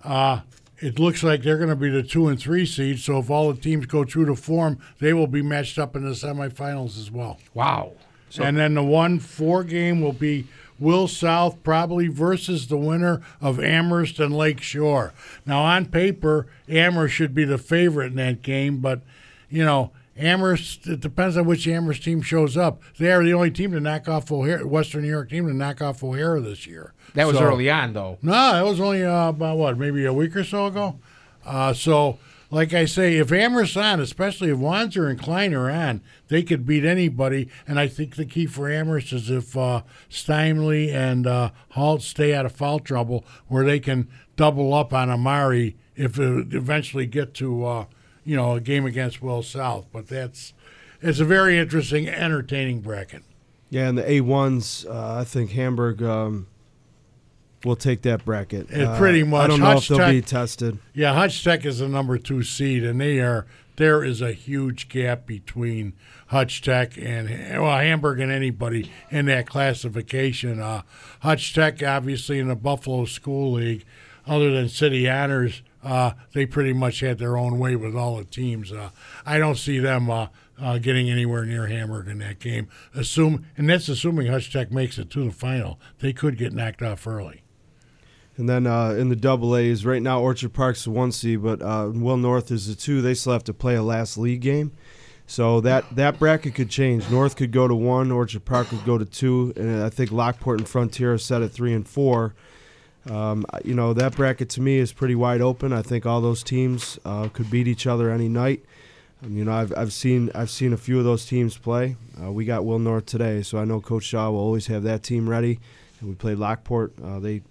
uh, 0.03 0.41
it 0.77 0.99
looks 0.99 1.23
like 1.23 1.41
they're 1.41 1.57
going 1.57 1.69
to 1.69 1.75
be 1.75 1.89
the 1.89 2.03
two 2.03 2.27
and 2.27 2.39
three 2.39 2.67
seeds. 2.67 3.03
So 3.03 3.17
if 3.17 3.31
all 3.31 3.51
the 3.51 3.59
teams 3.59 3.87
go 3.87 4.03
true 4.03 4.25
to 4.25 4.35
form, 4.35 4.77
they 4.99 5.13
will 5.13 5.25
be 5.25 5.41
matched 5.41 5.79
up 5.79 5.95
in 5.95 6.03
the 6.03 6.11
semifinals 6.11 6.99
as 6.99 7.09
well. 7.09 7.39
Wow. 7.55 7.93
and 8.39 8.55
then 8.55 8.75
the 8.75 8.83
one 8.83 9.17
four 9.17 9.63
game 9.63 9.99
will 9.99 10.13
be 10.13 10.45
Will 10.81 11.07
South 11.07 11.63
probably 11.63 12.07
versus 12.09 12.67
the 12.67 12.75
winner 12.75 13.21
of 13.39 13.59
Amherst 13.63 14.19
and 14.19 14.35
Lake 14.35 14.59
Shore. 14.61 15.13
Now 15.45 15.61
on 15.61 15.85
paper, 15.85 16.47
Amherst 16.67 17.13
should 17.13 17.33
be 17.33 17.45
the 17.45 17.57
favorite 17.57 18.07
in 18.07 18.15
that 18.15 18.41
game, 18.41 18.79
but 18.79 18.99
you 19.49 19.63
know. 19.63 19.91
Amherst, 20.17 20.85
it 20.87 20.99
depends 20.99 21.37
on 21.37 21.45
which 21.45 21.65
Amherst 21.67 22.03
team 22.03 22.21
shows 22.21 22.55
up. 22.57 22.81
They 22.99 23.11
are 23.11 23.23
the 23.23 23.33
only 23.33 23.49
team 23.49 23.71
to 23.71 23.79
knock 23.79 24.09
off 24.09 24.29
O'Hara, 24.31 24.67
Western 24.67 25.01
New 25.03 25.07
York 25.09 25.29
team 25.29 25.47
to 25.47 25.53
knock 25.53 25.81
off 25.81 26.03
O'Hara 26.03 26.41
this 26.41 26.67
year. 26.67 26.93
That 27.15 27.27
was 27.27 27.37
So- 27.37 27.43
early 27.45 27.71
on, 27.71 27.93
though. 27.93 28.17
no, 28.21 28.31
that 28.31 28.65
was 28.65 28.79
only 28.81 29.03
uh, 29.03 29.29
about 29.29 29.57
what, 29.57 29.77
maybe 29.79 30.05
a 30.05 30.13
week 30.13 30.35
or 30.35 30.43
so 30.43 30.67
ago. 30.67 30.99
Uh, 31.45 31.73
so, 31.73 32.19
like 32.51 32.73
I 32.73 32.83
say, 32.83 33.15
if 33.15 33.31
Amherst 33.31 33.77
on, 33.77 34.01
especially 34.01 34.49
if 34.49 34.57
Wanzer 34.57 35.09
and 35.09 35.17
Klein 35.17 35.53
are 35.53 35.71
on, 35.71 36.01
they 36.27 36.43
could 36.43 36.65
beat 36.65 36.83
anybody. 36.83 37.49
And 37.65 37.79
I 37.79 37.87
think 37.87 38.17
the 38.17 38.25
key 38.25 38.45
for 38.45 38.69
Amherst 38.69 39.13
is 39.13 39.29
if 39.29 39.57
uh, 39.57 39.83
Steinley 40.09 40.93
and 40.93 41.25
uh, 41.25 41.51
Halt 41.69 42.01
stay 42.01 42.35
out 42.35 42.45
of 42.45 42.51
foul 42.51 42.79
trouble, 42.79 43.25
where 43.47 43.63
they 43.63 43.79
can 43.79 44.09
double 44.35 44.73
up 44.73 44.93
on 44.93 45.09
Amari 45.09 45.77
if 45.95 46.19
it 46.19 46.53
eventually 46.53 47.05
get 47.05 47.33
to 47.35 47.65
uh, 47.65 47.85
you 48.25 48.35
know 48.35 48.53
a 48.53 48.61
game 48.61 48.85
against 48.85 49.21
Will 49.21 49.43
South. 49.43 49.87
But 49.93 50.09
that's 50.09 50.53
it's 51.01 51.21
a 51.21 51.25
very 51.25 51.57
interesting, 51.57 52.07
entertaining 52.07 52.81
bracket. 52.81 53.23
Yeah, 53.69 53.87
and 53.87 53.97
the 53.97 54.03
A1s, 54.03 54.85
uh, 54.85 55.19
I 55.19 55.23
think 55.23 55.51
Hamburg 55.51 56.03
um, 56.03 56.47
will 57.65 57.75
take 57.75 58.01
that 58.03 58.25
bracket. 58.25 58.69
It 58.71 58.83
Uh, 58.83 58.97
pretty 58.97 59.23
much. 59.23 59.43
I 59.43 59.47
don't 59.47 59.59
know 59.59 59.77
if 59.77 59.87
they'll 59.87 59.99
Hutch 59.99 60.11
be 60.11 60.21
tested. 60.21 60.79
Yeah, 60.93 61.13
Hutch 61.13 61.43
Tech 61.43 61.65
is 61.65 61.79
the 61.79 61.87
number 61.87 62.17
two 62.17 62.43
seed, 62.43 62.83
and 62.83 62.99
they 62.99 63.19
are. 63.19 63.45
There 63.77 64.03
is 64.03 64.21
a 64.21 64.33
huge 64.33 64.89
gap 64.89 65.25
between 65.25 65.93
Hutch 66.27 66.61
Tech 66.61 66.97
and 66.97 67.29
well 67.61 67.77
Hamburg 67.77 68.19
and 68.19 68.31
anybody 68.31 68.91
in 69.09 69.25
that 69.27 69.47
classification. 69.47 70.59
Uh, 70.59 70.81
Hutch 71.21 71.53
Tech, 71.53 71.81
obviously, 71.81 72.37
in 72.39 72.47
the 72.47 72.55
Buffalo 72.55 73.05
School 73.05 73.53
League, 73.53 73.85
other 74.27 74.51
than 74.51 74.69
City 74.69 75.09
Honors, 75.09 75.61
uh, 75.83 76.11
they 76.33 76.45
pretty 76.45 76.73
much 76.73 76.99
had 76.99 77.17
their 77.17 77.37
own 77.37 77.57
way 77.59 77.75
with 77.75 77.95
all 77.95 78.17
the 78.17 78.25
teams. 78.25 78.71
Uh, 78.71 78.89
I 79.25 79.37
don't 79.39 79.57
see 79.57 79.79
them 79.79 80.09
uh, 80.11 80.27
uh, 80.61 80.77
getting 80.77 81.09
anywhere 81.09 81.43
near 81.45 81.67
Hamburg 81.67 82.07
in 82.07 82.19
that 82.19 82.39
game. 82.39 82.67
Assume, 82.93 83.47
and 83.57 83.67
that's 83.69 83.89
assuming 83.89 84.27
Hutch 84.27 84.51
Tech 84.51 84.71
makes 84.71 84.99
it 84.99 85.09
to 85.11 85.23
the 85.25 85.31
final. 85.31 85.79
They 85.99 86.13
could 86.13 86.37
get 86.37 86.53
knocked 86.53 86.83
off 86.83 87.07
early. 87.07 87.41
And 88.41 88.49
then 88.49 88.65
uh, 88.65 88.95
in 88.97 89.09
the 89.09 89.15
double 89.15 89.55
A's, 89.55 89.85
right 89.85 90.01
now 90.01 90.19
Orchard 90.19 90.51
Park's 90.51 90.85
the 90.85 90.89
one 90.89 91.11
seed, 91.11 91.43
but 91.43 91.61
uh, 91.61 91.91
Will 91.93 92.17
North 92.17 92.49
is 92.49 92.65
the 92.65 92.73
two. 92.73 92.99
They 92.99 93.13
still 93.13 93.33
have 93.33 93.43
to 93.43 93.53
play 93.53 93.75
a 93.75 93.83
last 93.83 94.17
league 94.17 94.41
game. 94.41 94.71
So 95.27 95.61
that, 95.61 95.95
that 95.95 96.17
bracket 96.17 96.55
could 96.55 96.71
change. 96.71 97.07
North 97.11 97.35
could 97.35 97.51
go 97.51 97.67
to 97.67 97.75
one, 97.75 98.11
Orchard 98.11 98.43
Park 98.43 98.69
could 98.69 98.83
go 98.83 98.97
to 98.97 99.05
two, 99.05 99.53
and 99.55 99.83
I 99.83 99.91
think 99.91 100.11
Lockport 100.11 100.57
and 100.57 100.67
Frontier 100.67 101.13
are 101.13 101.19
set 101.19 101.43
at 101.43 101.51
three 101.51 101.71
and 101.71 101.87
four. 101.87 102.33
Um, 103.07 103.45
you 103.63 103.75
know 103.75 103.93
that 103.93 104.15
bracket 104.15 104.49
to 104.49 104.61
me 104.61 104.77
is 104.77 104.91
pretty 104.91 105.13
wide 105.13 105.41
open. 105.41 105.71
I 105.71 105.83
think 105.83 106.07
all 106.07 106.19
those 106.19 106.41
teams 106.41 106.97
uh, 107.05 107.27
could 107.27 107.51
beat 107.51 107.67
each 107.67 107.85
other 107.85 108.09
any 108.09 108.27
night. 108.27 108.65
Um, 109.23 109.37
you 109.37 109.45
know, 109.45 109.53
I've, 109.53 109.71
I've 109.77 109.93
seen 109.93 110.31
I've 110.33 110.49
seen 110.49 110.73
a 110.73 110.77
few 110.77 110.97
of 110.97 111.05
those 111.05 111.27
teams 111.27 111.59
play. 111.59 111.95
Uh, 112.19 112.31
we 112.31 112.45
got 112.45 112.65
Will 112.65 112.79
North 112.79 113.05
today, 113.05 113.43
so 113.43 113.59
I 113.59 113.65
know 113.65 113.81
Coach 113.81 114.05
Shaw 114.05 114.31
will 114.31 114.39
always 114.39 114.65
have 114.65 114.81
that 114.81 115.03
team 115.03 115.29
ready. 115.29 115.59
And 115.99 116.09
we 116.09 116.15
played 116.15 116.39
Lockport. 116.39 116.93
Uh, 117.03 117.19
they 117.19 117.43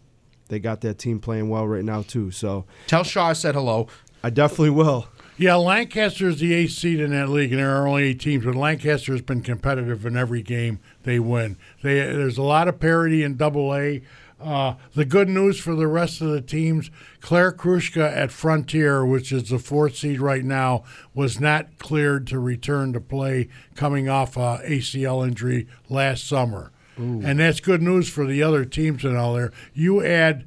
they 0.51 0.59
got 0.59 0.83
that 0.83 0.99
team 0.99 1.19
playing 1.19 1.49
well 1.49 1.67
right 1.67 1.85
now 1.85 2.03
too. 2.03 2.31
So 2.31 2.67
Tell 2.87 3.05
Shaw 3.05 3.29
I 3.29 3.33
said 3.33 3.55
hello. 3.55 3.89
I 4.23 4.29
definitely 4.29 4.71
will. 4.71 5.07
Yeah, 5.39 5.55
Lancaster 5.55 6.29
is 6.29 6.41
the 6.41 6.53
eighth 6.53 6.73
seed 6.73 7.01
in 7.01 7.13
that 7.13 7.31
league, 7.31 7.51
and 7.51 7.61
there 7.61 7.75
are 7.75 7.89
only 7.89 8.03
eight 8.03 8.21
teams. 8.21 8.45
But 8.45 8.57
Lancaster 8.57 9.13
has 9.13 9.23
been 9.23 9.41
competitive 9.41 10.05
in 10.05 10.15
every 10.15 10.43
game 10.43 10.81
they 11.05 11.19
win. 11.19 11.57
They, 11.83 11.95
there's 11.95 12.37
a 12.37 12.43
lot 12.43 12.69
of 12.69 12.79
parity 12.79 13.23
in 13.23 13.39
Double 13.39 13.75
A. 13.75 14.03
Uh, 14.39 14.75
the 14.95 15.07
good 15.07 15.29
news 15.29 15.59
for 15.59 15.75
the 15.75 15.87
rest 15.87 16.21
of 16.21 16.29
the 16.29 16.41
teams, 16.41 16.91
Claire 17.21 17.53
Krushka 17.53 18.15
at 18.15 18.31
Frontier, 18.31 19.05
which 19.05 19.33
is 19.33 19.49
the 19.49 19.59
fourth 19.59 19.97
seed 19.97 20.21
right 20.21 20.45
now, 20.45 20.83
was 21.15 21.41
not 21.41 21.79
cleared 21.79 22.27
to 22.27 22.39
return 22.39 22.93
to 22.93 23.01
play 23.01 23.49
coming 23.75 24.09
off 24.09 24.37
a 24.37 24.61
ACL 24.67 25.27
injury 25.27 25.67
last 25.89 26.27
summer. 26.27 26.71
And 26.97 27.39
that's 27.41 27.61
good 27.61 27.81
news 27.81 28.09
for 28.11 28.27
the 28.27 28.43
other 28.43 28.65
teams 28.67 29.05
and 29.05 29.17
all 29.17 29.35
there. 29.35 29.53
You 29.73 30.05
add 30.05 30.47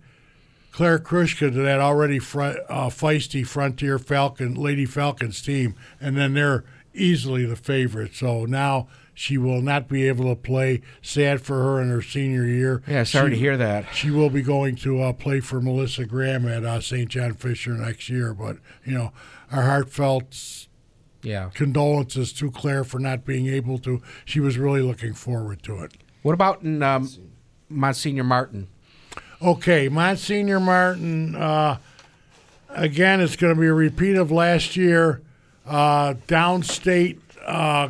Claire 0.72 1.00
Krushka 1.00 1.52
to 1.52 1.62
that 1.64 1.80
already 1.80 2.20
fr- 2.20 2.42
uh, 2.70 2.90
feisty 2.90 3.46
Frontier 3.46 3.98
Falcon 3.98 4.54
Lady 4.54 4.86
Falcons 4.86 5.42
team, 5.42 5.74
and 6.00 6.16
then 6.16 6.34
they're 6.36 6.64
easily 6.94 7.44
the 7.46 7.56
favorite. 7.56 8.14
So 8.14 8.46
now 8.46 8.88
she 9.16 9.36
will 9.38 9.62
not 9.64 9.88
be 9.88 10.08
able 10.08 10.26
to 10.30 10.36
play. 10.40 10.82
Sad 11.02 11.42
for 11.42 11.56
her 11.64 11.82
in 11.82 11.90
her 11.90 12.02
senior 12.04 12.46
year. 12.46 12.84
Yeah, 12.88 13.04
sorry 13.04 13.32
She- 13.32 13.36
to 13.36 13.40
hear 13.40 13.58
that. 13.58 13.86
She 13.94 14.12
will 14.12 14.30
be 14.30 14.42
going 14.44 14.76
to 14.78 15.02
uh, 15.02 15.14
play 15.14 15.40
for 15.40 15.60
Melissa 15.60 16.06
Graham 16.06 16.48
at 16.48 16.64
uh, 16.64 16.82
St. 16.82 17.10
John 17.10 17.34
Fisher 17.34 17.74
next 17.74 18.10
year. 18.10 18.34
But 18.36 18.58
you 18.86 18.94
know, 18.94 19.12
our 19.52 19.64
heartfelt 19.64 20.68
Yeah. 21.24 21.50
condolences 21.56 22.32
to 22.34 22.52
Claire 22.52 22.84
for 22.84 23.00
not 23.00 23.26
being 23.26 23.48
able 23.48 23.80
to. 23.80 24.02
She 24.26 24.40
was 24.40 24.58
really 24.60 24.82
looking 24.82 25.14
forward 25.14 25.64
to 25.64 25.80
it. 25.84 25.94
What 26.24 26.34
about 26.34 26.62
in 26.62 26.82
um, 26.82 27.10
Monsignor 27.70 28.24
Martin? 28.24 28.70
Okay, 29.42 29.90
Monsignor 29.90 30.62
Martin. 30.62 31.36
Uh, 31.36 31.78
again, 32.70 33.20
it's 33.20 33.36
going 33.36 33.54
to 33.54 33.60
be 33.60 33.68
a 33.68 33.74
repeat 33.74 34.16
of 34.16 34.32
last 34.32 34.78
year. 34.78 35.22
Uh, 35.66 36.14
downstate 36.28 37.20
uh, 37.46 37.90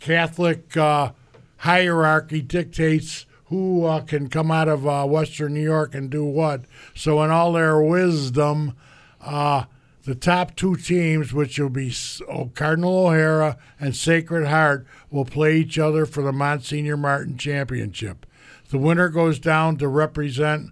Catholic 0.00 0.76
uh, 0.76 1.12
hierarchy 1.56 2.42
dictates 2.42 3.24
who 3.46 3.86
uh, 3.86 4.00
can 4.02 4.28
come 4.28 4.50
out 4.50 4.68
of 4.68 4.86
uh, 4.86 5.06
Western 5.06 5.54
New 5.54 5.62
York 5.62 5.94
and 5.94 6.10
do 6.10 6.24
what. 6.24 6.66
So, 6.94 7.22
in 7.22 7.30
all 7.30 7.54
their 7.54 7.80
wisdom, 7.80 8.76
uh, 9.22 9.64
the 10.06 10.14
top 10.14 10.54
two 10.54 10.76
teams, 10.76 11.32
which 11.32 11.58
will 11.58 11.68
be 11.68 11.92
oh, 12.28 12.52
Cardinal 12.54 13.08
O'Hara 13.08 13.58
and 13.80 13.94
Sacred 13.94 14.46
Heart, 14.46 14.86
will 15.10 15.24
play 15.24 15.56
each 15.56 15.80
other 15.80 16.06
for 16.06 16.22
the 16.22 16.32
Monsignor 16.32 16.96
Martin 16.96 17.36
Championship. 17.36 18.24
The 18.68 18.78
winner 18.78 19.08
goes 19.08 19.40
down 19.40 19.78
to 19.78 19.88
represent 19.88 20.70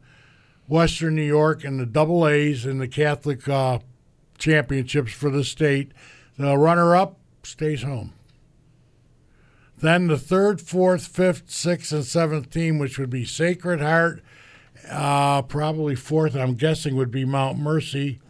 Western 0.68 1.16
New 1.16 1.22
York 1.22 1.64
in 1.64 1.78
the 1.78 1.87
double 1.87 2.28
A's 2.28 2.64
in 2.64 2.78
the 2.78 2.87
Catholic 2.87 3.49
uh, 3.49 3.80
championships 4.39 5.12
for 5.12 5.30
the 5.30 5.43
state. 5.43 5.91
The 6.39 6.57
runner 6.57 6.95
up 6.95 7.18
stays 7.43 7.82
home. 7.82 8.12
Then 9.78 10.07
the 10.07 10.16
third, 10.16 10.61
fourth, 10.61 11.09
fifth, 11.09 11.51
sixth, 11.51 11.93
and 11.93 12.05
seventh 12.05 12.51
team, 12.51 12.78
which 12.78 13.01
would 13.01 13.11
be 13.11 13.24
Sacred 13.24 13.80
Heart, 13.80 14.22
uh, 14.89 15.43
probably 15.43 15.97
fourth, 15.97 16.37
I'm 16.37 16.55
guessing, 16.55 16.95
would 16.95 17.11
be 17.11 17.24
Mount 17.24 17.59
Mercy. 17.59 18.20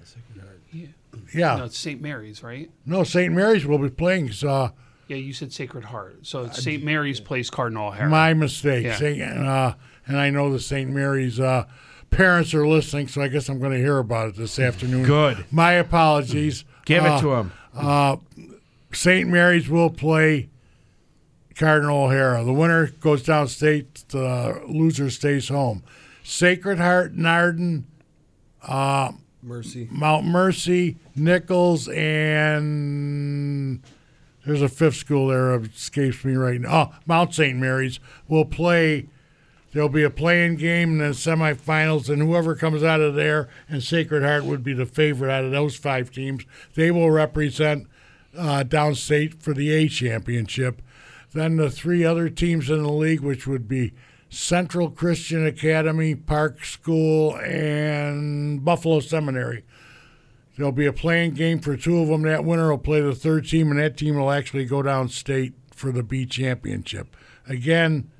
Yeah. 1.34 1.56
No, 1.56 1.64
it's 1.64 1.78
St. 1.78 2.00
Mary's, 2.00 2.42
right? 2.42 2.70
No, 2.86 3.04
St. 3.04 3.32
Mary's 3.32 3.66
will 3.66 3.78
be 3.78 3.90
playing. 3.90 4.30
Uh, 4.46 4.70
Yeah, 5.08 5.16
you 5.16 5.32
said 5.32 5.52
Sacred 5.52 5.84
Heart. 5.84 6.26
So 6.26 6.44
it's 6.44 6.62
St. 6.62 6.82
Mary's 6.82 7.20
plays 7.20 7.50
Cardinal 7.50 7.88
O'Hara. 7.88 8.08
My 8.08 8.34
mistake. 8.34 8.84
Yeah. 8.84 8.96
Saint- 8.96 9.20
uh, 9.22 9.74
and 10.06 10.18
I 10.18 10.30
know 10.30 10.52
the 10.52 10.60
St. 10.60 10.90
Mary's 10.90 11.38
uh, 11.40 11.64
parents 12.10 12.52
are 12.54 12.66
listening, 12.66 13.08
so 13.08 13.20
I 13.22 13.28
guess 13.28 13.48
I'm 13.48 13.58
going 13.58 13.72
to 13.72 13.78
hear 13.78 13.98
about 13.98 14.28
it 14.30 14.36
this 14.36 14.58
afternoon. 14.58 15.04
Good. 15.04 15.44
My 15.50 15.72
apologies. 15.72 16.64
Give 16.86 17.04
Uh, 17.04 17.16
it 17.16 17.20
to 17.22 17.32
him. 17.34 18.60
St. 18.92 19.28
Mary's 19.28 19.68
will 19.68 19.90
play 19.90 20.48
Cardinal 21.56 22.04
O'Hara. 22.04 22.44
The 22.44 22.52
winner 22.52 22.86
goes 22.88 23.22
downstate. 23.24 24.06
The 24.08 24.62
loser 24.68 25.10
stays 25.10 25.48
home. 25.48 25.82
Sacred 26.22 26.78
Heart, 26.78 27.16
Nardin, 27.16 27.84
Mercy. 29.44 29.88
Mount 29.90 30.24
Mercy, 30.24 30.96
Nichols, 31.14 31.88
and 31.88 33.82
there's 34.44 34.62
a 34.62 34.68
fifth 34.68 34.96
school 34.96 35.28
there 35.28 35.54
escapes 35.56 36.24
me 36.24 36.34
right 36.34 36.60
now. 36.60 36.92
Oh, 36.92 36.98
Mount 37.06 37.34
St. 37.34 37.58
Mary's 37.58 38.00
will 38.28 38.44
play. 38.44 39.08
There'll 39.72 39.88
be 39.88 40.04
a 40.04 40.10
playing 40.10 40.56
game 40.56 40.92
in 40.92 40.98
the 40.98 41.14
semifinals, 41.14 42.08
and 42.08 42.22
whoever 42.22 42.54
comes 42.54 42.84
out 42.84 43.00
of 43.00 43.14
there, 43.14 43.48
and 43.68 43.82
Sacred 43.82 44.22
Heart 44.22 44.44
would 44.44 44.62
be 44.62 44.72
the 44.72 44.86
favorite 44.86 45.32
out 45.32 45.44
of 45.44 45.50
those 45.50 45.76
five 45.76 46.10
teams. 46.10 46.44
They 46.74 46.90
will 46.90 47.10
represent 47.10 47.88
uh, 48.36 48.64
downstate 48.64 49.42
for 49.42 49.52
the 49.52 49.70
A 49.72 49.88
championship. 49.88 50.80
Then 51.32 51.56
the 51.56 51.70
three 51.70 52.04
other 52.04 52.28
teams 52.28 52.70
in 52.70 52.82
the 52.82 52.92
league, 52.92 53.20
which 53.20 53.46
would 53.46 53.66
be 53.66 53.92
Central 54.34 54.90
Christian 54.90 55.46
Academy, 55.46 56.14
Park 56.14 56.64
School, 56.64 57.36
and 57.36 58.64
Buffalo 58.64 59.00
Seminary. 59.00 59.64
There'll 60.56 60.72
be 60.72 60.86
a 60.86 60.92
playing 60.92 61.34
game 61.34 61.60
for 61.60 61.76
two 61.76 61.98
of 61.98 62.08
them. 62.08 62.22
That 62.22 62.44
winner 62.44 62.70
will 62.70 62.78
play 62.78 63.00
the 63.00 63.14
third 63.14 63.48
team, 63.48 63.70
and 63.70 63.80
that 63.80 63.96
team 63.96 64.16
will 64.16 64.30
actually 64.30 64.66
go 64.66 64.82
downstate 64.82 65.52
for 65.72 65.90
the 65.90 66.02
B 66.02 66.26
championship. 66.26 67.16
Again, 67.48 68.10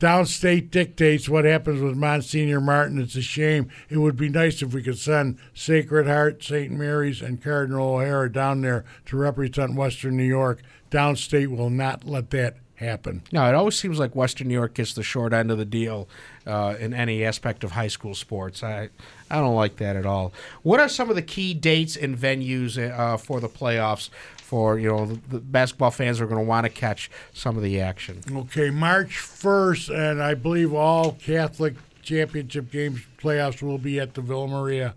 downstate 0.00 0.70
dictates 0.70 1.28
what 1.28 1.44
happens 1.44 1.80
with 1.80 1.96
Monsignor 1.96 2.60
Martin. 2.60 3.00
It's 3.00 3.14
a 3.14 3.22
shame. 3.22 3.70
It 3.88 3.98
would 3.98 4.16
be 4.16 4.28
nice 4.28 4.62
if 4.62 4.74
we 4.74 4.82
could 4.82 4.98
send 4.98 5.38
Sacred 5.54 6.08
Heart, 6.08 6.42
St. 6.42 6.72
Mary's, 6.72 7.22
and 7.22 7.42
Cardinal 7.42 7.96
O'Hara 7.96 8.32
down 8.32 8.60
there 8.60 8.84
to 9.06 9.16
represent 9.16 9.76
Western 9.76 10.16
New 10.16 10.24
York. 10.24 10.62
Downstate 10.90 11.48
will 11.48 11.70
not 11.70 12.04
let 12.04 12.30
that 12.30 12.56
happen. 12.78 13.22
No, 13.32 13.48
it 13.48 13.54
always 13.54 13.78
seems 13.78 13.98
like 13.98 14.14
Western 14.14 14.48
New 14.48 14.54
York 14.54 14.74
gets 14.74 14.94
the 14.94 15.02
short 15.02 15.32
end 15.32 15.50
of 15.50 15.58
the 15.58 15.64
deal 15.64 16.08
uh, 16.46 16.76
in 16.78 16.94
any 16.94 17.24
aspect 17.24 17.64
of 17.64 17.72
high 17.72 17.88
school 17.88 18.14
sports. 18.14 18.62
I 18.62 18.88
I 19.30 19.36
don't 19.36 19.54
like 19.54 19.76
that 19.76 19.96
at 19.96 20.06
all. 20.06 20.32
What 20.62 20.80
are 20.80 20.88
some 20.88 21.10
of 21.10 21.16
the 21.16 21.22
key 21.22 21.54
dates 21.54 21.96
and 21.96 22.16
venues 22.16 22.78
uh, 22.78 23.16
for 23.16 23.40
the 23.40 23.48
playoffs? 23.48 24.10
For 24.36 24.78
you 24.78 24.88
know, 24.88 25.04
the, 25.04 25.20
the 25.28 25.40
basketball 25.40 25.90
fans 25.90 26.22
are 26.22 26.26
going 26.26 26.42
to 26.42 26.48
want 26.48 26.64
to 26.64 26.70
catch 26.70 27.10
some 27.34 27.58
of 27.58 27.62
the 27.62 27.82
action. 27.82 28.22
Okay, 28.32 28.70
March 28.70 29.10
1st, 29.18 29.94
and 29.94 30.22
I 30.22 30.32
believe 30.32 30.72
all 30.72 31.12
Catholic 31.12 31.74
championship 32.02 32.70
games 32.70 33.00
playoffs 33.20 33.60
will 33.60 33.76
be 33.76 34.00
at 34.00 34.14
the 34.14 34.22
Villa 34.22 34.48
Maria 34.48 34.94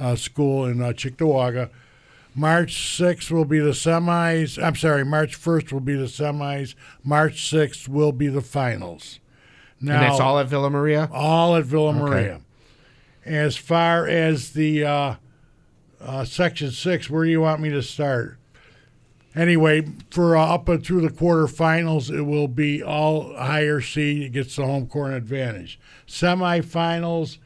uh, 0.00 0.16
School 0.16 0.64
in 0.64 0.80
uh, 0.80 0.86
Cheektowaga. 0.86 1.68
March 2.34 2.74
6th 2.98 3.30
will 3.30 3.44
be 3.44 3.60
the 3.60 3.70
semis. 3.70 4.62
I'm 4.62 4.74
sorry, 4.74 5.04
March 5.04 5.40
1st 5.40 5.72
will 5.72 5.80
be 5.80 5.94
the 5.94 6.06
semis. 6.06 6.74
March 7.02 7.50
6th 7.50 7.88
will 7.88 8.12
be 8.12 8.26
the 8.28 8.40
finals. 8.40 9.20
Now, 9.80 9.94
and 9.94 10.02
that's 10.02 10.20
all 10.20 10.38
at 10.38 10.48
Villa 10.48 10.70
Maria. 10.70 11.08
all 11.12 11.56
at 11.56 11.64
Villa 11.64 11.92
Maria. 11.92 12.40
As 13.24 13.56
far 13.56 14.06
as 14.06 14.52
the 14.52 14.84
uh, 14.84 15.14
uh, 16.00 16.24
Section 16.24 16.70
6, 16.70 17.08
where 17.08 17.24
do 17.24 17.30
you 17.30 17.40
want 17.40 17.60
me 17.60 17.70
to 17.70 17.82
start? 17.82 18.38
Anyway, 19.34 19.86
for 20.10 20.36
uh, 20.36 20.54
up 20.54 20.68
and 20.68 20.84
through 20.84 21.00
the 21.00 21.08
quarterfinals, 21.08 22.10
it 22.10 22.22
will 22.22 22.48
be 22.48 22.82
all 22.82 23.34
higher 23.36 23.80
seed. 23.80 24.22
It 24.22 24.28
gets 24.30 24.56
the 24.56 24.64
home 24.64 24.86
court 24.86 25.12
advantage. 25.12 25.78
Semifinals, 26.06 27.38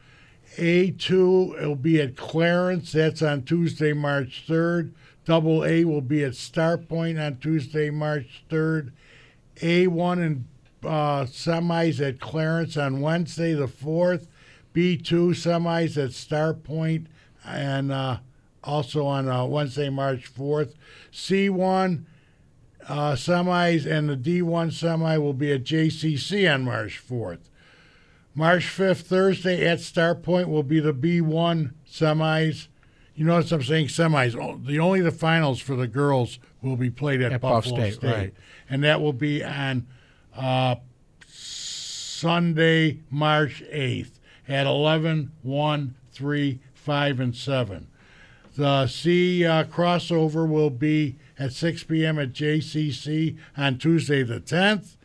A2, 0.57 1.57
it'll 1.57 1.75
be 1.75 2.01
at 2.01 2.15
Clarence. 2.15 2.91
That's 2.91 3.21
on 3.21 3.43
Tuesday, 3.43 3.93
March 3.93 4.45
3rd. 4.47 4.91
Double 5.25 5.63
A 5.63 5.85
will 5.85 6.01
be 6.01 6.23
at 6.23 6.31
Starpoint 6.31 7.23
on 7.23 7.37
Tuesday, 7.37 7.89
March 7.89 8.43
3rd. 8.49 8.91
A1 9.57 10.25
and 10.25 10.45
uh, 10.83 11.25
semis 11.25 12.05
at 12.05 12.19
Clarence 12.19 12.77
on 12.77 13.01
Wednesday, 13.01 13.53
the 13.53 13.67
4th. 13.67 14.27
B2 14.73 15.31
semis 15.31 15.97
at 15.97 16.11
Starpoint 16.11 17.05
and 17.45 17.91
uh, 17.91 18.17
also 18.63 19.05
on 19.05 19.27
uh, 19.27 19.45
Wednesday, 19.45 19.89
March 19.89 20.33
4th. 20.33 20.73
C1 21.11 22.05
uh, 22.87 23.11
semis 23.13 23.85
and 23.85 24.09
the 24.09 24.15
D1 24.15 24.73
semi 24.73 25.17
will 25.17 25.33
be 25.33 25.51
at 25.51 25.63
JCC 25.63 26.51
on 26.51 26.63
March 26.63 27.01
4th. 27.07 27.48
March 28.35 28.63
5th, 28.65 29.01
Thursday 29.01 29.65
at 29.65 29.79
Starpoint 29.79 30.47
will 30.47 30.63
be 30.63 30.79
the 30.79 30.93
B1 30.93 31.73
semis. 31.89 32.67
You 33.15 33.25
notice 33.25 33.51
I'm 33.51 33.63
saying 33.63 33.87
semis. 33.87 34.65
The 34.65 34.79
only 34.79 35.01
the 35.01 35.11
finals 35.11 35.59
for 35.59 35.75
the 35.75 35.87
girls 35.87 36.39
will 36.61 36.77
be 36.77 36.89
played 36.89 37.21
at, 37.21 37.33
At 37.33 37.41
Buff 37.41 37.65
Buffalo 37.65 37.81
State, 37.81 37.93
State, 37.95 38.07
right. 38.07 38.33
and 38.69 38.83
that 38.83 39.01
will 39.01 39.13
be 39.13 39.43
on 39.43 39.87
uh, 40.35 40.75
Sunday, 41.27 42.99
March 43.09 43.63
8th 43.73 44.19
at 44.47 44.65
11, 44.65 45.31
1, 45.43 45.95
3, 46.11 46.59
5, 46.73 47.19
and 47.19 47.35
7. 47.35 47.87
The 48.55 48.87
C 48.87 49.45
uh, 49.45 49.63
crossover 49.65 50.47
will 50.47 50.69
be 50.69 51.15
at 51.37 51.53
6 51.53 51.83
p.m. 51.83 52.19
at 52.19 52.33
JCC 52.33 53.37
on 53.55 53.77
Tuesday 53.77 54.23
the 54.23 54.39
10th. 54.41 54.95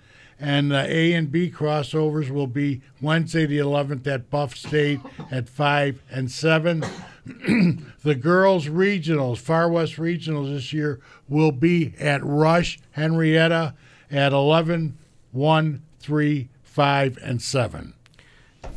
And 0.45 0.71
the 0.71 0.85
A 0.95 1.15
and 1.15 1.33
B 1.33 1.51
crossovers 1.51 2.29
will 2.29 2.47
be 2.47 2.83
Wednesday 3.01 3.47
the 3.47 3.57
11th 3.57 4.07
at 4.07 4.29
Buff 4.29 4.55
State 4.55 5.01
at 5.31 5.49
5 5.49 6.03
and 6.11 6.31
7. 6.31 6.85
the 8.03 8.15
girls' 8.15 8.67
regionals, 8.67 9.39
Far 9.39 9.71
West 9.71 9.97
regionals 9.97 10.53
this 10.53 10.71
year, 10.71 11.01
will 11.31 11.51
be 11.51 11.95
at 11.99 12.23
Rush, 12.23 12.79
Henrietta 12.91 13.73
at 14.11 14.35
11, 14.35 14.99
1, 15.33 15.83
3, 16.01 16.49
5, 16.63 17.19
and 17.23 17.41
7. 17.41 17.94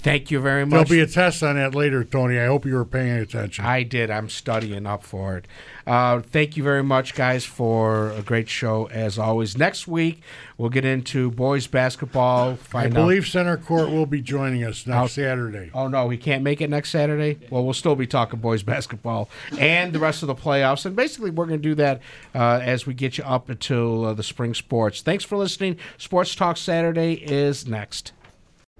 Thank 0.07 0.31
you 0.31 0.39
very 0.39 0.65
much. 0.65 0.87
There'll 0.87 1.05
be 1.05 1.11
a 1.11 1.13
test 1.13 1.43
on 1.43 1.55
that 1.57 1.75
later, 1.75 2.05
Tony. 2.05 2.39
I 2.39 2.45
hope 2.45 2.65
you 2.65 2.75
were 2.75 2.85
paying 2.85 3.17
attention. 3.17 3.65
I 3.65 3.83
did. 3.83 4.09
I'm 4.09 4.29
studying 4.29 4.85
up 4.85 5.03
for 5.03 5.35
it. 5.35 5.45
Uh, 5.85 6.21
thank 6.21 6.55
you 6.55 6.63
very 6.63 6.81
much, 6.81 7.13
guys, 7.13 7.43
for 7.43 8.11
a 8.11 8.21
great 8.21 8.47
show 8.47 8.85
as 8.87 9.19
always. 9.19 9.57
Next 9.57 9.85
week 9.85 10.21
we'll 10.57 10.69
get 10.69 10.85
into 10.85 11.29
boys 11.31 11.67
basketball. 11.67 12.57
I 12.73 12.87
believe 12.87 13.23
Out. 13.23 13.27
Center 13.27 13.57
Court 13.57 13.89
will 13.89 14.05
be 14.05 14.21
joining 14.21 14.63
us 14.63 14.87
next 14.87 14.97
Out- 14.97 15.09
Saturday. 15.11 15.71
Oh 15.73 15.89
no, 15.89 16.07
he 16.07 16.17
can't 16.17 16.41
make 16.41 16.61
it 16.61 16.69
next 16.69 16.91
Saturday. 16.91 17.39
Well, 17.49 17.65
we'll 17.65 17.73
still 17.73 17.95
be 17.97 18.07
talking 18.07 18.39
boys 18.39 18.63
basketball 18.63 19.29
and 19.59 19.91
the 19.91 19.99
rest 19.99 20.23
of 20.23 20.27
the 20.27 20.35
playoffs, 20.35 20.85
and 20.85 20.95
basically 20.95 21.31
we're 21.31 21.47
going 21.47 21.61
to 21.61 21.69
do 21.69 21.75
that 21.75 22.01
uh, 22.33 22.59
as 22.63 22.85
we 22.85 22.93
get 22.93 23.17
you 23.17 23.25
up 23.25 23.49
until 23.49 24.05
uh, 24.05 24.13
the 24.13 24.23
spring 24.23 24.53
sports. 24.53 25.01
Thanks 25.01 25.25
for 25.25 25.37
listening. 25.37 25.77
Sports 25.97 26.33
Talk 26.33 26.55
Saturday 26.55 27.13
is 27.13 27.67
next. 27.67 28.13